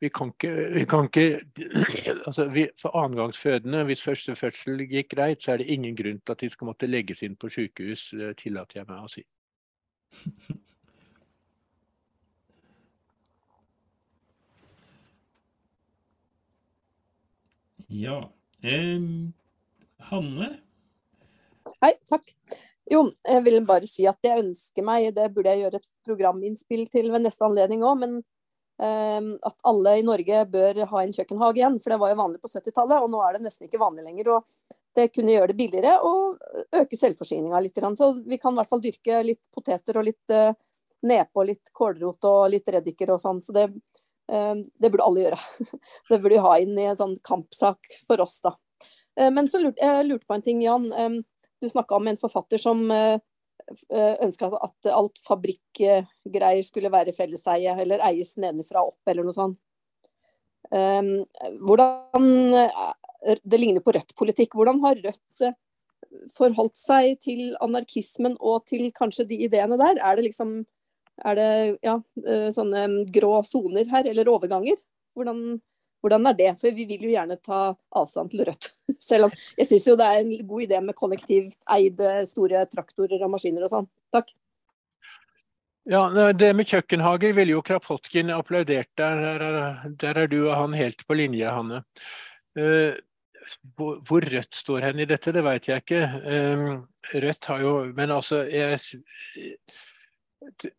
vi 0.00 0.08
kan 0.08 0.32
ikke, 0.32 0.52
vi 0.74 0.84
kan 0.88 1.04
ikke 1.10 1.40
altså 2.26 2.46
vi, 2.48 2.68
For 2.80 2.96
annengangsfødende, 2.96 3.84
hvis 3.84 4.02
første 4.02 4.34
fødsel 4.34 4.86
gikk 4.88 5.12
greit, 5.16 5.42
så 5.42 5.52
er 5.52 5.56
det 5.60 5.68
ingen 5.68 5.96
grunn 5.96 6.20
til 6.20 6.32
at 6.32 6.40
de 6.40 6.50
skal 6.50 6.70
måtte 6.70 6.88
legges 6.88 7.22
inn 7.22 7.36
på 7.36 7.52
sykehus, 7.52 8.08
tillater 8.40 8.80
jeg 8.80 8.88
meg 8.88 9.04
å 9.04 9.12
si. 9.12 9.24
Ja. 17.90 18.20
Eh, 18.62 19.02
Hanne? 19.98 20.48
Hei, 21.82 21.90
takk. 22.06 22.28
Jo, 22.90 23.00
jeg 23.26 23.42
vil 23.46 23.64
bare 23.66 23.86
si 23.86 24.04
at 24.06 24.18
jeg 24.22 24.44
ønsker 24.44 24.84
meg, 24.86 25.08
det 25.16 25.26
burde 25.34 25.50
jeg 25.50 25.64
gjøre 25.64 25.80
et 25.80 25.88
programinnspill 26.06 26.84
til 26.90 27.10
ved 27.10 27.24
neste 27.24 27.46
anledning 27.46 27.82
òg, 27.82 27.98
men 27.98 28.14
at 28.80 29.64
alle 29.68 29.92
i 29.98 30.04
Norge 30.06 30.38
bør 30.48 30.78
ha 30.88 31.02
en 31.02 31.12
kjøkkenhage 31.12 31.60
igjen. 31.60 31.74
For 31.82 31.92
det 31.92 31.98
var 32.00 32.12
jo 32.12 32.20
vanlig 32.22 32.40
på 32.40 32.48
70-tallet, 32.48 33.02
og 33.02 33.10
nå 33.12 33.20
er 33.24 33.36
det 33.36 33.44
nesten 33.44 33.68
ikke 33.68 33.82
vanlig 33.82 34.06
lenger. 34.06 34.30
og 34.36 34.78
Det 34.96 35.10
kunne 35.12 35.34
gjøre 35.34 35.50
det 35.50 35.58
billigere 35.58 35.98
og 36.08 36.40
øke 36.80 36.96
selvforsyninga 36.96 37.60
litt. 37.60 37.80
Så 38.00 38.12
vi 38.24 38.38
kan 38.40 38.56
i 38.56 38.60
hvert 38.60 38.70
fall 38.72 38.84
dyrke 38.84 39.20
litt 39.26 39.42
poteter 39.52 40.00
og 40.00 40.08
litt 40.08 40.36
nepe 41.06 41.40
og 41.40 41.48
litt 41.48 41.72
kålrot 41.76 42.28
og 42.28 42.40
litt 42.52 42.68
reddiker 42.72 43.14
og 43.14 43.20
sånn. 43.22 43.40
Så 43.44 43.54
det, 43.56 43.66
ehm, 44.32 44.64
det, 44.76 44.90
burde 44.90 45.06
alle 45.06 45.26
gjøre. 45.26 45.40
Det 46.10 46.18
burde 46.18 46.34
vi 46.34 46.44
ha 46.44 46.56
inn 46.60 46.78
i 46.78 46.88
en 46.90 46.98
sånn 46.98 47.16
kampsak 47.24 47.92
for 48.06 48.20
oss, 48.24 48.40
da. 48.44 48.56
Ehm, 49.18 49.34
men 49.36 49.48
så 49.48 49.62
lurte 49.62 49.84
jeg 49.84 50.08
lurte 50.08 50.28
på 50.28 50.36
en 50.36 50.46
ting, 50.46 50.62
Jan. 50.64 50.90
Du 51.60 51.68
snakka 51.68 51.96
om 51.96 52.08
en 52.08 52.20
forfatter 52.20 52.60
som 52.60 52.86
ønska 53.90 54.48
at 54.58 54.88
alt 54.90 55.20
fabrikkgreier 55.22 56.62
skulle 56.66 56.90
være 56.92 57.14
felleseie, 57.14 57.74
eller 57.82 58.02
eies 58.08 58.34
nedenfra 58.40 58.82
opp, 58.82 58.98
eller 59.06 59.26
noe 59.26 59.36
sånt. 59.36 59.58
Ehm, 60.70 61.24
hvordan 61.66 62.54
eh, 62.54 63.38
Det 63.44 63.58
ligner 63.60 63.82
på 63.84 63.92
Rødt-politikk. 63.92 64.54
Hvordan 64.56 64.80
har 64.84 65.00
Rødt 65.04 65.42
eh, 65.44 65.56
forholdt 66.32 66.78
seg 66.78 67.18
til 67.20 67.56
anarkismen 67.60 68.36
og 68.40 68.64
til 68.70 68.90
kanskje 68.96 69.26
de 69.28 69.42
ideene 69.44 69.76
der? 69.80 70.00
Er 70.00 70.16
det 70.16 70.30
liksom 70.30 70.62
er 71.20 71.36
det 71.36 71.50
ja, 71.84 71.98
sånne 72.48 72.86
grå 73.12 73.42
soner 73.44 73.84
her, 73.92 74.06
eller 74.08 74.30
overganger? 74.32 74.78
Hvordan, 75.12 75.58
hvordan 76.00 76.28
er 76.30 76.36
det? 76.38 76.50
For 76.60 76.74
vi 76.74 76.86
vil 76.88 77.06
jo 77.06 77.14
gjerne 77.14 77.38
ta 77.44 77.62
avstand 78.00 78.32
til 78.32 78.44
Rødt. 78.48 78.72
Selv 79.10 79.28
om 79.28 79.34
jeg 79.58 79.68
syns 79.68 79.88
jo 79.90 79.96
det 80.00 80.08
er 80.08 80.22
en 80.22 80.46
god 80.48 80.66
idé 80.66 80.80
med 80.84 80.98
kollektivt 80.98 81.58
eide 81.76 82.20
store 82.30 82.64
traktorer 82.72 83.24
og 83.24 83.34
maskiner 83.34 83.66
og 83.66 83.74
sånn. 83.74 83.90
Takk. 84.14 84.32
Ja, 85.90 86.32
Det 86.36 86.50
med 86.54 86.68
kjøkkenhager 86.68 87.32
ville 87.34 87.56
jo 87.56 87.62
Krapotkin 87.64 88.30
applaudert. 88.34 88.90
Der, 89.00 89.40
der, 89.98 90.18
er 90.24 90.26
du 90.28 90.42
og 90.44 90.56
han 90.56 90.76
helt 90.76 91.06
på 91.06 91.16
linje, 91.16 91.48
Hanne. 91.50 91.84
Uh, 92.58 92.94
hvor, 93.74 94.20
Rødt 94.20 94.54
står 94.54 94.84
hen 94.90 95.00
i 95.00 95.08
dette, 95.08 95.32
det 95.32 95.42
vet 95.46 95.70
jeg 95.70 95.82
ikke. 95.82 96.02
Uh, 96.26 97.14
Rødt 97.24 97.48
har 97.50 97.64
jo 97.64 97.72
Men 97.96 98.12
altså 98.12 98.42
jeg, 98.44 98.78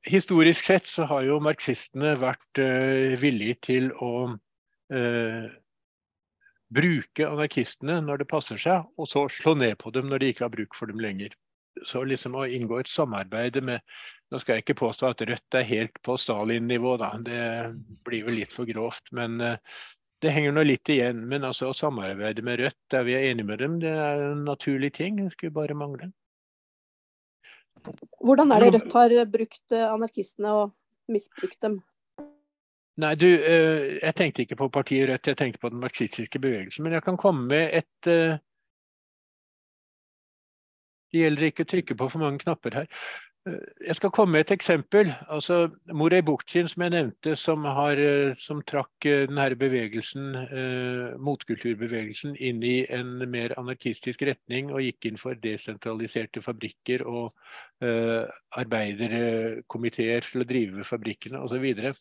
Historisk 0.08 0.66
sett 0.66 0.88
så 0.90 1.06
har 1.10 1.26
jo 1.26 1.42
marxistene 1.44 2.16
vært 2.22 2.62
uh, 2.62 3.18
villige 3.22 3.58
til 3.68 3.92
å 3.98 4.38
eh, 4.92 5.52
bruke 6.72 7.28
anarkistene 7.28 8.00
når 8.06 8.24
det 8.24 8.32
passer 8.32 8.60
seg, 8.62 8.88
og 8.98 9.10
så 9.10 9.26
slå 9.32 9.56
ned 9.60 9.78
på 9.82 9.92
dem 9.96 10.12
når 10.12 10.24
de 10.24 10.32
ikke 10.32 10.46
har 10.48 10.54
bruk 10.54 10.78
for 10.78 10.92
dem 10.92 11.02
lenger. 11.04 11.36
Så 11.88 12.04
liksom 12.04 12.36
å 12.36 12.46
inngå 12.52 12.82
et 12.82 12.92
samarbeid 12.92 13.62
med 13.64 13.80
Nå 14.32 14.40
skal 14.40 14.56
jeg 14.56 14.64
ikke 14.64 14.78
påstå 14.80 15.10
at 15.10 15.22
Rødt 15.28 15.56
er 15.60 15.66
helt 15.68 15.98
på 16.08 16.14
Stalin-nivå, 16.16 16.94
da. 17.02 17.10
Det 17.20 17.42
blir 18.08 18.24
vel 18.24 18.38
litt 18.40 18.54
for 18.56 18.64
grovt. 18.64 19.10
Men 19.12 19.34
eh, 19.44 19.58
det 20.24 20.32
henger 20.32 20.56
nå 20.56 20.64
litt 20.64 20.88
igjen. 20.94 21.26
Men 21.28 21.44
altså 21.50 21.68
å 21.68 21.76
samarbeide 21.76 22.46
med 22.48 22.62
Rødt 22.62 22.80
der 22.96 23.04
vi 23.04 23.18
er 23.18 23.28
enige 23.28 23.50
med 23.50 23.60
dem, 23.60 23.76
det 23.84 23.92
er 23.92 24.24
en 24.30 24.46
naturlig 24.48 24.94
ting. 24.96 25.20
Det 25.20 25.34
skulle 25.36 25.58
bare 25.58 25.76
mangle. 25.76 26.14
Hvordan 28.24 28.56
er 28.56 28.64
det 28.64 28.72
Rødt 28.78 28.96
har 28.96 29.18
brukt 29.36 29.76
eh, 29.76 29.88
anarkistene 29.90 30.56
og 30.62 31.12
misbrukt 31.12 31.60
dem? 31.68 31.82
Nei, 33.00 33.16
du, 33.16 33.26
eh, 33.26 34.00
jeg 34.02 34.16
tenkte 34.20 34.42
ikke 34.44 34.58
på 34.60 34.68
partiet 34.74 35.08
Rødt, 35.10 35.28
jeg 35.32 35.38
tenkte 35.40 35.60
på 35.64 35.70
den 35.72 35.80
marxistiske 35.80 36.40
bevegelsen. 36.44 36.84
Men 36.84 36.94
jeg 36.98 37.04
kan 37.04 37.18
komme 37.18 37.48
med 37.48 37.70
et 37.74 38.08
eh, 38.12 38.38
Det 41.12 41.20
gjelder 41.20 41.44
ikke 41.44 41.64
å 41.66 41.68
trykke 41.68 41.96
på 42.00 42.08
for 42.08 42.24
mange 42.24 42.40
knapper 42.40 42.76
her. 42.76 42.86
Eh, 43.48 43.64
jeg 43.88 43.96
skal 43.96 44.12
komme 44.16 44.32
med 44.36 44.42
et 44.44 44.52
eksempel. 44.58 45.14
altså 45.28 45.70
Morey 45.94 46.22
Buktin, 46.22 46.68
som 46.68 46.82
jeg 46.84 46.92
nevnte, 46.92 47.36
som, 47.36 47.64
har, 47.64 47.96
som 48.40 48.62
trakk 48.62 49.08
denne 49.08 49.56
bevegelsen, 49.56 50.36
motkulturbevegelsen 51.20 52.36
inn 52.36 52.64
i 52.64 52.86
en 52.92 53.30
mer 53.32 53.54
anarkistisk 53.60 54.22
retning 54.28 54.72
og 54.72 54.82
gikk 54.84 55.06
inn 55.10 55.18
for 55.20 55.36
desentraliserte 55.36 56.42
fabrikker 56.44 57.04
og 57.08 57.32
arbeiderkomiteer 57.82 60.22
til 60.28 60.42
å 60.44 60.48
drive 60.48 60.84
fabrikkene 60.88 61.40
osv. 61.40 61.92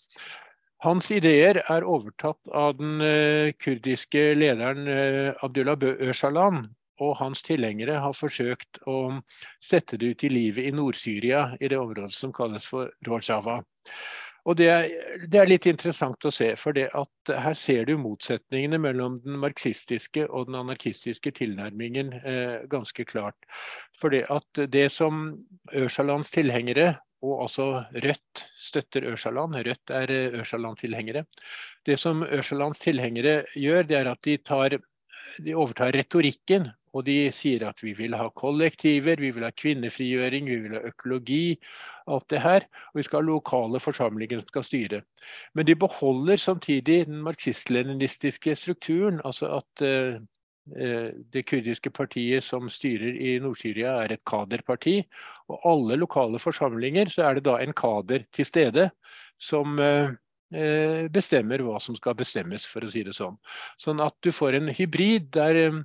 Hans 0.80 1.10
ideer 1.12 1.60
er 1.60 1.84
overtatt 1.84 2.40
av 2.56 2.78
den 2.78 3.00
uh, 3.04 3.52
kurdiske 3.60 4.30
lederen 4.38 4.86
uh, 4.88 5.34
Abdullah 5.44 5.76
Øcalan, 6.00 6.64
og 7.00 7.16
hans 7.16 7.42
tilhengere 7.44 7.98
har 8.00 8.16
forsøkt 8.16 8.80
å 8.88 9.20
sette 9.60 9.98
det 10.00 10.14
ut 10.14 10.24
i 10.24 10.32
livet 10.32 10.68
i 10.68 10.72
Nord-Syria, 10.76 11.50
i 11.60 11.68
det 11.68 11.78
området 11.80 12.12
som 12.16 12.32
kalles 12.32 12.66
for 12.68 12.92
Rojava. 13.06 13.60
Og 14.48 14.56
det 14.56 14.68
er, 14.72 14.86
det 15.28 15.40
er, 15.40 15.48
litt 15.50 15.66
interessant 15.68 16.24
å 16.24 16.32
se, 16.32 16.54
for 16.56 16.76
her 16.76 17.56
ser 17.58 17.84
du 17.88 17.98
motsetningene 18.00 18.78
mellom 18.80 19.18
den 19.20 19.36
marxistiske 19.40 20.24
og 20.28 20.48
den 20.48 20.56
anarkistiske 20.62 21.32
tilnærmingen 21.36 22.14
eh, 22.20 22.56
ganske 22.72 23.04
klart. 23.04 23.36
For 24.00 24.16
det 24.64 24.86
som 24.94 25.26
Øcalans 25.76 26.32
tilhengere 26.32 26.94
og 27.20 27.44
også 27.46 27.66
Rødt 27.92 28.44
støtter 28.60 29.06
Ørsaland. 29.12 29.58
Rødt 29.66 29.92
er 29.94 30.12
eh, 30.14 30.38
Ørshaland-tilhengere. 30.40 31.24
Det 31.86 31.98
som 32.00 32.24
Ørsalands 32.24 32.80
tilhengere 32.80 33.44
gjør, 33.56 33.82
det 33.88 33.98
er 33.98 34.10
at 34.12 34.22
de, 34.24 34.36
tar, 34.38 34.78
de, 35.38 35.54
overtar 35.54 35.92
retorikken. 35.96 36.70
Og 36.90 37.04
de 37.06 37.28
sier 37.30 37.62
at 37.68 37.78
vi 37.84 37.92
vil 37.94 38.16
ha 38.18 38.24
kollektiver, 38.34 39.20
vi 39.22 39.30
vil 39.30 39.44
ha 39.46 39.52
kvinnefrigjøring, 39.54 40.48
vi 40.50 40.56
vil 40.64 40.74
ha 40.74 40.80
økologi. 40.88 41.44
Alt 42.10 42.26
det 42.32 42.40
her. 42.42 42.66
Og 42.90 42.98
vi 42.98 43.06
skal 43.06 43.22
ha 43.22 43.28
lokale 43.28 43.78
forsamlinger 43.80 44.40
som 44.40 44.50
skal 44.50 44.66
styre. 44.66 45.02
Men 45.54 45.68
de 45.68 45.76
beholder 45.78 46.40
samtidig 46.40 47.04
den 47.06 47.22
marxist-leninistiske 47.22 48.56
strukturen. 48.58 49.20
Altså 49.24 49.52
at 49.60 49.86
Eh, 49.86 50.20
det 50.70 51.42
kurdiske 51.48 51.90
partiet 51.90 52.44
som 52.46 52.68
styrer 52.70 53.16
i 53.18 53.32
Nord-Syria 53.42 53.96
er 54.04 54.14
et 54.14 54.24
kaderparti. 54.28 55.00
Og 55.50 55.66
alle 55.66 55.98
lokale 55.98 56.38
forsamlinger 56.38 57.10
så 57.10 57.26
er 57.26 57.38
det 57.38 57.46
da 57.48 57.56
en 57.58 57.74
kader 57.76 58.26
til 58.32 58.46
stede 58.46 58.90
som 59.40 59.78
eh, 59.78 60.10
eh, 60.54 61.06
bestemmer 61.12 61.64
hva 61.64 61.80
som 61.80 61.96
skal 61.96 62.18
bestemmes, 62.18 62.66
for 62.68 62.84
å 62.84 62.90
si 62.92 63.04
det 63.06 63.16
sånn. 63.16 63.38
Sånn 63.80 64.02
at 64.04 64.16
du 64.24 64.30
får 64.34 64.58
en 64.58 64.70
hybrid 64.74 65.30
der 65.34 65.80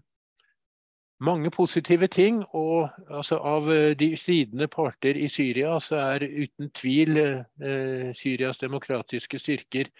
mange 1.23 1.49
positive 1.55 2.09
ting, 2.11 2.41
og 2.51 2.89
altså, 3.07 3.39
av 3.39 3.69
de 3.95 4.09
stridende 4.19 4.67
parter 4.67 5.15
i 5.15 5.29
Syria 5.31 5.77
så 5.79 6.01
er 6.11 6.27
uten 6.27 6.73
tvil 6.75 7.21
eh, 7.21 8.11
Syrias 8.17 8.59
demokratiske 8.59 9.39
styrker 9.39 9.91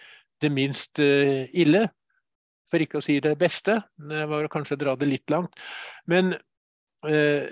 det 0.42 0.52
minst 0.52 1.00
eh, 1.00 1.48
ille 1.56 1.86
for 2.70 2.82
ikke 2.82 3.00
å 3.00 3.04
si 3.04 3.18
det 3.22 3.36
beste. 3.40 3.78
Det 3.96 4.26
var 4.30 4.50
kanskje 4.52 4.76
å 4.76 4.82
dra 4.82 4.96
det 4.98 5.08
litt 5.10 5.32
langt. 5.32 5.56
Men 6.10 6.34
eh, 7.06 7.48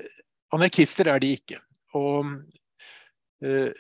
anarkister 0.54 1.10
er 1.12 1.22
de 1.22 1.34
ikke. 1.38 1.60
Og 1.98 2.36
eh, 3.44 3.70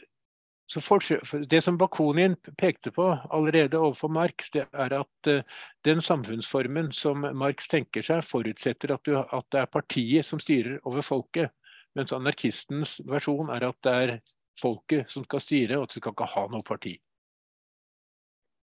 det 1.46 1.60
som 1.62 1.78
Bakunin 1.78 2.36
pekte 2.58 2.90
på 2.90 3.04
allerede 3.30 3.78
overfor 3.78 4.08
Marx, 4.08 4.50
det 4.50 4.64
er 4.72 4.94
at 4.96 5.28
uh, 5.28 5.42
den 5.84 6.00
samfunnsformen 6.00 6.88
som 6.92 7.20
Marx 7.36 7.68
tenker 7.68 8.02
seg, 8.02 8.24
forutsetter 8.24 8.94
at, 8.94 9.04
du, 9.04 9.18
at, 9.18 9.46
det 9.52 9.60
er 9.60 9.70
partiet 9.70 10.26
som 10.26 10.40
styrer 10.40 10.80
over 10.88 11.04
folket. 11.04 11.52
Mens 11.94 12.12
anarkistens 12.16 12.96
versjon 13.06 13.52
er 13.54 13.68
at 13.68 13.78
det 13.84 13.94
er 13.94 14.14
folket 14.58 15.10
som 15.10 15.26
skal 15.28 15.42
styre, 15.44 15.78
og 15.78 15.86
at 15.86 15.94
du 15.94 16.00
skal 16.00 16.16
ikke 16.16 16.32
ha 16.32 16.46
noe 16.50 16.66
parti. 16.66 16.96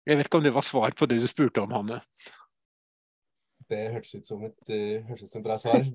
Jeg 0.07 0.17
vet 0.17 0.25
ikke 0.25 0.39
om 0.39 0.45
det 0.47 0.55
var 0.55 0.65
svar 0.65 0.95
på 0.97 1.05
det 1.05 1.19
du 1.21 1.27
spurte 1.29 1.61
om, 1.61 1.75
Hanne? 1.75 1.99
Det 3.71 3.79
hørtes 3.93 4.17
ut 4.19 4.27
som 4.27 4.41
et, 4.43 4.63
uh, 4.67 5.05
hørtes 5.07 5.29
ut 5.29 5.31
som 5.31 5.43
bra 5.45 5.55
svar. 5.59 5.85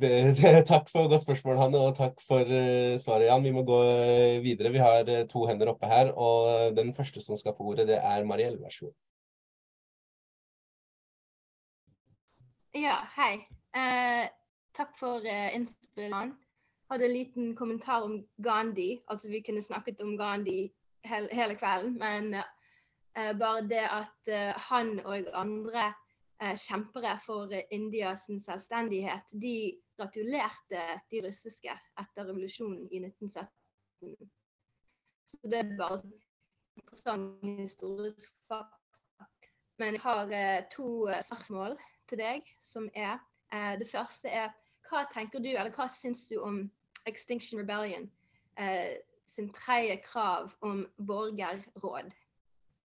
takk 0.70 0.88
for 0.88 1.10
godt 1.12 1.26
spørsmål, 1.26 1.58
Hanne, 1.60 1.80
og 1.82 1.96
takk 1.98 2.22
for 2.24 2.48
uh, 2.48 2.94
svaret, 3.00 3.26
Jan. 3.28 3.44
Vi 3.44 3.52
må 3.52 3.64
gå 3.68 3.80
uh, 3.84 4.38
videre. 4.44 4.72
Vi 4.72 4.80
har 4.80 5.10
to 5.28 5.44
hender 5.48 5.72
oppe 5.74 5.90
her, 5.90 6.12
og 6.16 6.72
den 6.76 6.94
første 6.96 7.20
som 7.24 7.36
skal 7.36 7.56
få 7.56 7.72
ordet, 7.72 7.88
det 7.90 7.98
er 8.00 8.24
Mariell. 8.24 8.56
Vær 8.62 8.72
så 8.72 8.88
god. 8.88 8.96
Ja, 12.76 12.96
hei. 13.16 13.44
takk 14.76 14.96
for 15.00 15.20
uh, 15.20 15.48
innspillene. 15.56 16.32
Hadde 16.88 17.08
en 17.08 17.12
liten 17.12 17.52
kommentar 17.58 18.06
om 18.06 18.20
Gandhi. 18.40 19.02
Altså, 19.10 19.28
vi 19.28 19.42
kunne 19.44 19.64
snakket 19.64 20.00
om 20.04 20.16
Gandhi 20.16 20.70
hele, 21.04 21.28
hele 21.34 21.56
kvelden, 21.58 21.96
men 21.98 22.36
bare 23.40 23.62
det 23.64 23.80
at 23.88 24.30
han 24.68 24.98
og 25.00 25.24
andre 25.32 25.86
eh, 25.88 26.05
kjempere 26.38 27.14
for 27.24 27.52
Indias 27.72 28.26
selvstendighet, 28.44 29.24
de 29.32 29.72
gratulerte 29.96 30.82
de 31.10 31.22
russiske 31.24 31.72
etter 32.00 32.28
revolusjonen 32.28 32.84
i 32.92 33.00
1917. 33.06 34.30
Så 35.26 35.38
det 35.50 35.62
er 35.62 35.72
bare 35.78 35.98
sånn 36.00 36.12
interessant 36.76 37.46
historisk 37.58 38.34
fakta. 38.50 39.26
Men 39.80 39.96
jeg 39.96 40.04
har 40.04 40.32
eh, 40.32 40.62
to 40.72 41.08
eh, 41.08 41.22
spørsmål 41.24 41.76
til 42.08 42.20
deg, 42.20 42.46
som 42.62 42.88
er 42.94 43.18
eh, 43.52 43.74
Det 43.80 43.88
første 43.90 44.28
er 44.28 44.52
hva 44.86 45.04
tenker 45.12 45.42
du, 45.42 45.50
eller 45.50 45.74
hva 45.74 45.88
syns 45.90 46.26
du 46.30 46.36
om 46.40 46.62
Extinction 47.06 47.60
Rebellion 47.60 48.08
eh, 48.58 48.96
sin 49.26 49.50
tredje 49.52 49.98
krav 50.04 50.54
om 50.62 50.86
borgerråd, 50.96 52.14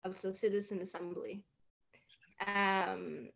altså 0.03 0.33
Citizen 0.33 0.81
Assembly? 0.81 1.37
Um, 2.41 3.29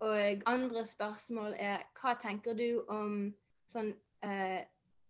og 0.00 0.42
andre 0.46 0.84
spørsmål 0.84 1.54
er 1.58 1.84
hva 2.00 2.14
tenker 2.20 2.56
du 2.56 2.84
om 2.92 3.34
sånn, 3.70 3.94
eh, 4.22 4.64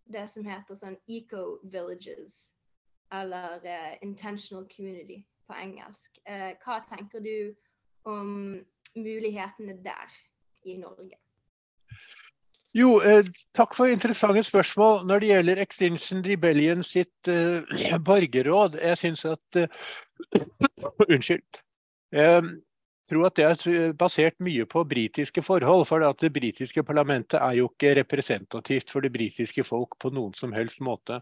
det 0.07 0.27
som 0.31 0.45
heter 0.47 0.79
sånn 0.79 0.97
eco-villages, 1.11 2.37
eller 3.11 3.59
eh, 3.63 3.97
intentional 4.01 4.67
community 4.71 5.21
på 5.47 5.55
engelsk. 5.59 6.19
Eh, 6.25 6.55
hva 6.63 6.81
tenker 6.87 7.23
du 7.23 7.53
om 8.07 8.59
mulighetene 8.95 9.77
der 9.83 10.19
i 10.65 10.77
Norge? 10.79 11.19
Jo, 12.77 12.99
eh, 13.01 13.25
takk 13.55 13.75
for 13.75 13.89
interessante 13.89 14.43
spørsmål. 14.43 15.05
Når 15.07 15.19
det 15.19 15.29
gjelder 15.31 15.61
Extinction 15.63 16.23
Rebellion 16.25 16.83
sitt 16.83 17.27
eh, 17.27 17.99
borgerråd, 18.09 18.79
jeg 18.83 18.97
syns 19.03 19.25
at 19.25 19.67
Unnskyld. 21.11 21.43
Tror 23.07 23.27
at 23.27 23.37
det 23.39 23.45
er 23.47 23.93
basert 23.97 24.37
mye 24.43 24.65
på 24.69 24.83
britiske 24.87 25.43
forhold. 25.45 25.85
For 25.89 26.03
det 26.21 26.33
britiske 26.35 26.83
parlamentet 26.83 27.39
er 27.39 27.59
jo 27.61 27.69
ikke 27.71 27.95
representativt 28.01 28.91
for 28.91 29.05
det 29.05 29.13
britiske 29.15 29.63
folk 29.67 29.97
på 30.01 30.11
noen 30.15 30.35
som 30.37 30.55
helst 30.55 30.83
måte. 30.83 31.21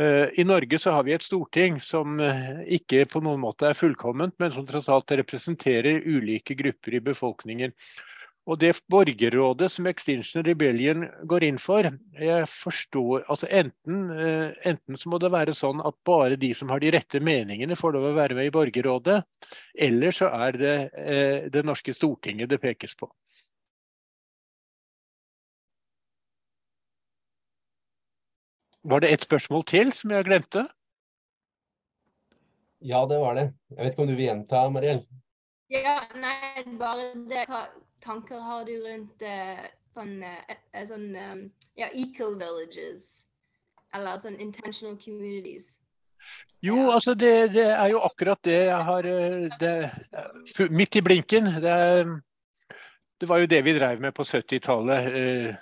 Eh, 0.00 0.28
I 0.40 0.44
Norge 0.44 0.78
så 0.80 0.94
har 0.96 1.04
vi 1.04 1.12
et 1.12 1.24
storting 1.24 1.76
som 1.80 2.20
eh, 2.20 2.62
ikke 2.78 3.04
på 3.12 3.20
noen 3.24 3.42
måte 3.42 3.68
er 3.68 3.76
fullkomment, 3.76 4.34
men 4.40 4.52
som 4.54 4.64
tross 4.66 4.88
alt 4.88 5.12
representerer 5.12 6.06
ulike 6.08 6.56
grupper 6.56 6.96
i 6.96 7.04
befolkningen. 7.04 7.74
Og 8.42 8.58
det 8.58 8.72
borgerrådet 8.90 9.68
som 9.70 9.86
Extinction 9.86 10.42
Rebellion 10.42 11.04
går 11.30 11.44
inn 11.46 11.58
for, 11.62 11.86
jeg 12.18 12.46
forstår 12.50 13.22
altså 13.30 13.46
enten, 13.46 14.00
eh, 14.10 14.50
enten, 14.66 14.98
så 14.98 15.12
må 15.12 15.20
det 15.22 15.30
være 15.30 15.54
sånn 15.54 15.78
at 15.86 15.94
bare 16.02 16.38
de 16.40 16.50
som 16.58 16.72
har 16.74 16.82
de 16.82 16.90
rette 16.90 17.20
meningene 17.22 17.78
får 17.78 17.94
lov 17.94 18.08
å 18.10 18.16
være 18.16 18.34
med 18.34 18.50
i 18.50 18.54
borgerrådet, 18.54 19.20
eller 19.86 20.16
så 20.16 20.32
er 20.34 20.58
det 20.58 20.74
eh, 20.98 21.46
det 21.54 21.62
norske 21.62 21.94
Stortinget 21.94 22.50
det 22.50 22.58
pekes 22.58 22.98
på. 22.98 23.06
Var 28.82 29.04
det 29.04 29.12
et 29.14 29.22
spørsmål 29.22 29.62
til 29.70 29.94
som 29.94 30.10
jeg 30.10 30.26
glemte? 30.26 30.66
Ja, 32.82 33.04
det 33.06 33.22
var 33.22 33.38
det. 33.38 33.52
Jeg 33.70 33.84
vet 33.84 33.94
ikke 33.94 34.02
om 34.02 34.10
du 34.10 34.16
vil 34.16 34.26
gjenta, 34.26 34.66
Mariell? 34.74 35.04
Ja, 35.70 36.00
nei, 36.18 36.64
bare 36.80 37.12
det 37.30 37.46
tanker 38.02 38.40
har 38.42 38.64
du 38.68 38.74
rundt 38.84 39.22
uh, 39.26 39.62
sånne, 39.94 40.32
uh, 40.50 40.82
sånne 40.88 41.28
um, 41.32 41.44
ja, 41.78 41.90
eco-villages? 41.90 43.22
Eller 43.92 44.20
sånn 44.20 44.38
intentional 44.40 44.96
communities? 45.00 45.76
Jo, 46.62 46.76
altså 46.94 47.16
det, 47.18 47.52
det, 47.56 47.66
er 47.74 47.88
jo 47.92 48.00
akkurat 48.06 48.38
det 48.46 48.60
jeg 48.68 48.84
har 48.86 49.08
det, 49.60 49.72
Midt 50.70 50.96
i 50.96 51.02
blinken. 51.02 51.50
Det, 51.60 51.74
det, 53.20 53.28
var 53.28 53.42
jo 53.42 53.50
det 53.50 53.58
vi 53.66 53.74
drev 53.76 54.00
med 54.00 54.14
på 54.14 54.24
70-tallet. 54.24 55.58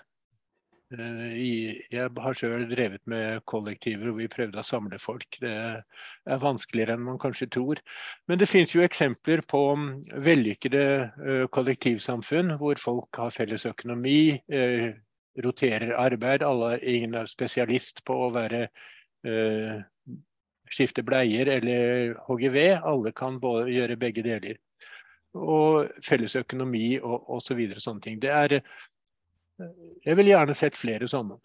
Eh, 0.91 1.87
jeg 1.93 2.11
har 2.19 2.35
sjøl 2.35 2.65
drevet 2.67 3.03
med 3.11 3.45
kollektiver 3.47 4.09
hvor 4.09 4.17
vi 4.19 4.27
prøvde 4.31 4.59
å 4.59 4.67
samle 4.67 4.99
folk. 4.99 5.39
Det 5.43 5.53
er 5.55 6.41
vanskeligere 6.43 6.97
enn 6.97 7.05
man 7.07 7.21
kanskje 7.23 7.47
tror. 7.55 7.79
Men 8.27 8.41
det 8.41 8.49
finnes 8.51 8.75
jo 8.75 8.83
eksempler 8.83 9.45
på 9.51 9.61
mm, 9.79 9.91
vellykkede 10.27 10.83
eh, 10.83 11.45
kollektivsamfunn 11.55 12.57
hvor 12.59 12.83
folk 12.83 13.23
har 13.23 13.31
felles 13.35 13.69
økonomi, 13.71 14.41
eh, 14.51 14.89
roterer 15.45 15.95
arbeid. 15.95 16.43
Alle, 16.43 16.81
ingen 16.83 17.15
er 17.21 17.31
spesialist 17.31 18.03
på 18.05 18.17
å 18.27 18.33
være 18.35 18.67
skifte 20.71 21.03
bleier 21.05 21.51
eller 21.53 22.15
HGV. 22.25 22.57
Alle 22.89 23.13
kan 23.13 23.37
gjøre 23.39 23.99
begge 24.01 24.25
deler. 24.25 24.57
Og 25.37 25.91
felles 26.03 26.35
økonomi 26.41 26.97
og 26.99 27.29
osv. 27.37 27.53
Så 27.53 27.59
videre, 27.59 27.83
sånne 27.85 28.03
ting. 28.03 28.17
Det 28.19 28.33
er 28.33 28.57
jeg 30.05 30.17
ville 30.19 30.33
gjerne 30.33 30.57
sett 30.57 30.79
flere 30.79 31.09
sånne. 31.11 31.37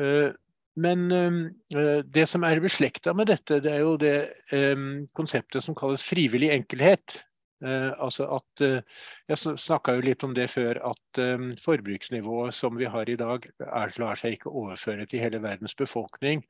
Eh, 0.00 0.28
men 0.76 1.06
eh, 1.12 2.02
det 2.04 2.26
som 2.28 2.44
er 2.44 2.60
beslekta 2.64 3.14
med 3.16 3.30
dette, 3.32 3.60
det 3.64 3.72
er 3.72 3.84
jo 3.84 3.96
det 4.00 4.16
eh, 4.54 4.76
konseptet 5.16 5.64
som 5.64 5.76
kalles 5.78 6.04
frivillig 6.06 6.52
enkelhet. 6.56 7.22
Altså 7.64 8.26
at, 8.36 8.60
Jeg 8.60 9.38
snakka 9.40 9.94
jo 9.96 10.02
litt 10.04 10.24
om 10.26 10.34
det 10.36 10.44
før, 10.52 10.76
at 10.90 11.20
forbruksnivået 11.62 12.52
som 12.52 12.76
vi 12.76 12.84
har 12.84 13.08
i 13.08 13.16
dag, 13.16 13.46
er, 13.64 13.94
lar 13.96 14.20
seg 14.20 14.36
ikke 14.36 14.52
overføre 14.52 15.06
til 15.08 15.22
hele 15.24 15.40
verdens 15.40 15.72
befolkning. 15.74 16.44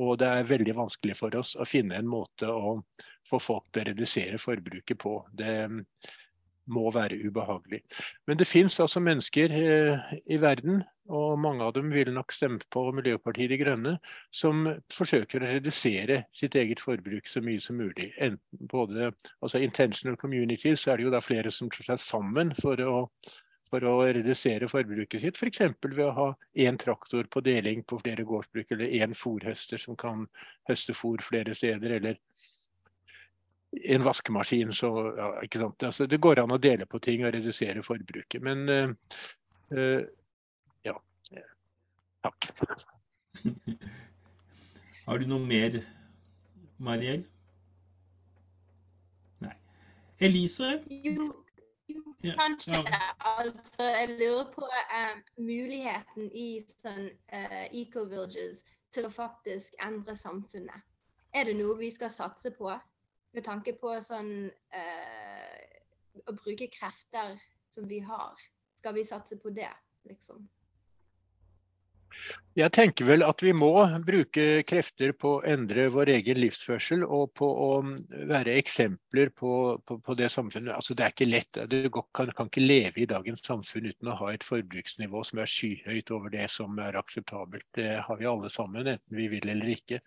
Og 0.00 0.16
det 0.16 0.30
er 0.32 0.48
veldig 0.48 0.72
vanskelig 0.78 1.18
for 1.18 1.36
oss 1.36 1.52
å 1.60 1.68
finne 1.68 2.00
en 2.00 2.08
måte 2.08 2.48
å 2.48 2.78
få 3.28 3.36
folk 3.36 3.68
til 3.68 3.84
å 3.84 3.90
redusere 3.90 4.40
forbruket 4.40 4.96
på. 5.04 5.18
Det, 5.28 5.52
må 6.66 6.90
være 6.94 7.18
ubehagelig. 7.26 7.82
Men 8.26 8.38
det 8.38 8.48
fins 8.48 8.80
altså 8.82 9.00
mennesker 9.02 9.52
eh, 9.54 10.12
i 10.26 10.38
verden, 10.42 10.82
og 11.06 11.38
mange 11.38 11.62
av 11.62 11.72
dem 11.76 11.92
vil 11.94 12.10
nok 12.14 12.34
stemme 12.34 12.58
på 12.72 12.82
Miljøpartiet 12.96 13.52
De 13.52 13.58
Grønne, 13.60 13.94
som 14.34 14.64
forsøker 14.92 15.42
å 15.42 15.50
redusere 15.54 16.24
sitt 16.34 16.56
eget 16.58 16.82
forbruk 16.82 17.30
så 17.30 17.42
mye 17.44 17.62
som 17.62 17.78
mulig. 17.78 18.10
Enten 18.18 18.70
både 18.70 19.12
altså 19.38 19.62
Intentional 19.62 20.18
communities 20.18 20.86
er 20.88 20.98
det 20.98 21.06
jo 21.06 21.14
da 21.14 21.22
flere 21.22 21.52
som 21.54 21.70
slår 21.70 21.92
seg 21.92 22.02
sammen 22.02 22.50
for 22.58 22.82
å, 22.82 22.96
for 23.70 23.86
å 23.86 23.94
redusere 24.02 24.70
forbruket 24.70 25.22
sitt. 25.22 25.38
F.eks. 25.38 25.62
ved 25.86 26.04
å 26.08 26.16
ha 26.18 26.28
én 26.66 26.78
traktor 26.82 27.30
på 27.30 27.44
deling 27.46 27.86
på 27.86 28.00
flere 28.02 28.26
gårdsbruk, 28.26 28.74
eller 28.74 28.98
én 28.98 29.14
fòrhøster 29.14 29.78
som 29.78 29.98
kan 29.98 30.26
høste 30.66 30.96
fòr 30.96 31.22
flere 31.22 31.54
steder. 31.54 32.00
eller 32.00 32.18
en 33.84 34.02
vaskemaskin, 34.02 34.72
så 34.72 35.14
ja, 35.16 35.30
ikke 35.42 35.58
sant? 35.58 35.82
Altså, 35.82 36.06
Det 36.06 36.20
går 36.20 36.40
an 36.42 36.54
å 36.54 36.60
dele 36.62 36.86
på 36.86 37.00
ting 37.02 37.24
og 37.24 37.34
redusere 37.34 37.82
forbruket. 37.84 38.42
Men 38.42 38.68
uh, 38.68 38.92
uh, 39.72 40.02
ja. 40.86 40.94
Takk. 42.24 42.50
Har 45.06 45.18
du 45.22 45.26
noe 45.30 45.42
mer, 45.44 45.80
Mariell? 46.82 47.26
Nei. 49.44 49.54
Elise? 50.18 50.72
Jo, 50.90 51.28
jo 51.92 52.32
kanskje. 52.38 52.80
Ja. 52.80 53.12
Altså, 53.36 53.84
jeg 53.92 54.16
lurer 54.16 54.50
på 54.56 54.66
uh, 54.66 55.14
muligheten 55.38 56.32
i 56.32 56.48
sånn 56.72 57.10
eco-villages 57.70 58.64
til 58.96 59.06
å 59.06 59.12
faktisk 59.12 59.76
endre 59.84 60.16
samfunnet. 60.18 60.82
Er 61.36 61.44
det 61.44 61.58
noe 61.58 61.76
vi 61.78 61.92
skal 61.92 62.10
satse 62.10 62.50
på? 62.56 62.72
Med 63.36 63.44
tanke 63.44 63.76
på 63.76 63.94
sånn 64.04 64.48
eh, 64.48 65.64
Å 66.26 66.32
bruke 66.32 66.70
krefter 66.72 67.36
som 67.70 67.84
vi 67.88 68.00
har. 68.00 68.40
Skal 68.78 68.96
vi 68.96 69.04
satse 69.04 69.36
på 69.36 69.52
det, 69.52 69.68
liksom? 70.08 70.46
Jeg 72.56 72.72
tenker 72.72 73.04
vel 73.04 73.24
at 73.26 73.42
vi 73.44 73.52
må 73.52 73.70
bruke 74.06 74.62
krefter 74.64 75.12
på 75.20 75.34
å 75.36 75.42
endre 75.44 75.90
vår 75.92 76.14
egen 76.14 76.38
livsførsel 76.40 77.04
og 77.04 77.34
på 77.36 77.44
å 77.46 77.68
være 78.30 78.54
eksempler 78.56 79.32
på, 79.36 79.50
på, 79.84 79.98
på 80.00 80.16
det 80.16 80.30
samfunnet. 80.32 80.72
Altså, 80.78 80.96
det 80.96 81.04
er 81.04 81.12
ikke 81.12 81.28
lett. 81.28 81.60
Du 81.68 81.90
kan, 81.92 82.32
kan, 82.32 82.48
ikke 82.48 82.64
leve 82.64 83.02
i 83.04 83.08
dagens 83.10 83.44
samfunn 83.44 83.90
uten 83.90 84.12
å 84.12 84.16
ha 84.22 84.32
et 84.32 84.46
forbruksnivå 84.46 85.24
som 85.28 85.42
er 85.42 85.52
skyhøyt 85.52 86.14
over 86.16 86.32
det 86.32 86.48
som 86.54 86.80
er 86.80 86.96
akseptabelt. 87.02 87.68
Det 87.76 87.90
har 88.08 88.20
vi 88.22 88.30
alle 88.32 88.52
sammen, 88.52 88.88
enten 88.94 89.20
vi 89.20 89.28
vil 89.36 89.52
eller 89.52 89.76
ikke. 89.76 90.00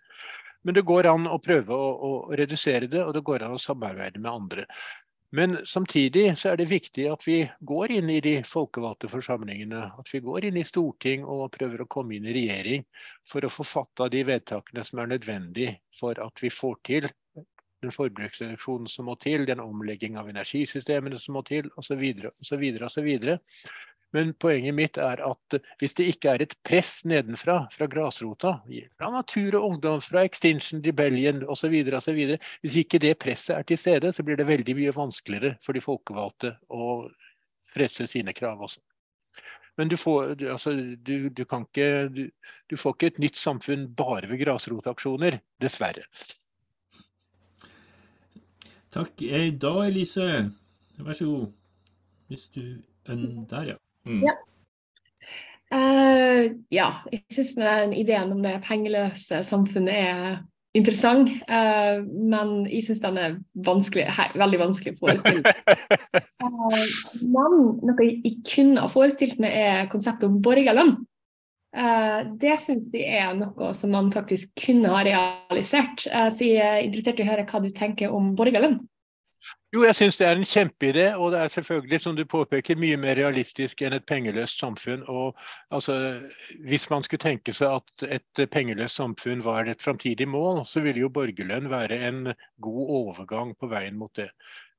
Men 0.64 0.76
det 0.76 0.84
går 0.88 1.08
an 1.08 1.28
å 1.30 1.38
prøve 1.42 1.76
å, 1.76 1.92
å 2.06 2.10
redusere 2.36 2.88
det, 2.90 3.04
og 3.04 3.14
det 3.16 3.24
går 3.24 3.46
an 3.46 3.56
å 3.56 3.60
samarbeide 3.60 4.20
med 4.20 4.32
andre. 4.32 4.66
Men 5.32 5.60
samtidig 5.64 6.32
så 6.38 6.50
er 6.50 6.58
det 6.58 6.66
viktig 6.72 7.04
at 7.06 7.22
vi 7.26 7.44
går 7.62 7.92
inn 8.00 8.10
i 8.10 8.18
de 8.24 8.32
folkevalgte 8.46 9.08
forsamlingene. 9.12 9.84
At 10.02 10.10
vi 10.10 10.18
går 10.26 10.48
inn 10.48 10.58
i 10.58 10.66
storting 10.66 11.22
og 11.22 11.52
prøver 11.54 11.84
å 11.84 11.90
komme 11.90 12.16
inn 12.16 12.26
i 12.26 12.34
regjering 12.34 12.82
for 13.30 13.46
å 13.46 13.52
få 13.52 13.66
fatta 13.66 14.08
de 14.10 14.24
vedtakene 14.26 14.82
som 14.84 14.98
er 14.98 15.12
nødvendig 15.12 15.70
for 16.00 16.18
at 16.18 16.42
vi 16.42 16.50
får 16.50 16.76
til 16.88 17.06
den 17.80 17.94
forbruksreduksjonen 17.94 18.90
som 18.90 19.06
må 19.08 19.14
til, 19.22 19.46
den 19.48 19.62
omlegging 19.62 20.18
av 20.20 20.28
energisystemene 20.28 21.18
som 21.22 21.38
må 21.38 21.44
til, 21.46 21.70
osv. 21.80 22.02
osv. 22.42 22.66
osv. 22.90 23.08
Men 24.12 24.32
poenget 24.34 24.74
mitt 24.74 24.98
er 24.98 25.22
at 25.22 25.56
hvis 25.78 25.94
det 25.98 26.08
ikke 26.10 26.32
er 26.32 26.42
et 26.42 26.54
press 26.66 27.04
nedenfra, 27.06 27.62
fra 27.70 27.86
grasrota, 27.90 28.56
fra 28.98 29.10
Natur 29.14 29.60
og 29.60 29.66
Ungdom, 29.68 30.00
fra 30.02 30.24
Extinction 30.26 30.82
Rebellion 30.84 31.44
osv.. 31.46 31.76
Hvis 32.60 32.78
ikke 32.82 32.98
det 33.02 33.16
presset 33.22 33.54
er 33.56 33.66
til 33.68 33.78
stede, 33.78 34.12
så 34.12 34.26
blir 34.26 34.40
det 34.40 34.48
veldig 34.50 34.76
mye 34.80 34.94
vanskeligere 34.96 35.56
for 35.62 35.78
de 35.78 35.84
folkevalgte 35.84 36.56
å 36.74 37.06
presse 37.70 38.08
sine 38.10 38.34
krav 38.34 38.62
også. 38.66 38.82
Men 39.78 39.88
du 39.88 39.96
får, 39.96 40.34
du, 40.34 40.48
altså, 40.52 40.74
du, 40.74 41.30
du 41.30 41.42
ikke, 41.44 41.86
du 42.68 42.76
får 42.76 42.96
ikke 42.96 43.10
et 43.14 43.20
nytt 43.22 43.38
samfunn 43.38 43.86
bare 43.96 44.28
ved 44.28 44.42
grasrotaksjoner, 44.42 45.38
dessverre. 45.62 46.02
Takk. 48.90 49.22
Eh, 49.22 49.52
da, 49.54 49.72
Elise, 49.86 50.26
vær 50.98 51.16
så 51.16 51.30
god. 51.30 51.46
Hvis 52.28 52.48
du 52.54 52.62
Der, 53.06 53.62
ja. 53.72 53.76
Mm. 54.08 54.22
Ja. 54.24 54.36
Uh, 55.70 56.50
ja, 56.74 56.88
jeg 57.12 57.22
syns 57.30 57.52
ideen 57.94 58.32
om 58.34 58.40
det 58.42 58.56
pengeløse 58.66 59.44
samfunnet 59.46 59.94
er 59.94 60.40
interessant. 60.74 61.30
Uh, 61.46 62.02
men 62.06 62.64
jeg 62.70 62.88
syns 62.88 63.02
den 63.04 63.20
er 63.20 63.36
vanskelig, 63.66 64.08
hei, 64.16 64.26
veldig 64.40 64.60
vanskelig 64.64 64.96
å 64.96 65.00
forestille 65.04 65.54
uh, 66.42 66.82
men 67.36 67.56
noe 67.86 68.08
jeg 68.08 68.34
kunne 68.48 68.82
ha 68.82 68.90
forestilt 68.90 69.38
meg, 69.42 69.54
er 69.54 69.88
konseptet 69.92 70.26
om 70.30 70.40
borgerlønn. 70.42 70.96
det 72.42 72.56
syns 72.64 72.88
jeg 72.90 73.20
er 73.22 73.34
noe 73.38 73.68
som 73.78 73.92
man 73.94 74.08
faktisk 74.10 74.50
kunne 74.58 74.90
ha 74.90 75.04
realisert. 75.06 76.02
så 76.02 76.42
jeg 76.42 76.58
er 76.58 76.82
interessert 76.82 77.20
i 77.20 77.22
å 77.22 77.30
høre 77.30 77.44
hva 77.46 77.60
du 77.62 77.68
tenker 77.70 78.10
om 78.10 78.32
borgerlønn. 78.34 78.80
Jo, 79.70 79.84
jeg 79.86 79.94
syns 79.94 80.16
det 80.18 80.26
er 80.26 80.34
en 80.34 80.48
kjempeidé, 80.48 81.04
og 81.14 81.30
det 81.32 81.40
er 81.40 81.52
selvfølgelig, 81.52 82.00
som 82.02 82.16
du 82.16 82.24
påpeker, 82.26 82.78
mye 82.78 82.96
mer 82.98 83.14
realistisk 83.14 83.84
enn 83.86 83.94
et 83.94 84.06
pengeløst 84.06 84.58
samfunn. 84.58 85.04
Og 85.06 85.36
altså, 85.70 86.20
Hvis 86.66 86.88
man 86.90 87.06
skulle 87.06 87.22
tenke 87.22 87.54
seg 87.54 87.78
at 87.78 88.06
et 88.18 88.50
pengeløst 88.50 88.98
samfunn 88.98 89.44
var 89.44 89.70
et 89.70 89.82
framtidig 89.82 90.28
mål, 90.28 90.64
så 90.66 90.82
ville 90.82 91.00
jo 91.00 91.12
borgerlønn 91.14 91.70
være 91.70 92.00
en 92.08 92.32
god 92.60 92.90
overgang 92.96 93.54
på 93.56 93.70
veien 93.70 93.96
mot 93.96 94.10
det. 94.16 94.30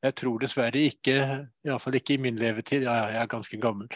Jeg 0.03 0.15
tror 0.15 0.37
dessverre 0.41 0.83
ikke, 0.83 1.47
iallfall 1.65 1.95
ikke 1.95 2.17
i 2.17 2.21
min 2.21 2.35
levetid, 2.35 2.83
ja, 2.83 3.05
jeg 3.13 3.21
er 3.21 3.31
ganske 3.31 3.57
gammel, 3.61 3.87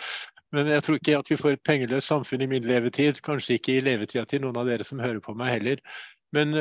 men 0.56 0.68
jeg 0.72 0.84
tror 0.84 0.96
ikke 0.96 1.18
at 1.18 1.30
vi 1.30 1.38
får 1.38 1.58
et 1.58 1.64
pengeløst 1.66 2.08
samfunn 2.08 2.42
i 2.46 2.48
min 2.48 2.64
levetid. 2.64 3.20
Kanskje 3.26 3.58
ikke 3.60 3.76
i 3.76 3.84
levetida 3.84 4.24
til 4.30 4.46
noen 4.46 4.56
av 4.62 4.70
dere 4.70 4.86
som 4.88 5.02
hører 5.04 5.20
på 5.20 5.36
meg 5.36 5.58
heller. 5.58 5.82
Men 6.36 6.56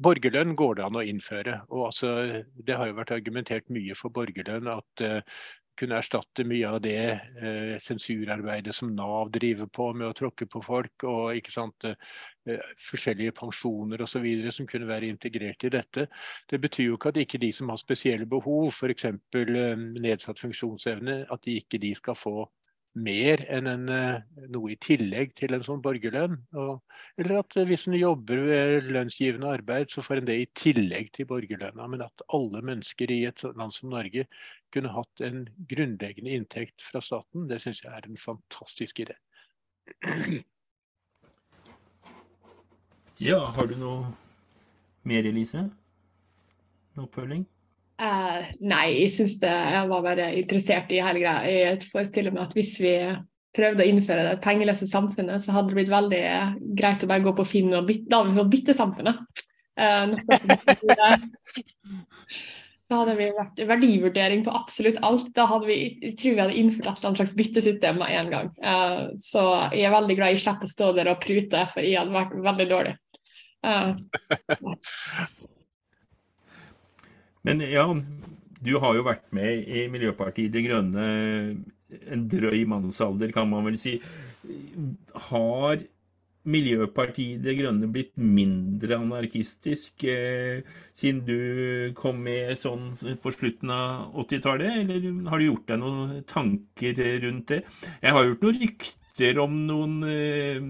Borgerlønn 0.00 0.54
går 0.56 0.78
det 0.78 0.84
an 0.86 0.96
å 0.96 1.04
innføre. 1.04 1.60
og 1.68 1.90
altså, 1.90 2.42
Det 2.56 2.76
har 2.76 2.88
jo 2.88 2.96
vært 2.96 3.16
argumentert 3.18 3.68
mye 3.68 3.96
for 3.98 4.12
borgerlønn. 4.16 4.70
At 4.72 5.04
uh, 5.04 5.40
kunne 5.80 5.96
erstatte 6.00 6.44
mye 6.48 6.68
av 6.68 6.80
det 6.84 7.02
uh, 7.40 7.76
sensurarbeidet 7.80 8.74
som 8.76 8.92
Nav 8.96 9.30
driver 9.32 9.68
på 9.68 9.90
med 9.96 10.08
å 10.08 10.16
tråkke 10.16 10.48
på 10.48 10.62
folk. 10.64 11.04
Og 11.08 11.36
ikke 11.36 11.52
sant, 11.52 11.84
uh, 11.84 12.56
forskjellige 12.88 13.36
pensjoner 13.36 14.00
osv. 14.04 14.24
som 14.56 14.68
kunne 14.68 14.88
være 14.88 15.10
integrert 15.12 15.68
i 15.68 15.72
dette. 15.76 16.06
Det 16.48 16.60
betyr 16.60 16.90
jo 16.90 16.96
ikke 16.96 17.12
at 17.12 17.20
ikke 17.20 17.42
de 17.42 17.52
som 17.56 17.68
har 17.72 17.80
spesielle 17.80 18.28
behov, 18.28 18.70
f.eks. 18.72 19.10
Uh, 19.36 19.84
nedsatt 20.00 20.40
funksjonsevne, 20.40 21.26
at 21.28 21.44
de 21.44 21.60
ikke 21.60 21.82
de 21.82 21.92
skal 21.98 22.16
få 22.16 22.48
mer 22.98 23.44
enn 23.52 23.68
en, 23.70 23.88
eh, 23.88 24.22
noe 24.50 24.72
i 24.72 24.76
tillegg 24.82 25.34
til 25.38 25.54
en 25.54 25.62
sånn 25.62 25.82
borgerlønn. 25.84 26.36
Og, 26.58 26.80
eller 27.20 27.40
at 27.40 27.56
eh, 27.56 27.66
hvis 27.68 27.86
en 27.88 27.96
jobber 27.98 28.42
ved 28.48 28.88
lønnsgivende 28.90 29.52
arbeid, 29.54 29.90
så 29.92 30.02
får 30.02 30.20
en 30.20 30.30
det 30.30 30.38
i 30.40 30.48
tillegg 30.58 31.12
til 31.14 31.28
borgerlønna. 31.30 31.86
Men 31.92 32.06
at 32.06 32.24
alle 32.34 32.62
mennesker 32.66 33.12
i 33.14 33.22
et 33.30 33.44
land 33.46 33.74
som 33.76 33.92
Norge 33.94 34.26
kunne 34.74 34.94
hatt 34.94 35.24
en 35.26 35.44
grunnleggende 35.70 36.34
inntekt 36.34 36.82
fra 36.82 37.02
staten, 37.04 37.46
det 37.50 37.60
syns 37.62 37.84
jeg 37.84 37.94
er 37.94 38.08
en 38.08 38.20
fantastisk 38.20 39.04
idé. 39.06 39.18
Ja, 43.20 43.44
har 43.44 43.66
du 43.68 43.74
noe 43.76 44.14
mer, 45.04 45.26
Elise? 45.28 45.66
Noe 46.96 47.04
oppfølging? 47.04 47.44
Uh, 48.00 48.46
nei, 48.64 48.86
jeg 49.02 49.10
syns 49.12 49.34
det 49.42 49.50
Jeg 49.52 49.88
var 49.90 50.04
bare 50.06 50.30
interessert 50.40 50.92
i 50.94 51.02
hele 51.04 51.20
greia. 51.20 51.40
Jeg 51.44 51.90
forestiller 51.90 52.32
meg 52.32 52.46
at 52.46 52.54
hvis 52.56 52.78
vi 52.80 52.94
prøvde 53.56 53.84
å 53.84 53.90
innføre 53.90 54.28
det 54.28 54.42
pengeløse 54.44 54.86
samfunnet, 54.88 55.42
så 55.42 55.52
hadde 55.52 55.72
det 55.72 55.78
blitt 55.80 55.92
veldig 55.92 56.22
greit 56.78 57.04
å 57.04 57.10
bare 57.10 57.24
gå 57.26 57.34
på 57.36 57.48
Finn 57.50 57.74
og 57.76 57.88
bytte. 57.88 58.08
Da 58.08 58.20
hadde 58.20 58.32
vi 58.32 58.40
fått 58.40 58.54
byttesamfunnet. 58.54 59.44
Uh, 59.80 60.06
da 62.90 63.02
hadde 63.02 63.16
vi 63.18 63.28
vært 63.36 63.60
verdivurdering 63.68 64.46
på 64.46 64.54
absolutt 64.54 65.02
alt. 65.06 65.28
Da 65.36 65.44
hadde 65.50 65.68
vi, 65.68 65.78
jeg 66.06 66.16
tror 66.22 66.38
vi 66.38 66.42
hadde 66.44 66.58
innført 66.62 67.04
et 67.04 67.20
slags 67.20 67.36
byttesystem 67.36 68.00
med 68.00 68.16
en 68.16 68.32
gang. 68.32 68.50
Uh, 68.64 69.12
så 69.20 69.44
jeg 69.74 69.84
er 69.90 69.96
veldig 69.98 70.16
glad 70.18 70.34
jeg 70.34 70.44
slipper 70.46 70.70
å 70.70 70.72
stå 70.72 70.90
der 70.96 71.12
og 71.12 71.20
prute, 71.22 71.68
for 71.74 71.84
jeg 71.84 72.00
hadde 72.00 72.16
vært 72.16 72.36
veldig 72.48 72.68
dårlig. 72.72 72.96
Uh, 73.60 73.92
Men 77.46 77.62
ja, 77.64 77.86
du 78.60 78.74
har 78.82 78.96
jo 78.96 79.06
vært 79.06 79.30
med 79.36 79.68
i 79.68 79.86
Miljøpartiet 79.92 80.52
De 80.52 80.64
Grønne 80.66 81.06
en 81.90 82.26
drøy 82.30 82.66
mannsalder, 82.70 83.32
kan 83.34 83.48
man 83.50 83.66
vel 83.66 83.78
si. 83.80 83.96
Har 85.30 85.80
Miljøpartiet 86.50 87.42
De 87.44 87.54
Grønne 87.58 87.88
blitt 87.92 88.14
mindre 88.16 88.96
anarkistisk 89.00 90.06
eh, 90.08 90.62
siden 90.96 91.20
du 91.26 91.92
kom 91.98 92.22
med 92.24 92.54
sånn 92.60 92.94
på 93.20 93.32
slutten 93.34 93.72
av 93.74 94.16
80-tallet, 94.24 94.78
eller 94.84 95.10
har 95.28 95.42
du 95.42 95.48
gjort 95.50 95.68
deg 95.68 95.82
noen 95.82 96.22
tanker 96.30 97.04
rundt 97.26 97.52
det? 97.52 97.60
Jeg 98.00 98.16
har 98.16 98.28
gjort 98.28 98.46
noen 98.46 98.60
rykter 98.64 98.99
om 99.42 99.58
noen 99.66 99.98
eh, 100.06 100.60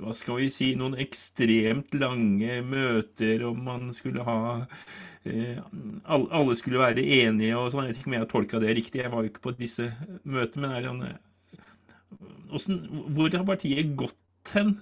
hva 0.00 0.14
skal 0.16 0.40
vi 0.40 0.48
si, 0.50 0.72
noen 0.78 0.96
ekstremt 0.98 1.94
lange 1.94 2.62
møter 2.66 3.44
om 3.46 3.62
man 3.64 3.92
skulle 3.94 4.24
ha 4.26 4.40
Eh, 5.24 5.58
alle 6.08 6.54
skulle 6.56 6.80
være 6.80 7.04
enige 7.04 7.56
og 7.58 7.72
sånn. 7.72 7.88
Jeg 7.88 7.92
vet 7.92 7.98
ikke 8.00 8.10
om 8.10 8.14
jeg 8.16 8.24
har 8.24 8.30
tolka 8.30 8.60
det 8.62 8.76
riktig, 8.78 9.02
jeg 9.02 9.12
var 9.12 9.24
jo 9.24 9.32
ikke 9.32 9.44
på 9.44 9.56
disse 9.58 9.90
møtene. 10.24 10.70
Men 10.70 10.76
er 10.76 10.86
det, 10.86 12.60
sånn, 12.62 12.80
hvor 13.16 13.36
har 13.36 13.44
partiet 13.48 13.92
gått 14.00 14.54
hen? 14.54 14.78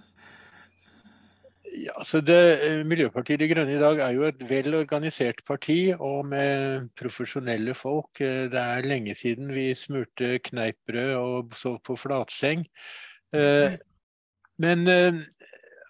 Ja, 1.78 1.94
så 2.06 2.20
det, 2.24 2.38
eh, 2.64 2.84
Miljøpartiet 2.86 3.38
De 3.38 3.46
Grønne 3.50 3.74
i 3.76 3.82
dag 3.82 3.98
er 4.02 4.14
jo 4.14 4.24
et 4.26 4.40
vel 4.48 4.74
organisert 4.74 5.44
parti 5.46 5.92
og 5.94 6.26
med 6.26 6.88
profesjonelle 6.98 7.74
folk. 7.74 8.20
Eh, 8.20 8.46
det 8.50 8.62
er 8.62 8.86
lenge 8.86 9.14
siden 9.18 9.52
vi 9.54 9.74
smurte 9.74 10.38
kneippbrød 10.38 11.14
og 11.18 11.54
sov 11.54 11.78
på 11.82 11.98
flatseng. 11.98 12.64
Men 13.32 14.88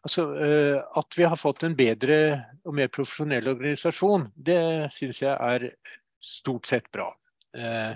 Altså, 0.09 0.24
eh, 0.41 0.82
At 0.95 1.18
vi 1.18 1.24
har 1.24 1.36
fått 1.36 1.64
en 1.66 1.76
bedre 1.76 2.18
og 2.64 2.74
mer 2.74 2.91
profesjonell 2.93 3.51
organisasjon, 3.51 4.30
det 4.34 4.61
syns 4.95 5.22
jeg 5.24 5.34
er 5.34 5.66
stort 6.22 6.68
sett 6.70 6.91
bra. 6.95 7.11
Eh, 7.57 7.93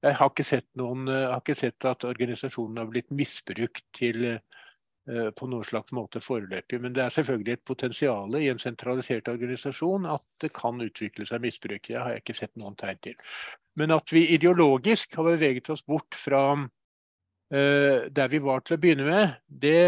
jeg 0.00 0.16
har 0.16 0.30
ikke 0.30 0.46
sett, 0.46 0.68
noen, 0.80 1.08
har 1.10 1.40
ikke 1.42 1.58
sett 1.58 1.84
at 1.84 2.06
organisasjonen 2.08 2.78
har 2.80 2.88
blitt 2.88 3.10
misbrukt 3.12 3.82
til 3.96 4.22
eh, 4.30 4.38
på 5.36 5.48
noen 5.50 5.66
slags 5.66 5.92
måte 5.96 6.22
foreløpig. 6.24 6.80
Men 6.80 6.94
det 6.96 7.04
er 7.04 7.16
selvfølgelig 7.18 7.58
et 7.58 7.66
potensial 7.68 8.38
i 8.38 8.48
en 8.52 8.62
sentralisert 8.62 9.28
organisasjon 9.28 10.08
at 10.08 10.24
det 10.40 10.52
kan 10.56 10.80
utvikle 10.80 11.26
seg 11.28 11.42
misbruk. 11.44 11.82
Det 11.82 11.98
har 11.98 12.14
jeg 12.14 12.24
ikke 12.24 12.38
sett 12.44 12.54
noen 12.60 12.78
tegn 12.80 13.02
til. 13.10 13.18
Men 13.80 13.96
at 13.96 14.12
vi 14.12 14.28
ideologisk 14.36 15.18
har 15.18 15.32
beveget 15.34 15.72
oss 15.74 15.82
bort 15.82 16.16
fra 16.16 16.54
der 17.50 18.28
vi 18.30 18.38
var 18.38 18.60
til 18.62 18.76
å 18.76 18.80
begynne 18.80 19.06
med, 19.08 19.32
det 19.50 19.80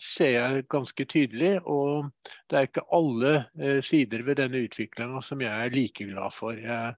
ser 0.00 0.32
jeg 0.34 0.64
ganske 0.72 1.04
tydelig. 1.08 1.52
Og 1.68 2.08
det 2.50 2.58
er 2.58 2.68
ikke 2.68 2.86
alle 2.96 3.34
eh, 3.60 3.80
sider 3.84 4.24
ved 4.26 4.40
denne 4.40 4.64
utviklinga 4.66 5.20
som 5.24 5.44
jeg 5.44 5.52
er 5.52 5.74
like 5.74 6.08
glad 6.08 6.34
for. 6.34 6.56
Jeg 6.56 6.94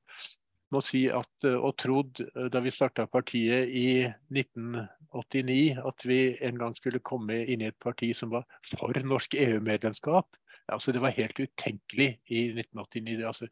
må 0.73 0.83
si 0.85 1.05
at, 1.13 1.33
eh, 1.49 1.59
og 1.59 1.77
trodd 1.83 2.23
eh, 2.25 2.49
da 2.53 2.63
vi 2.65 2.75
starta 2.75 3.09
partiet 3.11 3.73
i 3.75 4.05
1989 4.33 5.83
at 5.91 6.07
vi 6.09 6.21
en 6.41 6.63
gang 6.63 6.77
skulle 6.79 7.03
komme 7.05 7.43
inn 7.43 7.65
i 7.65 7.71
et 7.73 7.81
parti 7.83 8.13
som 8.17 8.33
var 8.33 8.47
for 8.71 9.03
norsk 9.05 9.37
EU-medlemskap. 9.41 10.39
Altså, 10.73 10.93
det 10.95 11.03
var 11.03 11.17
helt 11.17 11.41
utenkelig 11.43 12.13
i 12.31 12.47
1989. 12.55 13.25
Altså, 13.27 13.49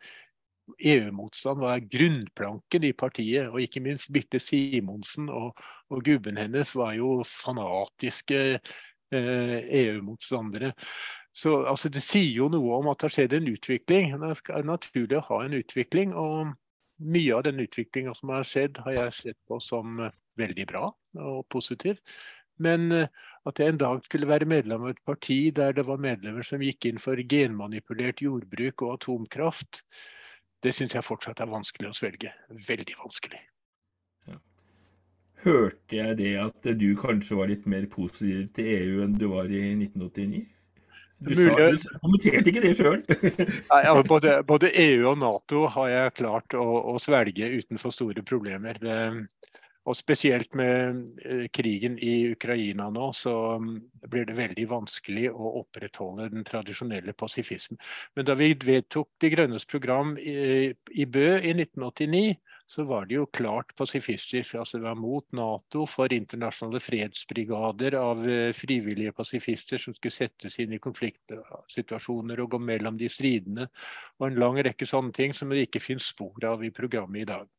EU-motstand 0.79 1.61
var 1.61 1.83
grunnplanken 1.91 2.85
i 2.87 2.93
partiet, 2.97 3.49
og 3.51 3.61
ikke 3.63 3.83
minst 3.85 4.13
Birte 4.15 4.41
Simonsen 4.43 5.29
og, 5.29 5.59
og 5.91 6.05
gubben 6.07 6.39
hennes 6.41 6.75
var 6.79 6.95
jo 6.99 7.21
fanatiske 7.27 8.41
eh, 8.55 9.59
EU-motstandere. 9.83 10.73
Så 11.33 11.63
altså, 11.67 11.89
Det 11.89 12.03
sier 12.03 12.33
jo 12.37 12.49
noe 12.51 12.81
om 12.81 12.91
at 12.91 13.01
det 13.01 13.09
har 13.09 13.17
skjedd 13.17 13.37
en 13.39 13.53
utvikling. 13.53 14.17
Det 14.19 14.55
er 14.55 14.67
naturlig 14.67 15.21
å 15.21 15.27
ha 15.31 15.45
en 15.45 15.57
utvikling. 15.61 16.15
og 16.15 16.57
mye 17.01 17.33
av 17.33 17.47
den 17.47 17.61
utviklinga 17.63 18.13
som 18.15 18.33
har 18.35 18.45
skjedd, 18.45 18.83
har 18.85 18.93
jeg 18.93 19.17
sett 19.17 19.39
på 19.49 19.57
som 19.65 20.03
veldig 20.41 20.67
bra 20.69 20.91
og 21.17 21.47
positiv. 21.53 22.01
Men 22.61 22.91
eh, 22.93 23.09
at 23.49 23.61
jeg 23.61 23.73
en 23.73 23.81
dag 23.81 24.03
skulle 24.05 24.29
være 24.29 24.49
medlem 24.49 24.85
av 24.85 24.93
et 24.93 25.05
parti 25.09 25.39
der 25.57 25.73
det 25.77 25.87
var 25.89 26.03
medlemmer 26.03 26.45
som 26.47 26.63
gikk 26.65 26.91
inn 26.91 27.01
for 27.01 27.21
genmanipulert 27.25 28.21
jordbruk 28.21 28.85
og 28.85 28.99
atomkraft, 28.99 29.81
det 30.65 30.75
syns 30.77 30.95
jeg 30.97 31.07
fortsatt 31.07 31.41
er 31.41 31.51
vanskelig 31.51 31.91
å 31.91 31.97
svelge. 31.97 32.33
Veldig 32.69 32.97
vanskelig. 33.01 33.41
Ja. 34.29 34.39
Hørte 35.45 35.97
jeg 35.97 36.17
det 36.21 36.33
at 36.43 36.71
du 36.81 36.89
kanskje 37.01 37.39
var 37.39 37.51
litt 37.53 37.69
mer 37.71 37.87
positiv 37.93 38.51
til 38.57 38.73
EU 38.77 39.05
enn 39.07 39.19
du 39.21 39.29
var 39.33 39.49
i 39.49 39.63
1989? 39.79 40.47
Du, 41.21 41.35
sa, 41.37 41.53
du 41.53 41.99
kommenterte 42.01 42.49
ikke 42.49 42.63
det 42.65 42.73
sjøl. 42.79 43.03
altså 43.75 44.05
både, 44.09 44.39
både, 44.49 44.71
EU 44.73 45.11
og 45.11 45.19
Nato 45.21 45.67
har 45.75 45.91
jeg 45.93 46.15
klart 46.23 46.57
å, 46.57 46.65
å 46.95 46.95
svelge 47.03 47.51
utenfor 47.61 47.93
store 47.93 48.25
problemer. 48.25 48.81
Det, 48.81 48.97
og 49.89 49.97
spesielt 49.97 50.55
med 50.59 50.99
eh, 51.25 51.47
krigen 51.53 51.97
i 51.99 52.33
Ukraina 52.35 52.91
nå, 52.93 53.11
så 53.17 53.33
mm, 53.63 53.77
blir 54.13 54.27
det 54.29 54.37
veldig 54.37 54.67
vanskelig 54.69 55.31
å 55.33 55.55
opprettholde 55.63 56.29
den 56.35 56.45
tradisjonelle 56.45 57.15
pasifismen. 57.17 57.81
Men 58.17 58.29
da 58.29 58.37
vi 58.37 58.53
vedtok 58.55 59.09
De 59.21 59.31
Grønnes 59.33 59.65
program 59.69 60.17
i, 60.21 61.07
Bø 61.09 61.29
i 61.39 61.55
1989, 61.55 62.37
så 62.71 62.85
var 62.87 63.09
det 63.09 63.17
jo 63.17 63.25
klart 63.35 63.73
pasifistisk. 63.75 64.55
altså 64.61 64.79
Det 64.79 64.85
var 64.85 65.01
mot 65.01 65.25
Nato, 65.33 65.87
for 65.91 66.13
internasjonale 66.13 66.83
fredsbrigader 66.85 67.97
av 67.99 68.23
eh, 68.29 68.53
frivillige 68.55 69.17
pasifister 69.17 69.81
som 69.81 69.97
skulle 69.97 70.15
settes 70.15 70.61
inn 70.61 70.77
i 70.77 70.83
konfliktsituasjoner 70.83 72.45
og 72.45 72.53
gå 72.53 72.63
mellom 72.69 73.01
de 73.01 73.09
stridende. 73.09 73.71
Og 74.21 74.29
en 74.29 74.39
lang 74.45 74.61
rekke 74.61 74.87
sånne 74.87 75.17
ting 75.17 75.35
som 75.35 75.51
det 75.51 75.71
ikke 75.71 75.83
finnes 75.83 76.13
spor 76.13 76.53
av 76.53 76.63
i 76.69 76.71
programmet 76.75 77.25
i 77.25 77.29
dag. 77.33 77.51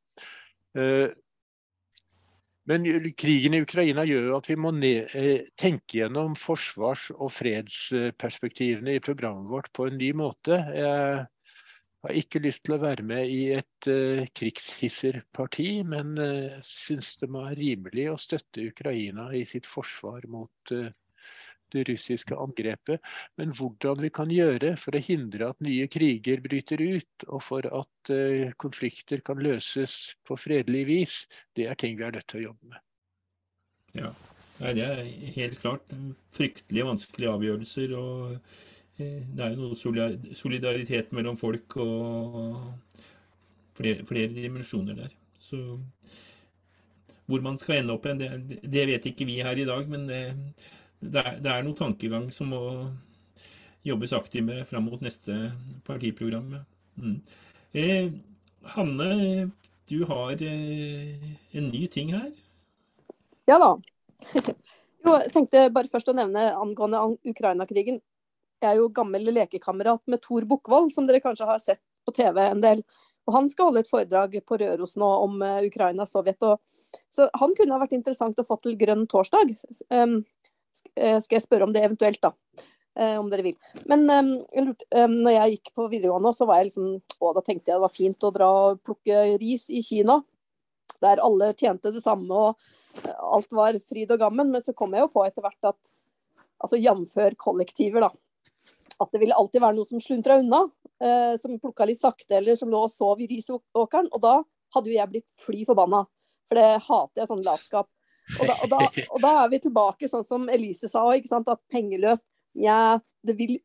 Eh, 2.62 2.80
men 2.80 3.14
krigen 3.18 3.54
i 3.54 3.62
Ukraina 3.62 4.06
gjør 4.06 4.38
at 4.38 4.50
vi 4.50 4.56
må 4.56 4.72
eh, 4.84 5.48
tenke 5.58 6.02
gjennom 6.02 6.36
forsvars- 6.36 7.12
og 7.16 7.32
fredsperspektivene 7.32 8.96
i 8.96 9.00
programmet 9.00 9.50
vårt 9.50 9.72
på 9.74 9.88
en 9.88 9.98
ny 9.98 10.12
måte. 10.14 10.52
Jeg 12.02 12.08
har 12.08 12.18
ikke 12.18 12.40
lyst 12.42 12.64
til 12.66 12.76
å 12.76 12.82
være 12.82 13.04
med 13.06 13.30
i 13.30 13.52
et 13.54 13.88
uh, 13.88 14.26
krigshisserparti, 14.34 15.84
men 15.86 16.16
uh, 16.18 16.58
syns 16.66 17.12
det 17.22 17.30
må 17.30 17.44
være 17.46 17.60
rimelig 17.60 18.08
å 18.10 18.18
støtte 18.18 18.66
Ukraina 18.72 19.28
i 19.38 19.44
sitt 19.46 19.70
forsvar 19.70 20.26
mot 20.26 20.74
uh, 20.74 20.90
det 21.74 21.86
russiske 21.90 22.38
angrepet. 22.38 23.04
Men 23.40 23.54
hvordan 23.58 24.02
vi 24.04 24.12
kan 24.14 24.34
gjøre 24.34 24.74
for 24.80 24.98
å 24.98 25.04
hindre 25.04 25.52
at 25.52 25.64
nye 25.64 25.88
kriger 25.92 26.44
bryter 26.44 26.82
ut, 26.82 27.28
og 27.28 27.44
for 27.46 27.68
at 27.68 28.14
uh, 28.14 28.52
konflikter 28.62 29.24
kan 29.26 29.42
løses 29.42 30.18
på 30.28 30.40
fredelig 30.40 30.84
vis, 30.90 31.22
det 31.58 31.70
er 31.72 31.80
ting 31.80 31.98
vi 32.00 32.08
er 32.08 32.18
nødt 32.18 32.30
til 32.32 32.42
å 32.44 32.48
jobbe 32.50 32.74
med. 32.74 32.84
Ja, 33.98 34.12
det 34.76 34.84
er 34.86 35.08
helt 35.38 35.58
klart 35.60 35.96
fryktelig 36.36 36.86
vanskelige 36.88 37.34
avgjørelser. 37.40 37.98
og 37.98 38.38
Eh, 39.02 39.22
det 39.36 39.46
er 39.46 39.56
jo 39.56 39.70
noe 39.70 40.36
solidaritet 40.38 41.14
mellom 41.16 41.38
folk 41.40 41.78
og 41.82 42.60
flere, 43.78 44.06
flere 44.08 44.34
dimensjoner 44.36 44.98
der. 45.04 45.16
Så 45.42 45.62
hvor 47.26 47.44
man 47.44 47.58
skal 47.62 47.80
ende 47.80 47.96
opp 47.96 48.10
det, 48.20 48.30
det, 48.62 48.86
vet 48.90 49.08
ikke 49.08 49.28
vi 49.30 49.40
her 49.46 49.58
i 49.58 49.68
dag. 49.68 49.88
Men 49.90 50.08
det, 50.10 50.22
det, 51.02 51.22
er, 51.22 51.40
det 51.42 51.52
er 51.52 51.64
noe 51.66 51.78
tankegang 51.78 52.30
som 52.34 52.52
må 52.54 52.62
jobbes 53.86 54.14
aktivt 54.14 54.46
med 54.46 54.68
fram 54.70 54.86
mot 54.90 55.02
neste 55.02 55.52
partiprogram. 55.88 56.54
Mm. 57.02 57.18
Eh, 57.74 58.12
Hanne, 58.76 59.50
du 59.90 60.04
har 60.06 60.44
eh, 60.46 61.32
en 61.58 61.72
ny 61.74 61.88
ting 61.92 62.14
her? 62.14 62.30
Ja 63.50 63.58
da. 63.62 63.74
Jo, 65.02 65.16
jeg 65.18 65.32
tenkte 65.34 65.64
bare 65.74 65.90
først 65.90 66.12
å 66.12 66.14
nevne 66.14 66.52
angående 66.54 67.00
Ukraina-krigen. 67.26 67.96
Jeg 68.62 68.68
er 68.70 68.78
jo 68.78 68.92
gammel 68.94 69.32
lekekamerat 69.34 70.04
med 70.14 70.22
Tor 70.22 70.46
Bukkvold, 70.46 70.92
som 70.94 71.08
dere 71.10 71.24
kanskje 71.24 71.48
har 71.50 71.58
sett 71.58 71.82
på 72.06 72.14
TV 72.14 72.38
en 72.44 72.62
del. 72.62 72.84
Og 73.26 73.34
Han 73.34 73.50
skal 73.50 73.72
holde 73.72 73.82
et 73.82 73.90
foredrag 73.90 74.36
på 74.46 74.60
Røros 74.62 74.94
nå 75.02 75.10
om 75.24 75.42
uh, 75.42 75.58
Ukraina 75.66 76.06
Sovjet. 76.06 76.46
Så 77.10 77.28
han 77.34 77.56
kunne 77.58 77.74
ha 77.74 77.82
vært 77.82 77.98
interessant 77.98 78.38
å 78.38 78.46
få 78.46 78.60
til 78.62 78.78
grønn 78.78 79.08
torsdag. 79.10 79.56
Um, 79.90 80.20
skal 80.72 81.38
jeg 81.38 81.44
spørre 81.44 81.68
om 81.68 81.74
det 81.76 81.84
eventuelt, 81.86 82.22
da. 82.24 82.34
Uh, 83.00 83.16
om 83.22 83.30
dere 83.32 83.46
vil. 83.46 83.56
Men 83.88 84.04
um, 84.10 84.32
jeg 84.52 84.66
lurte, 84.66 85.04
når 85.08 85.36
jeg 85.36 85.54
gikk 85.56 85.70
på 85.78 85.86
videregående, 85.94 86.34
så 86.36 86.48
var 86.48 86.60
jeg 86.60 86.68
liksom 86.68 86.90
Å, 87.00 87.30
da 87.38 87.44
tenkte 87.46 87.72
jeg 87.72 87.78
det 87.78 87.86
var 87.86 87.94
fint 87.94 88.26
å 88.28 88.32
dra 88.36 88.50
og 88.66 88.82
plukke 88.84 89.22
ris 89.40 89.70
i 89.72 89.80
Kina. 89.86 90.18
Der 91.02 91.22
alle 91.24 91.54
tjente 91.56 91.94
det 91.96 92.04
samme 92.04 92.36
og 92.36 93.06
alt 93.32 93.56
var 93.56 93.78
fryd 93.80 94.12
og 94.12 94.20
gammen. 94.20 94.52
Men 94.52 94.66
så 94.66 94.76
kom 94.76 94.92
jeg 94.98 95.06
jo 95.06 95.14
på 95.14 95.24
etter 95.24 95.46
hvert 95.46 95.72
at 95.72 95.94
altså 96.62 96.82
jf. 96.82 97.16
kollektiver, 97.40 98.04
da 98.04 98.12
at 99.02 99.12
det 99.12 99.22
ville 99.22 99.38
alltid 99.38 99.64
være 99.64 99.78
noe 99.78 99.90
som 99.90 100.02
sluntra 100.02 100.38
unna. 100.42 100.62
Eh, 101.02 101.34
som 101.42 101.58
plukka 101.60 101.88
litt 101.90 102.02
sakte, 102.02 102.36
eller 102.38 102.58
som 102.58 102.70
lå 102.70 102.84
og 102.86 102.94
sov 102.94 103.22
i 103.22 103.30
risåkeren. 103.30 104.12
Og 104.12 104.22
da 104.22 104.36
hadde 104.76 104.92
jo 104.92 104.98
jeg 104.98 105.12
blitt 105.14 105.34
fly 105.42 105.64
forbanna. 105.68 106.04
For 106.50 106.60
det 106.60 106.84
hater 106.86 107.24
jeg 107.24 107.32
sånn 107.32 107.46
latskap. 107.46 107.90
Og 108.40 108.48
da, 108.48 108.56
og, 108.56 108.70
da, 108.72 109.06
og 109.08 109.20
da, 109.24 109.32
er 109.44 109.52
vi 109.52 109.60
tilbake 109.64 110.10
sånn 110.10 110.26
som 110.26 110.48
Elise 110.52 110.90
sa 110.92 111.04
at 111.12 111.64
pengeløst 111.72 112.28
ja, 112.60 113.00
vil 113.24 113.60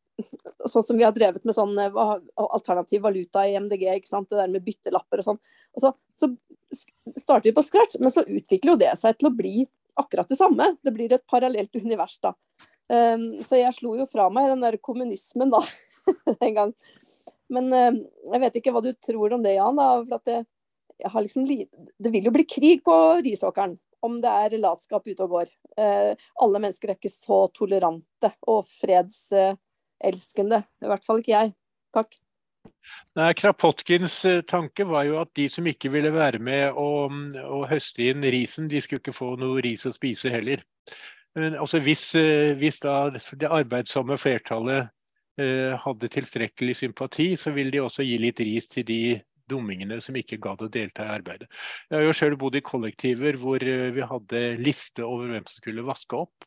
Sånn 0.64 0.84
som 0.84 0.96
vi 0.96 1.04
har 1.04 1.12
drevet 1.12 1.42
med 1.44 1.52
sånn 1.52 1.74
eh, 1.76 1.96
alternativ 2.40 3.02
valuta 3.04 3.42
i 3.44 3.52
MDG, 3.60 3.82
det 4.00 4.38
der 4.38 4.48
med 4.48 4.64
byttelapper 4.64 5.20
og 5.20 5.26
sånn. 5.26 5.40
Og 5.76 5.82
så, 5.82 5.90
så 6.16 6.30
starter 7.20 7.50
vi 7.50 7.52
på 7.58 7.64
scratch, 7.66 7.98
men 8.00 8.14
så 8.14 8.24
utvikler 8.24 8.72
jo 8.72 8.78
det 8.80 8.94
seg 8.96 9.18
til 9.18 9.28
å 9.28 9.34
bli 9.36 9.66
akkurat 10.00 10.32
det 10.32 10.38
samme. 10.40 10.70
Det 10.80 10.94
blir 10.96 11.12
et 11.12 11.26
parallelt 11.28 11.76
univers 11.76 12.16
da. 12.24 12.32
Um, 12.88 13.26
så 13.44 13.60
jeg 13.60 13.76
slo 13.76 13.92
jo 13.98 14.06
fra 14.08 14.30
meg 14.32 14.48
den 14.54 14.64
der 14.64 14.78
kommunismen 14.80 15.52
da, 15.52 15.60
en 16.48 16.56
gang. 16.62 16.72
Men 17.52 17.68
um, 17.68 18.02
jeg 18.32 18.44
vet 18.46 18.56
ikke 18.60 18.72
hva 18.72 18.86
du 18.88 18.94
tror 18.96 19.36
om 19.36 19.44
det, 19.44 19.58
Jan. 19.58 19.76
Da, 19.76 19.90
for 20.00 20.16
at 20.16 20.32
det, 20.32 20.40
liksom, 21.28 21.44
det 21.44 22.14
vil 22.16 22.30
jo 22.30 22.34
bli 22.40 22.48
krig 22.48 22.80
på 22.88 22.96
risåkeren 23.20 23.76
om 24.04 24.18
det 24.22 24.32
er 24.44 24.58
latskap 24.60 25.06
ute 25.08 25.24
og 25.24 25.38
går. 25.38 25.54
Uh, 25.78 26.12
alle 26.44 26.62
mennesker 26.62 26.92
er 26.92 26.98
ikke 26.98 27.12
så 27.12 27.46
tolerante 27.56 28.32
og 28.50 28.62
fredselskende. 28.68 30.62
I 30.82 30.92
hvert 30.92 31.06
fall 31.06 31.22
ikke 31.22 31.36
jeg. 31.36 31.56
Takk. 31.96 32.16
Nei, 33.16 33.32
Krapotkins 33.36 34.18
eh, 34.28 34.42
tanke 34.46 34.86
var 34.88 35.06
jo 35.08 35.18
at 35.20 35.32
de 35.38 35.46
som 35.50 35.66
ikke 35.66 35.90
ville 35.92 36.12
være 36.14 36.40
med 36.42 36.76
å, 36.76 37.08
å 37.08 37.60
høste 37.70 38.10
inn 38.10 38.24
risen, 38.32 38.68
de 38.70 38.82
skulle 38.82 39.02
ikke 39.02 39.16
få 39.16 39.34
noe 39.40 39.62
ris 39.64 39.86
å 39.88 39.94
spise 39.94 40.32
heller. 40.32 40.62
Men 41.36 41.56
altså 41.60 41.80
hvis, 41.84 42.08
eh, 42.18 42.52
hvis 42.58 42.80
det 42.82 43.50
arbeidsomme 43.50 44.18
flertallet 44.20 44.90
eh, 45.40 45.74
hadde 45.82 46.12
tilstrekkelig 46.12 46.76
sympati, 46.82 47.32
så 47.40 47.52
ville 47.56 47.74
de 47.74 47.82
også 47.84 48.06
gi 48.06 48.18
litt 48.22 48.40
ris 48.44 48.68
til 48.72 48.86
de 48.88 49.00
dummingene 49.50 50.00
som 50.04 50.16
ikke 50.18 50.40
gadd 50.42 50.64
å 50.66 50.72
delta 50.72 51.06
i 51.06 51.14
arbeidet. 51.16 51.48
Jeg 51.90 51.98
har 51.98 52.04
jo 52.06 52.16
selv 52.16 52.40
bodd 52.42 52.58
i 52.58 52.64
kollektiver 52.64 53.38
hvor 53.40 53.62
eh, 53.62 53.88
vi 53.94 54.04
hadde 54.10 54.44
liste 54.60 55.06
over 55.06 55.32
hvem 55.32 55.46
som 55.46 55.62
skulle 55.62 55.86
vaske 55.86 56.18
opp. 56.26 56.46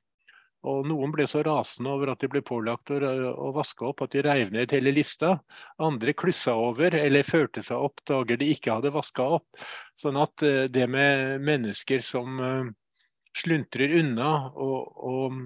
Og 0.68 0.84
noen 0.92 1.14
ble 1.16 1.24
så 1.30 1.40
rasende 1.46 1.94
over 1.96 2.12
at 2.12 2.20
de 2.20 2.28
ble 2.32 2.42
pålagt 2.44 2.92
å, 2.92 2.98
å 3.00 3.52
vaske 3.56 3.86
opp 3.88 4.04
at 4.04 4.12
de 4.12 4.26
reiv 4.26 4.52
ned 4.52 4.74
hele 4.76 4.92
lista. 4.92 5.38
Andre 5.80 6.12
klussa 6.12 6.58
over 6.60 6.98
eller 7.00 7.24
førte 7.24 7.64
seg 7.64 7.80
opp 7.80 8.04
dager 8.10 8.42
de 8.42 8.50
ikke 8.52 8.76
hadde 8.76 8.92
vaska 8.92 9.30
opp. 9.40 9.64
Sånn 9.96 10.20
at 10.20 10.44
det 10.68 10.90
med 10.92 11.40
mennesker 11.48 12.04
som 12.04 12.44
sluntrer 13.40 13.96
unna 14.02 14.30
og, 14.52 15.00
og, 15.10 15.40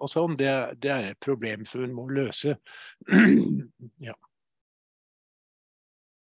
og 0.00 0.10
sånn, 0.10 0.36
det, 0.38 0.52
det, 0.80 0.90
er 0.94 1.10
et 1.10 1.22
problem 1.22 1.66
som 1.68 1.84
hun 1.84 1.94
må 1.96 2.06
løse. 2.12 2.56
ja. 4.08 4.14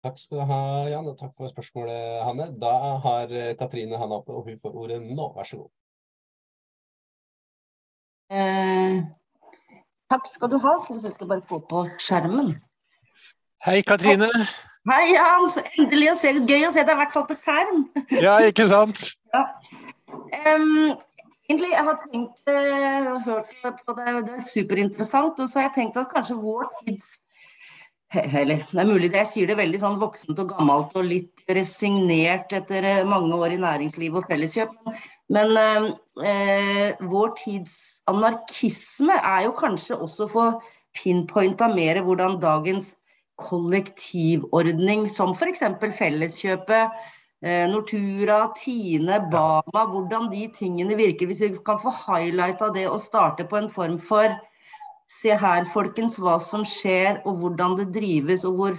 Takk 0.00 0.16
skal 0.16 0.38
du 0.40 0.44
ha, 0.48 0.62
Jan, 0.88 1.08
og 1.10 1.16
takk 1.20 1.34
for 1.36 1.50
spørsmålet, 1.50 2.22
Hanne. 2.24 2.46
Da 2.56 2.72
har 3.04 3.32
eh, 3.36 3.50
Katrine 3.58 3.98
handa 4.00 4.16
oppe, 4.22 4.32
og 4.32 4.46
hun 4.48 4.56
får 4.62 4.78
ordet 4.82 4.96
nå. 5.04 5.26
Vær 5.34 5.48
så 5.48 5.58
god. 5.60 5.68
Eh, 8.32 8.96
takk 10.08 10.30
skal 10.32 10.52
du 10.54 10.56
ha. 10.64 10.72
Skal 10.86 11.04
jeg 11.04 11.18
skal 11.18 11.30
bare 11.34 11.44
få 11.52 11.60
på 11.68 11.84
skjermen. 12.00 12.54
Hei, 13.66 13.82
Katrine. 13.84 14.30
Hei, 14.88 15.04
Jan. 15.12 15.48
Så 15.52 15.68
endelig 15.76 16.12
å 16.14 16.18
se. 16.22 16.32
Gøy 16.48 16.64
å 16.70 16.72
se 16.72 16.88
deg 16.88 16.96
i 16.96 17.00
hvert 17.02 17.16
fall 17.18 17.28
på 17.28 17.36
skjerm. 17.44 17.86
ja, 18.24 18.38
ikke 18.48 18.70
sant? 18.72 19.04
Ja. 19.36 19.46
Um, 20.08 20.94
egentlig, 21.44 21.74
jeg 21.74 21.88
har 21.90 22.04
tenkt, 22.06 22.38
har 22.48 23.24
hørt 23.28 23.84
på 23.84 24.00
det, 24.00 24.20
det 24.30 24.38
er 24.40 24.48
superinteressant. 24.48 25.36
Og 25.36 25.52
så 25.52 25.60
har 25.60 25.68
jeg 25.68 25.82
tenkt 25.82 26.00
at 26.00 26.08
kanskje 26.16 26.40
vår 26.40 26.72
tids 26.86 27.18
eller 28.10 28.64
det 28.66 28.80
er 28.82 28.88
mulig 28.88 29.12
jeg 29.14 29.28
sier 29.30 29.50
det 29.50 29.58
veldig 29.60 29.80
sånn 29.82 30.00
voksent 30.00 30.40
og 30.42 30.50
gammelt 30.50 30.96
og 30.98 31.06
litt 31.06 31.44
resignert 31.46 32.50
etter 32.56 33.04
mange 33.06 33.36
år 33.38 33.54
i 33.54 33.60
næringsliv 33.62 34.18
og 34.18 34.26
felleskjøp. 34.26 34.72
Men, 35.30 35.54
men 35.54 35.86
eh, 36.26 36.98
vår 37.06 37.34
tids 37.38 37.76
anarkisme 38.10 39.14
er 39.14 39.46
jo 39.46 39.54
kanskje 39.58 39.98
også 39.98 40.26
å 40.26 40.32
få 40.32 40.46
pinpointa 40.96 41.70
mer 41.70 42.02
hvordan 42.02 42.40
dagens 42.42 42.96
kollektivordning, 43.40 45.06
som 45.08 45.32
f.eks. 45.32 45.62
Felleskjøpet, 45.96 46.98
eh, 47.46 47.64
Nortura, 47.70 48.42
Tine, 48.58 49.22
Bama, 49.30 49.86
hvordan 49.92 50.28
de 50.32 50.48
tingene 50.58 50.98
virker. 50.98 51.30
Hvis 51.30 51.44
vi 51.46 51.54
kan 51.64 51.80
få 51.80 51.94
highlighta 52.08 52.72
det 52.74 52.88
og 52.90 53.00
starte 53.00 53.46
på 53.48 53.62
en 53.62 53.70
form 53.70 53.98
for 54.02 54.34
Se 55.10 55.34
her, 55.34 55.64
folkens, 55.72 56.20
hva 56.22 56.36
som 56.42 56.62
skjer, 56.66 57.20
og 57.26 57.40
hvordan 57.40 57.74
det 57.80 57.88
drives, 57.96 58.44
og 58.46 58.60
hvor 58.60 58.76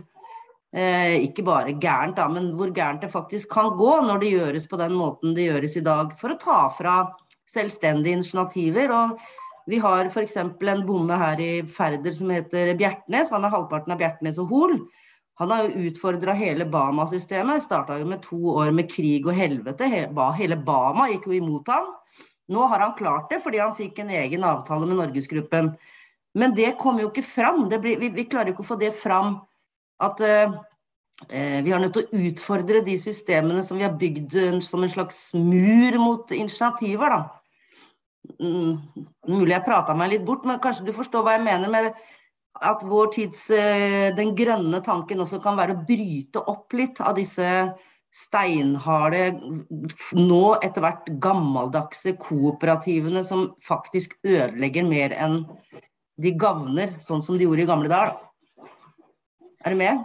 eh, 0.72 1.18
Ikke 1.26 1.44
bare 1.44 1.76
gærent, 1.76 2.16
da, 2.16 2.30
men 2.32 2.54
hvor 2.56 2.72
gærent 2.72 3.04
det 3.04 3.12
faktisk 3.12 3.52
kan 3.52 3.74
gå 3.76 3.98
når 4.06 4.24
det 4.24 4.32
gjøres 4.32 4.68
på 4.72 4.80
den 4.80 4.96
måten 4.96 5.36
det 5.36 5.50
gjøres 5.50 5.76
i 5.76 5.86
dag. 5.86 6.16
For 6.22 6.32
å 6.32 6.40
ta 6.40 6.64
fra 6.78 6.96
selvstendige 7.52 8.22
initiativer. 8.22 8.96
og 8.96 9.20
vi 9.68 9.78
har 9.78 10.08
f.eks. 10.10 10.38
en 10.38 10.86
bonde 10.88 11.18
her 11.18 11.40
i 11.40 11.52
Færder 11.70 12.16
som 12.18 12.32
heter 12.34 12.74
Bjertnes. 12.80 13.30
Han 13.32 13.46
er 13.46 13.54
halvparten 13.54 13.94
av 13.94 14.00
Bjertnes 14.00 14.40
og 14.42 14.50
Hol. 14.50 14.74
Han 15.42 15.52
har 15.54 15.68
jo 15.68 15.86
utfordra 15.90 16.34
hele 16.38 16.66
Bama-systemet. 16.70 17.64
Starta 17.64 18.00
jo 18.00 18.08
med 18.10 18.24
to 18.26 18.40
år 18.56 18.74
med 18.76 18.90
krig 18.90 19.28
og 19.28 19.38
helvete. 19.38 19.88
Hele 19.88 20.58
Bama 20.58 21.08
gikk 21.12 21.30
jo 21.30 21.38
imot 21.38 21.70
ham. 21.72 21.88
Nå 22.52 22.68
har 22.68 22.84
han 22.84 22.98
klart 22.98 23.30
det 23.32 23.40
fordi 23.46 23.62
han 23.62 23.78
fikk 23.78 24.02
en 24.02 24.12
egen 24.18 24.44
avtale 24.44 24.90
med 24.90 25.00
Norgesgruppen. 25.00 25.76
Men 26.38 26.56
det 26.56 26.78
kommer 26.80 27.04
jo 27.04 27.12
ikke 27.12 27.26
fram. 27.28 27.66
Blir, 27.70 28.00
vi, 28.00 28.10
vi, 28.14 28.28
klarer 28.30 28.52
jo 28.52 28.56
ikke 28.56 28.66
å 28.66 28.72
få 28.72 28.80
det 28.80 28.94
fram 28.96 29.36
at 30.02 30.24
uh, 30.24 30.56
vi 31.30 31.70
har 31.70 31.82
nødt 31.82 31.98
til 31.98 32.08
å 32.08 32.24
utfordre 32.30 32.82
de 32.86 32.96
systemene 32.98 33.62
som 33.66 33.78
vi 33.78 33.86
har 33.86 33.98
bygd 34.00 34.64
som 34.66 34.82
en 34.82 34.90
slags 34.90 35.28
mur 35.38 36.00
mot 36.02 36.32
initiativer. 36.34 37.14
da. 37.14 37.22
Mm, 38.40 38.80
mulig 39.28 39.54
jeg 39.56 39.66
prata 39.66 39.94
meg 39.98 40.16
litt 40.16 40.26
bort, 40.26 40.48
men 40.48 40.62
kanskje 40.62 40.88
du 40.88 40.96
forstår 40.96 41.26
hva 41.26 41.36
jeg 41.36 41.46
mener 41.46 41.72
med 41.74 41.92
at 42.62 42.84
vår 42.86 43.08
tids 43.16 43.46
uh, 43.54 44.10
Den 44.18 44.36
grønne 44.38 44.82
tanken 44.86 45.24
også 45.24 45.42
kan 45.44 45.60
være 45.60 45.76
å 45.76 45.86
bryte 45.88 46.44
opp 46.52 46.74
litt 46.78 47.02
av 47.04 47.16
disse 47.20 47.48
steinharde, 48.12 49.40
nå 50.20 50.42
etter 50.60 50.84
hvert 50.84 51.06
gammeldagse 51.24 52.18
kooperativene 52.20 53.24
som 53.24 53.54
faktisk 53.64 54.18
ødelegger 54.28 54.84
mer 54.88 55.16
enn 55.16 55.38
de 56.22 56.34
gagner, 56.38 56.96
sånn 57.04 57.24
som 57.26 57.38
de 57.38 57.48
gjorde 57.48 57.66
i 57.66 57.70
gamle 57.70 57.92
dager. 57.92 58.18
Er 59.62 59.74
du 59.74 59.82
med? 59.82 60.02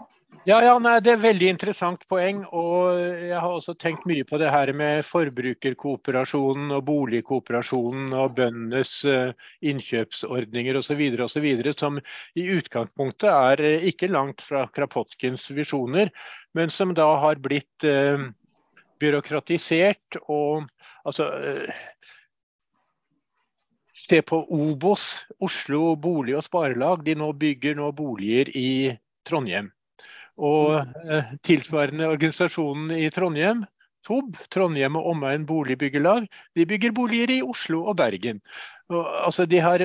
Ja, 0.47 0.61
ja 0.63 0.77
nei, 0.79 1.01
Det 1.03 1.11
er 1.11 1.19
veldig 1.19 1.49
interessant 1.51 2.05
poeng. 2.07 2.45
og 2.55 3.01
Jeg 3.01 3.35
har 3.35 3.51
også 3.51 3.75
tenkt 3.75 4.05
mye 4.07 4.23
på 4.23 4.39
det 4.39 4.53
her 4.53 4.71
med 4.73 5.03
forbrukerkooperasjonen 5.05 6.71
og 6.77 6.85
boligkooperasjonen 6.87 8.13
og 8.15 8.37
bøndenes 8.37 8.93
uh, 9.11 9.33
innkjøpsordninger 9.61 10.79
osv. 10.79 11.03
Som 11.75 11.99
i 12.39 12.47
utgangspunktet 12.55 13.27
er 13.33 13.65
uh, 13.65 13.89
ikke 13.91 14.13
langt 14.13 14.45
fra 14.45 14.69
Krapotkins 14.71 15.49
visjoner, 15.51 16.15
men 16.55 16.71
som 16.71 16.95
da 16.95 17.09
har 17.25 17.43
blitt 17.43 17.83
uh, 17.83 18.29
byråkratisert 19.03 20.21
og 20.29 20.69
altså 21.03 21.27
Se 24.07 24.21
på 24.23 24.39
Obos, 24.55 25.27
Oslo 25.43 25.97
bolig- 25.99 26.37
og 26.39 26.45
sparelag. 26.47 27.03
De 27.05 27.17
nå 27.19 27.33
bygger 27.35 27.75
nå 27.79 27.91
boliger 27.97 28.53
i 28.55 28.95
Trondheim. 29.27 29.73
Og 30.37 30.77
eh, 30.79 31.33
tilsvarende 31.43 32.07
organisasjonen 32.13 32.93
i 32.95 33.09
Trondheim, 33.11 33.65
TOB, 34.07 34.37
Trondheim 34.53 34.99
og 35.01 35.09
omegn 35.15 35.47
boligbyggelag, 35.49 36.29
de 36.55 36.67
bygger 36.69 36.95
boliger 36.95 37.33
i 37.35 37.43
Oslo 37.43 37.83
og 37.91 37.97
Bergen. 37.99 38.39
Og, 38.93 39.09
altså, 39.27 39.47
de 39.51 39.59
har 39.65 39.83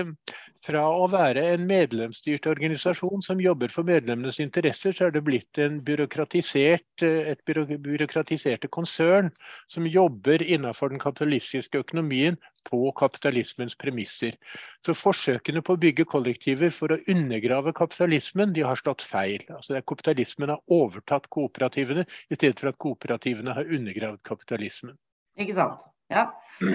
fra 0.60 0.84
å 0.89 1.08
være 1.12 1.43
en 1.54 1.66
medlemsstyrt 1.70 2.47
organisasjon 2.52 3.24
som 3.26 3.41
jobber 3.41 3.72
for 3.74 3.88
medlemmenes 3.88 4.39
interesser, 4.43 4.95
så 4.95 5.08
er 5.08 5.16
det 5.16 5.24
blitt 5.26 5.60
byråkratisert, 5.88 7.04
et 7.04 7.43
byråkratiserte 7.45 8.70
konsern 8.72 9.32
som 9.72 9.88
jobber 9.88 10.43
innenfor 10.43 10.93
den 10.93 11.02
kapitalistiske 11.02 11.84
økonomien 11.84 12.39
på 12.68 12.82
kapitalismens 12.97 13.78
premisser. 13.80 14.38
Så 14.86 14.95
forsøkene 14.97 15.64
på 15.66 15.76
å 15.76 15.82
bygge 15.82 16.08
kollektiver 16.10 16.74
for 16.76 16.93
å 16.93 16.99
undergrave 17.10 17.74
kapitalismen, 17.78 18.54
de 18.54 18.66
har 18.68 18.80
slått 18.80 19.06
feil. 19.06 19.45
Altså 19.49 19.82
Kapitalismen 19.82 20.54
har 20.54 20.62
overtatt 20.72 21.30
kooperativene, 21.34 22.06
i 22.30 22.38
stedet 22.38 22.62
for 22.62 22.72
at 22.72 22.82
kooperativene 22.82 23.58
har 23.58 23.68
undergravd 23.80 24.22
kapitalismen. 24.28 24.99
Ikke 25.39 25.58
sant. 25.58 25.91
Ja. 26.12 26.28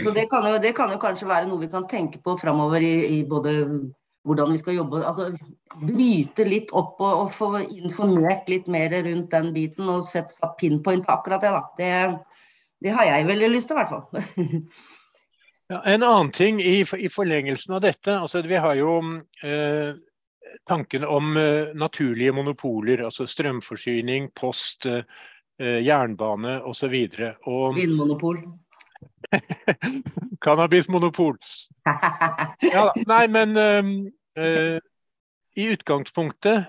Så 0.03 0.11
det 0.11 0.26
kan, 0.30 0.47
jo, 0.51 0.59
det 0.59 0.72
kan, 0.74 0.91
jo, 0.91 0.99
kanskje 0.99 1.28
være 1.28 1.47
noe 1.47 1.62
vi 1.62 1.70
kan 1.70 1.87
tenke 1.87 2.18
på 2.22 2.34
framover 2.41 2.82
i, 2.82 2.95
i, 3.18 3.20
både 3.28 3.53
hvordan 4.26 4.51
vi 4.51 4.59
skal 4.59 4.74
jobbe 4.80 5.03
altså 5.07 5.28
Bryte 5.76 6.47
litt 6.49 6.72
opp 6.74 7.03
og, 7.05 7.12
og, 7.20 7.30
få 7.34 7.51
informert 7.61 8.49
litt 8.51 8.66
mer 8.72 8.95
rundt 9.05 9.30
den 9.34 9.53
biten 9.55 9.91
og 9.93 10.07
sett 10.09 10.32
pinpoint 10.59 11.05
på 11.05 11.12
akkurat 11.12 11.43
det. 11.43 11.53
da. 11.53 11.62
Det, 11.76 11.91
det, 12.87 12.95
har 12.97 13.11
jeg 13.11 13.26
veldig 13.28 13.51
lyst 13.53 13.68
til, 13.68 13.76
i 13.76 13.82
hvert 13.82 13.93
fall. 13.93 14.62
ja, 15.72 15.80
en 15.82 16.07
annen 16.07 16.32
ting 16.34 16.62
i, 16.64 16.80
i, 16.80 17.11
forlengelsen 17.12 17.76
av 17.76 17.84
dette. 17.84 18.14
altså 18.16 18.43
Vi 18.47 18.62
har 18.62 18.78
jo 18.80 18.97
eh, 19.45 19.99
tanken 20.70 21.05
om 21.05 21.37
eh, 21.37 21.74
naturlige 21.76 22.32
monopoler. 22.32 23.05
Altså 23.11 23.26
strømforsyning, 23.28 24.30
post, 24.32 24.87
eh, 24.87 25.05
jernbane 25.61 26.62
osv. 26.64 26.95
Vindmonopol. 27.76 28.41
Cannabismonopol. 30.45 31.39
Ja, 32.77 32.91
nei, 33.07 33.27
men 33.31 33.57
uh, 33.57 34.79
i 35.57 35.66
utgangspunktet 35.72 36.66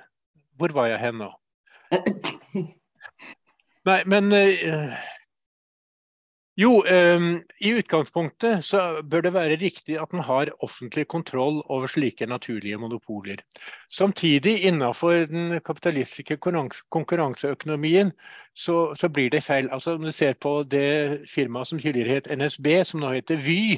Hvor 0.58 0.74
var 0.76 0.88
jeg 0.92 1.00
hen 1.02 1.18
nå? 1.22 1.30
Nei, 3.88 4.02
men 4.10 4.32
uh, 4.36 4.94
jo, 6.58 6.72
um, 6.82 7.28
i 7.62 7.72
utgangspunktet 7.78 8.64
så 8.66 9.02
bør 9.06 9.28
det 9.28 9.34
være 9.36 9.58
riktig 9.62 10.00
at 10.02 10.14
en 10.14 10.24
har 10.26 10.50
offentlig 10.66 11.06
kontroll 11.08 11.60
over 11.70 11.86
slike 11.92 12.26
naturlige 12.26 12.80
monopoler. 12.82 13.44
Samtidig, 13.94 14.56
innenfor 14.66 15.28
den 15.30 15.60
kapitalistiske 15.62 16.38
konkurranseøkonomien, 16.90 18.12
så, 18.56 18.96
så 18.98 19.10
blir 19.10 19.30
det 19.30 19.44
feil. 19.44 19.70
Altså, 19.70 19.94
Om 19.96 20.10
du 20.10 20.12
ser 20.12 20.34
på 20.34 20.64
det 20.64 21.30
firmaet 21.30 21.68
som 21.68 21.80
tidligere 21.80 22.18
het 22.18 22.32
NSB, 22.34 22.68
som 22.90 23.06
nå 23.06 23.14
heter 23.14 23.38
Vy, 23.38 23.78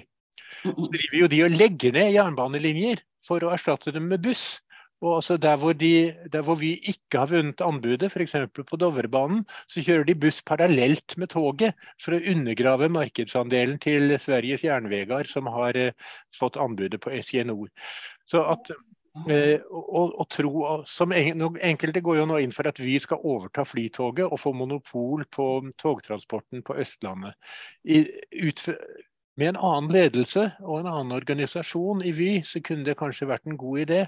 så 0.63 0.87
driver 0.87 1.19
jo 1.19 1.27
de 1.27 1.43
og 1.43 1.59
legger 1.59 1.91
ned 1.99 2.13
jernbanelinjer 2.15 3.03
for 3.27 3.43
å 3.43 3.51
erstatte 3.51 3.91
dem 3.91 4.07
med 4.07 4.23
buss. 4.23 4.61
Og 5.01 5.15
altså 5.15 5.37
der, 5.37 5.55
hvor 5.57 5.73
de, 5.73 6.15
der, 6.33 6.41
hvor 6.41 6.55
vi 6.59 6.73
ikke 6.73 7.21
har 7.21 7.29
vunnet 7.31 7.61
anbudet, 7.61 8.11
f.eks. 8.11 8.35
på 8.67 8.77
Dovrebanen, 8.77 9.45
så 9.67 9.83
kjører 9.83 10.03
de 10.03 10.15
buss 10.15 10.41
parallelt 10.43 11.15
med 11.17 11.31
toget 11.31 11.77
for 12.03 12.17
å 12.17 12.23
undergrave 12.33 12.89
markedsandelen 12.91 13.79
til 13.79 14.17
Sveriges 14.19 14.65
Jernvegar, 14.67 15.29
som 15.29 15.47
har 15.55 15.79
eh, 15.79 15.95
fått 16.35 16.59
anbudet 16.59 16.99
på 16.99 17.15
SJ 17.15 17.47
Nord. 17.47 17.71
Så 18.27 18.43
at 18.43 18.73
eh, 19.31 19.63
og, 19.71 20.19
og, 20.19 20.27
tro, 20.35 20.51
som 20.83 21.15
en, 21.15 21.47
Enkelte 21.71 22.03
går 22.03 22.19
jo 22.19 22.27
nå 22.27 22.43
inn 22.43 22.55
for 22.55 22.67
at 22.67 22.83
Vy 22.83 22.97
skal 22.99 23.23
overta 23.23 23.63
Flytoget 23.63 24.27
og 24.27 24.39
få 24.43 24.51
monopol 24.51 25.23
på 25.31 25.49
togtransporten 25.79 26.65
på 26.67 26.75
Østlandet. 26.83 27.39
I, 27.87 28.03
ut, 28.43 28.67
med 29.39 29.53
en 29.53 29.59
annen 29.69 29.93
ledelse 29.93 30.45
og 30.59 30.81
en 30.81 30.89
annen 30.89 31.15
organisasjon 31.15 32.03
i 32.05 32.11
Vy, 32.15 32.29
så 32.45 32.61
kunne 32.65 32.85
det 32.87 32.97
kanskje 32.99 33.29
vært 33.29 33.47
en 33.47 33.59
god 33.59 33.85
idé. 33.85 34.01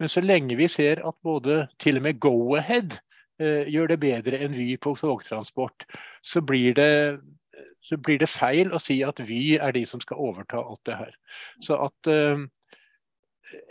Men 0.00 0.10
så 0.10 0.22
lenge 0.24 0.58
vi 0.58 0.68
ser 0.70 1.04
at 1.06 1.18
både 1.22 1.66
til 1.82 2.00
og 2.00 2.06
med 2.06 2.18
Go-Ahead 2.22 2.98
eh, 3.42 3.70
gjør 3.70 3.92
det 3.92 4.00
bedre 4.02 4.42
enn 4.42 4.56
Vy 4.56 4.74
på 4.82 4.94
togtransport, 4.98 5.86
så 6.24 6.42
blir, 6.46 6.74
det, 6.78 7.20
så 7.84 7.98
blir 7.98 8.18
det 8.22 8.30
feil 8.32 8.74
å 8.74 8.82
si 8.82 8.98
at 9.06 9.22
Vy 9.28 9.56
er 9.60 9.76
de 9.76 9.86
som 9.88 10.02
skal 10.02 10.22
overta 10.22 10.62
alt 10.62 10.82
det 10.88 10.98
her. 10.98 11.18
Så 11.62 11.78
at 11.86 12.12
eh, 12.12 12.46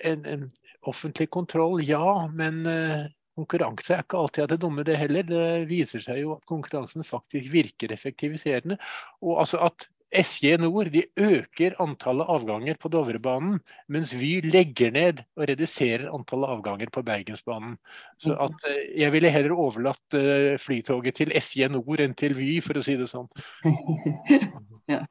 en, 0.08 0.26
en, 0.26 0.52
offentlig 0.90 1.28
kontroll, 1.30 1.84
ja, 1.86 2.28
men 2.34 2.64
eh, 2.66 3.10
Konkurranse 3.38 3.94
er 3.96 4.02
ikke 4.04 4.20
alltid 4.20 4.44
av 4.44 4.48
det 4.52 4.58
dumme, 4.60 4.84
det 4.84 4.98
heller. 5.00 5.24
Det 5.24 5.44
viser 5.70 6.02
seg 6.04 6.18
jo 6.20 6.34
at 6.36 6.44
konkurransen 6.50 7.06
faktisk 7.08 7.48
virker 7.54 7.94
effektiviserende. 7.96 8.76
Og 9.24 9.40
altså 9.40 9.62
at 9.70 9.88
SJ 10.12 10.58
Nord 10.60 10.92
de 10.92 11.06
øker 11.16 11.78
antallet 11.80 12.28
avganger 12.30 12.78
på 12.80 12.90
Dovrebanen, 12.92 13.60
mens 13.92 14.12
Vy 14.18 14.42
legger 14.44 14.92
ned 14.92 15.22
og 15.38 15.48
reduserer 15.50 16.10
antallet 16.12 16.52
avganger 16.58 16.92
på 16.92 17.04
Bergensbanen. 17.08 17.78
Så 18.20 18.34
mm. 18.34 18.42
at 18.48 18.68
eh, 18.70 18.82
Jeg 19.02 19.14
ville 19.16 19.32
heller 19.32 19.56
overlatt 19.56 20.18
uh, 20.18 20.58
flytoget 20.60 21.22
til 21.22 21.32
SJ 21.40 21.72
Nord 21.72 22.04
enn 22.04 22.16
til 22.18 22.36
Vy, 22.36 22.60
for 22.66 22.80
å 22.80 22.86
si 22.86 22.98
det 23.00 23.08
sånn. 23.12 23.30
ja. 24.92 25.06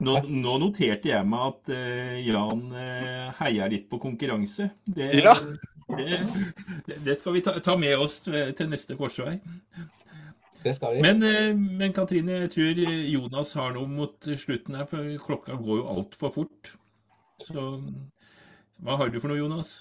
Nå, 0.00 0.14
nå, 0.24 0.56
noterte 0.62 1.10
jeg 1.10 1.28
meg 1.28 1.46
at 1.50 1.72
uh, 1.72 2.18
Jan 2.24 2.66
uh, 2.72 3.40
heier 3.40 3.72
litt 3.72 3.88
på 3.90 4.00
konkurranse. 4.00 4.70
Det, 4.84 5.10
ja. 5.20 5.34
det, 5.88 7.00
det 7.04 7.16
skal 7.20 7.36
vi 7.36 7.44
ta, 7.44 7.56
ta, 7.64 7.76
med 7.80 7.96
oss 8.00 8.20
til 8.24 8.68
neste 8.68 8.96
korsvei. 9.00 9.38
Det 10.60 10.74
skal 10.76 10.96
vi. 10.96 11.04
Men, 11.04 11.22
uh, 11.24 11.52
men, 11.56 11.92
Katrine, 11.96 12.42
jeg 12.44 12.52
tror 12.54 12.80
Jonas 13.08 13.52
har 13.58 13.76
noe 13.76 13.88
mot 13.88 14.30
slutten 14.44 14.76
her, 14.76 14.88
for 14.90 15.12
klokka 15.26 15.58
går 15.60 15.82
jo 15.82 15.86
altfor 15.94 16.34
fort. 16.34 16.74
Så 17.40 17.70
hva 18.80 18.98
har 19.00 19.12
du 19.12 19.20
for 19.20 19.32
noe, 19.32 19.40
Jonas? 19.40 19.78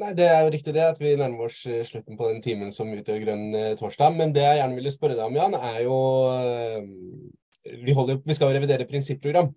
Nei, 0.00 0.14
Det 0.16 0.26
er 0.26 0.42
jo 0.42 0.52
riktig 0.54 0.72
det, 0.74 0.82
at 0.94 0.98
vi 0.98 1.12
nærmer 1.18 1.50
oss 1.50 1.60
slutten 1.86 2.16
på 2.18 2.30
den 2.30 2.40
timen 2.42 2.70
som 2.72 2.88
utgjør 2.90 3.20
Grønn 3.24 3.50
torsdag. 3.78 4.14
Men 4.16 4.32
det 4.34 4.46
jeg 4.46 4.62
gjerne 4.62 4.78
ville 4.78 4.92
spørre 4.94 5.18
deg 5.18 5.26
om, 5.26 5.36
Jan, 5.36 5.56
er 5.58 5.82
jo 5.84 5.98
vi, 7.84 7.92
holder, 7.92 8.22
vi 8.24 8.36
skal 8.36 8.50
jo 8.50 8.56
revidere 8.56 8.88
prinsipprogram. 8.88 9.50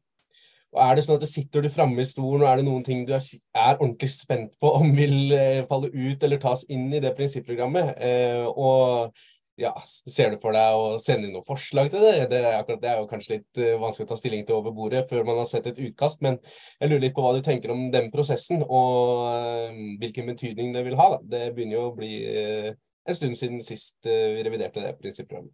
Og 0.73 0.81
er 0.81 0.97
det 0.97 1.03
sånn 1.05 1.19
at 1.19 1.29
sitter 1.29 1.61
du 1.61 1.69
framme 1.69 2.01
i 2.01 2.09
stolen, 2.09 2.41
og 2.41 2.49
er 2.49 2.59
det 2.59 2.65
noen 2.65 2.85
ting 2.85 3.03
du 3.05 3.13
er, 3.13 3.21
er, 3.53 3.75
ordentlig 3.75 4.09
spent 4.09 4.55
på 4.61 4.71
om 4.79 4.89
vil 4.97 5.35
eh, 5.35 5.61
falle 5.69 5.91
ut 5.93 6.25
eller 6.25 6.41
tas 6.41 6.65
inn 6.73 6.87
i 6.89 7.01
det 7.03 7.13
prinsipprogrammet? 7.17 7.93
Eh, 8.01 8.47
og 8.49 9.13
ja, 9.59 9.71
ser 9.85 10.33
du 10.33 10.39
for 10.41 10.55
deg 10.55 10.77
å 10.77 10.99
sende 11.01 11.27
inn 11.27 11.35
noen 11.35 11.45
forslag 11.45 11.91
til 11.93 12.03
det? 12.05 12.27
Det 12.31 12.39
er, 12.41 12.57
akkurat, 12.57 12.81
det 12.81 12.91
er 12.91 13.01
jo 13.01 13.09
kanskje 13.09 13.35
litt 13.35 13.61
uh, 13.61 13.73
vanskelig 13.81 14.07
å 14.07 14.11
ta 14.13 14.19
stilling 14.19 14.45
til 14.47 14.57
over 14.57 14.75
bordet 14.75 15.03
før 15.09 15.27
man 15.27 15.41
har 15.41 15.49
sett 15.49 15.69
et 15.69 15.81
utkast, 15.89 16.23
men 16.25 16.39
jeg 16.79 16.89
lurer 16.91 17.05
litt 17.05 17.17
på 17.17 17.25
hva 17.25 17.35
du 17.37 17.43
tenker 17.45 17.73
om 17.73 17.87
den 17.93 18.09
prosessen, 18.13 18.63
og 18.65 19.27
uh, 19.27 19.81
hvilken 20.01 20.31
betydning 20.33 20.73
det 20.75 20.85
vil 20.87 20.97
ha. 20.99 21.11
Da. 21.15 21.21
Det 21.35 21.43
begynner 21.53 21.79
jo 21.79 21.89
å 21.89 21.97
bli 21.97 22.13
uh, 22.23 22.71
en 23.03 23.19
stund 23.19 23.35
siden 23.35 23.59
sist 23.63 23.99
vi 24.07 24.45
reviderte 24.45 24.79
det 24.79 24.95
prinsipprogrammet. 25.01 25.51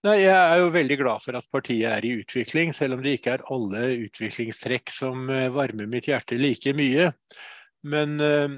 Nei, 0.00 0.22
Jeg 0.22 0.32
er 0.32 0.62
jo 0.62 0.70
veldig 0.72 0.96
glad 0.96 1.20
for 1.20 1.36
at 1.36 1.48
partiet 1.52 1.90
er 1.92 2.04
i 2.08 2.14
utvikling, 2.22 2.70
selv 2.72 2.96
om 2.96 3.02
det 3.04 3.18
ikke 3.18 3.34
er 3.34 3.42
alle 3.52 3.82
utviklingstrekk 4.06 4.92
som 4.96 5.28
eh, 5.28 5.50
varmer 5.52 5.90
mitt 5.92 6.08
hjerte 6.08 6.38
like 6.40 6.72
mye. 6.72 7.10
Men 7.88 8.20
uh, 8.20 8.56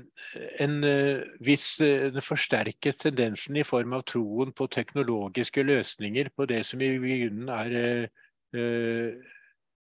en 0.65 0.79
uh, 0.83 1.23
viss 1.47 1.77
en 1.85 2.19
forsterket 2.25 2.99
tendensen 3.05 3.61
i 3.61 3.67
form 3.67 3.95
av 3.99 4.03
troen 4.11 4.51
på 4.57 4.67
teknologiske 4.67 5.63
løsninger 5.63 6.33
på 6.35 6.49
det 6.51 6.65
som 6.67 6.83
i 6.83 6.97
grunnen 6.99 7.53
er 7.53 7.79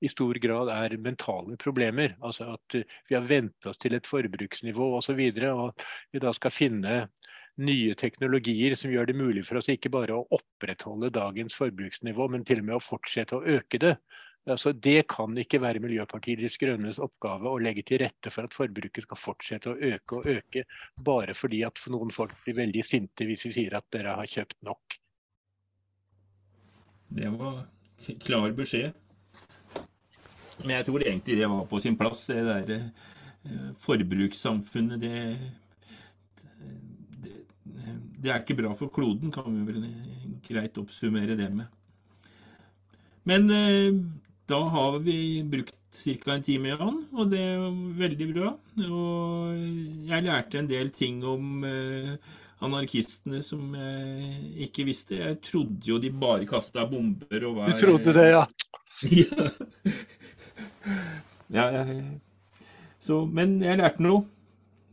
i 0.03 0.07
stor 0.11 0.35
grad 0.43 0.67
er 0.73 0.97
mentale 0.99 1.55
problemer. 1.59 2.17
Altså 2.19 2.49
at 2.57 2.75
vi 3.07 3.15
har 3.15 3.23
vent 3.23 3.67
oss 3.71 3.79
til 3.79 3.95
et 3.95 4.07
forbruksnivå 4.07 4.89
osv. 4.97 5.21
Og, 5.47 5.61
og 5.69 5.85
vi 6.11 6.19
da 6.23 6.33
skal 6.35 6.51
finne 6.51 6.95
nye 7.59 7.95
teknologier 7.99 8.75
som 8.79 8.91
gjør 8.91 9.09
det 9.09 9.17
mulig 9.19 9.43
for 9.47 9.59
oss 9.59 9.69
ikke 9.71 9.91
bare 9.93 10.15
å 10.15 10.25
opprettholde 10.35 11.11
dagens 11.15 11.55
forbruksnivå, 11.59 12.29
men 12.31 12.45
til 12.47 12.63
og 12.63 12.69
med 12.69 12.77
å 12.77 12.83
fortsette 12.83 13.37
å 13.37 13.57
øke 13.57 13.81
det. 13.81 13.95
Altså, 14.49 14.73
det 14.73 15.07
kan 15.11 15.35
ikke 15.37 15.59
være 15.61 15.81
Miljøpartiet 15.83 16.41
De 16.41 16.49
Grønnes 16.61 16.99
oppgave 17.03 17.51
å 17.51 17.59
legge 17.61 17.83
til 17.85 18.01
rette 18.01 18.31
for 18.33 18.47
at 18.47 18.55
forbruket 18.55 19.05
skal 19.05 19.19
fortsette 19.19 19.73
å 19.73 19.77
øke 19.91 20.19
og 20.19 20.29
øke, 20.33 20.63
bare 20.95 21.35
fordi 21.37 21.61
at 21.67 21.81
noen 21.93 22.13
folk 22.13 22.33
blir 22.43 22.57
veldig 22.63 22.83
sinte 22.85 23.27
hvis 23.29 23.45
vi 23.49 23.53
sier 23.59 23.77
at 23.77 23.87
dere 23.93 24.17
har 24.19 24.29
kjøpt 24.29 24.59
nok. 24.67 24.99
Det 27.09 27.31
var 27.37 27.63
klar 28.25 28.51
beskjed. 28.57 28.93
Men 30.65 30.75
jeg 30.75 30.89
tror 30.89 31.05
egentlig 31.05 31.39
det 31.39 31.49
var 31.49 31.65
på 31.69 31.79
sin 31.79 31.97
plass. 31.97 32.25
Det 32.29 32.43
der 32.43 32.75
eh, 32.75 33.71
forbrukssamfunnet, 33.79 35.01
det 35.01 35.15
det 38.19 38.31
er 38.31 38.41
ikke 38.41 38.57
bra 38.59 38.73
for 38.75 38.91
kloden, 38.91 39.31
kan 39.31 39.47
vi 39.47 39.65
vel 39.71 39.85
greit 40.43 40.77
oppsummere 40.77 41.37
det 41.39 41.47
med. 41.55 41.67
Men 43.29 43.51
eh, 43.53 43.99
da 44.49 44.59
har 44.73 44.99
vi 45.05 45.43
brukt 45.45 45.75
ca. 46.03 46.33
en 46.33 46.43
time, 46.43 46.73
Jan, 46.73 46.99
og 47.13 47.31
det 47.31 47.41
er 47.41 47.65
veldig 47.99 48.27
bra. 48.33 48.53
Og 48.85 49.57
jeg 50.09 50.25
lærte 50.25 50.61
en 50.61 50.69
del 50.69 50.89
ting 50.95 51.21
om 51.27 51.65
eh, 51.67 52.15
anarkistene 52.65 53.43
som 53.45 53.75
jeg 53.77 54.67
ikke 54.67 54.87
visste. 54.89 55.19
Jeg 55.19 55.39
trodde 55.45 55.85
jo 55.85 55.99
de 56.01 56.11
bare 56.11 56.47
kasta 56.49 56.87
bomber 56.89 57.45
og 57.49 57.59
var 57.61 57.73
Du 57.73 57.83
trodde 57.83 58.15
det, 58.17 58.27
ja? 58.33 58.43
ja. 59.21 59.49
ja 61.55 61.69
jeg, 61.77 62.01
så, 62.99 63.23
men 63.25 63.59
jeg 63.63 63.81
lærte 63.81 64.05
noe. 64.05 64.25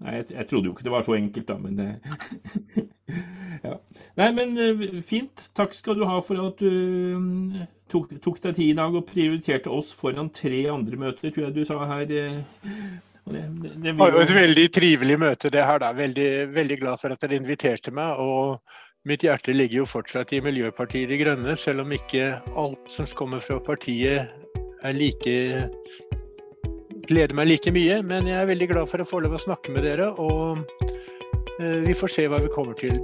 Nei, 0.05 0.19
jeg, 0.19 0.27
jeg, 0.35 0.47
trodde 0.51 0.69
jo 0.69 0.75
ikke 0.75 0.85
det 0.85 0.93
var 0.93 1.05
så 1.07 1.17
enkelt, 1.17 1.49
da, 1.49 1.57
men 1.57 1.79
det 1.79 1.89
ja. 3.67 3.77
Nei, 4.21 4.29
men 4.37 4.55
eh, 4.61 4.87
fint. 5.07 5.49
Takk 5.57 5.75
skal 5.77 5.97
du 5.97 6.05
ha 6.09 6.19
for 6.25 6.43
at 6.43 6.61
du 6.61 6.71
mm, 7.17 7.67
tok, 7.93 8.13
tok 8.23 8.41
deg 8.45 8.59
tid 8.59 8.73
i 8.75 8.79
dag 8.79 8.97
og 8.97 9.07
prioriterte 9.09 9.73
oss 9.73 9.95
foran 9.97 10.29
tre 10.37 10.67
andre 10.73 11.01
møter, 11.01 11.33
tror 11.33 11.49
jeg 11.49 11.57
du 11.57 11.63
sa 11.69 11.81
her. 11.89 12.13
Eh, 12.13 12.41
det, 13.27 13.45
det, 13.63 13.73
det 13.83 13.95
var 13.99 14.15
jo 14.15 14.23
et 14.23 14.35
veldig 14.37 14.67
trivelig 14.75 15.17
møte, 15.19 15.51
det 15.51 15.65
her. 15.65 15.81
da. 15.83 15.93
Veldig, 15.97 16.31
veldig 16.55 16.81
glad 16.83 17.01
for 17.01 17.15
at 17.15 17.25
dere 17.25 17.41
inviterte 17.41 17.95
meg. 17.95 18.21
og 18.21 18.61
Mitt 19.07 19.23
hjerte 19.23 19.55
ligger 19.55 19.85
jo 19.85 19.89
fortsatt 19.89 20.33
i 20.35 20.43
Miljøpartiet 20.43 21.09
De 21.09 21.19
Grønne, 21.21 21.57
selv 21.57 21.85
om 21.85 21.93
ikke 21.95 22.37
alt 22.59 22.91
som 22.91 23.09
kommer 23.17 23.41
fra 23.43 23.61
partiet 23.63 24.29
er 24.83 24.93
like 24.93 25.37
gleder 27.09 27.37
meg 27.37 27.51
like 27.51 27.73
mye, 27.75 28.01
men 28.07 28.29
jeg 28.31 28.41
er 28.41 28.51
veldig 28.51 28.71
glad 28.73 28.91
for 28.91 29.03
å 29.03 29.09
få 29.09 29.23
lov 29.25 29.37
å 29.37 29.43
snakke 29.43 29.75
med 29.75 29.87
dere. 29.87 30.11
Og 30.17 30.63
eh, 31.61 31.79
vi 31.87 31.95
får 31.97 32.17
se 32.17 32.27
hva 32.31 32.43
vi 32.43 32.53
kommer 32.53 32.79
til. 32.79 33.01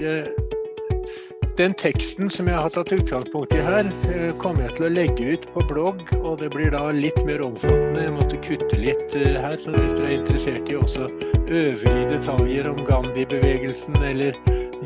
Den 1.58 1.74
teksten 1.76 2.30
som 2.32 2.48
jeg 2.48 2.56
har 2.56 2.72
tatt 2.72 2.92
utgangspunkt 2.96 3.52
i 3.52 3.60
her, 3.60 3.84
eh, 4.08 4.30
kommer 4.40 4.64
jeg 4.64 4.76
til 4.78 4.86
å 4.86 4.92
legge 4.92 5.34
ut 5.34 5.46
på 5.52 5.64
blogg. 5.68 6.00
Og 6.22 6.38
det 6.40 6.48
blir 6.54 6.72
da 6.72 6.86
litt 6.88 7.18
mer 7.28 7.44
omfattende. 7.44 8.06
Jeg 8.06 8.14
måtte 8.16 8.40
kutte 8.40 8.80
litt 8.80 9.14
eh, 9.14 9.36
her. 9.36 9.58
Så 9.60 9.76
hvis 9.76 9.92
du 9.92 10.02
er 10.06 10.16
interessert 10.16 10.72
i 10.72 10.80
også 10.80 11.06
øvrige 11.52 12.08
detaljer 12.14 12.72
om 12.72 12.80
Gandhi-bevegelsen 12.88 14.00
eller 14.00 14.38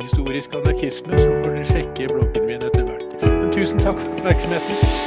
historisk 0.03 0.59
anarkisme, 0.59 1.15
så 1.15 1.31
får 1.39 1.53
dere 1.53 1.69
sjekke 1.71 2.11
bloggen 2.13 2.51
min 2.51 2.67
etter 2.67 2.89
hvert. 2.91 3.21
Men 3.23 3.53
tusen 3.55 3.79
takk 3.87 4.03
for 4.03 4.19
oppmerksomheten. 4.19 5.06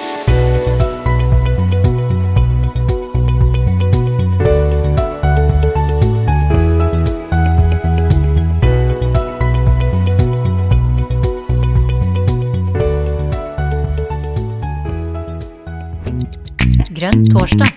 Grønn 16.99 17.21
torsdag. 17.31 17.69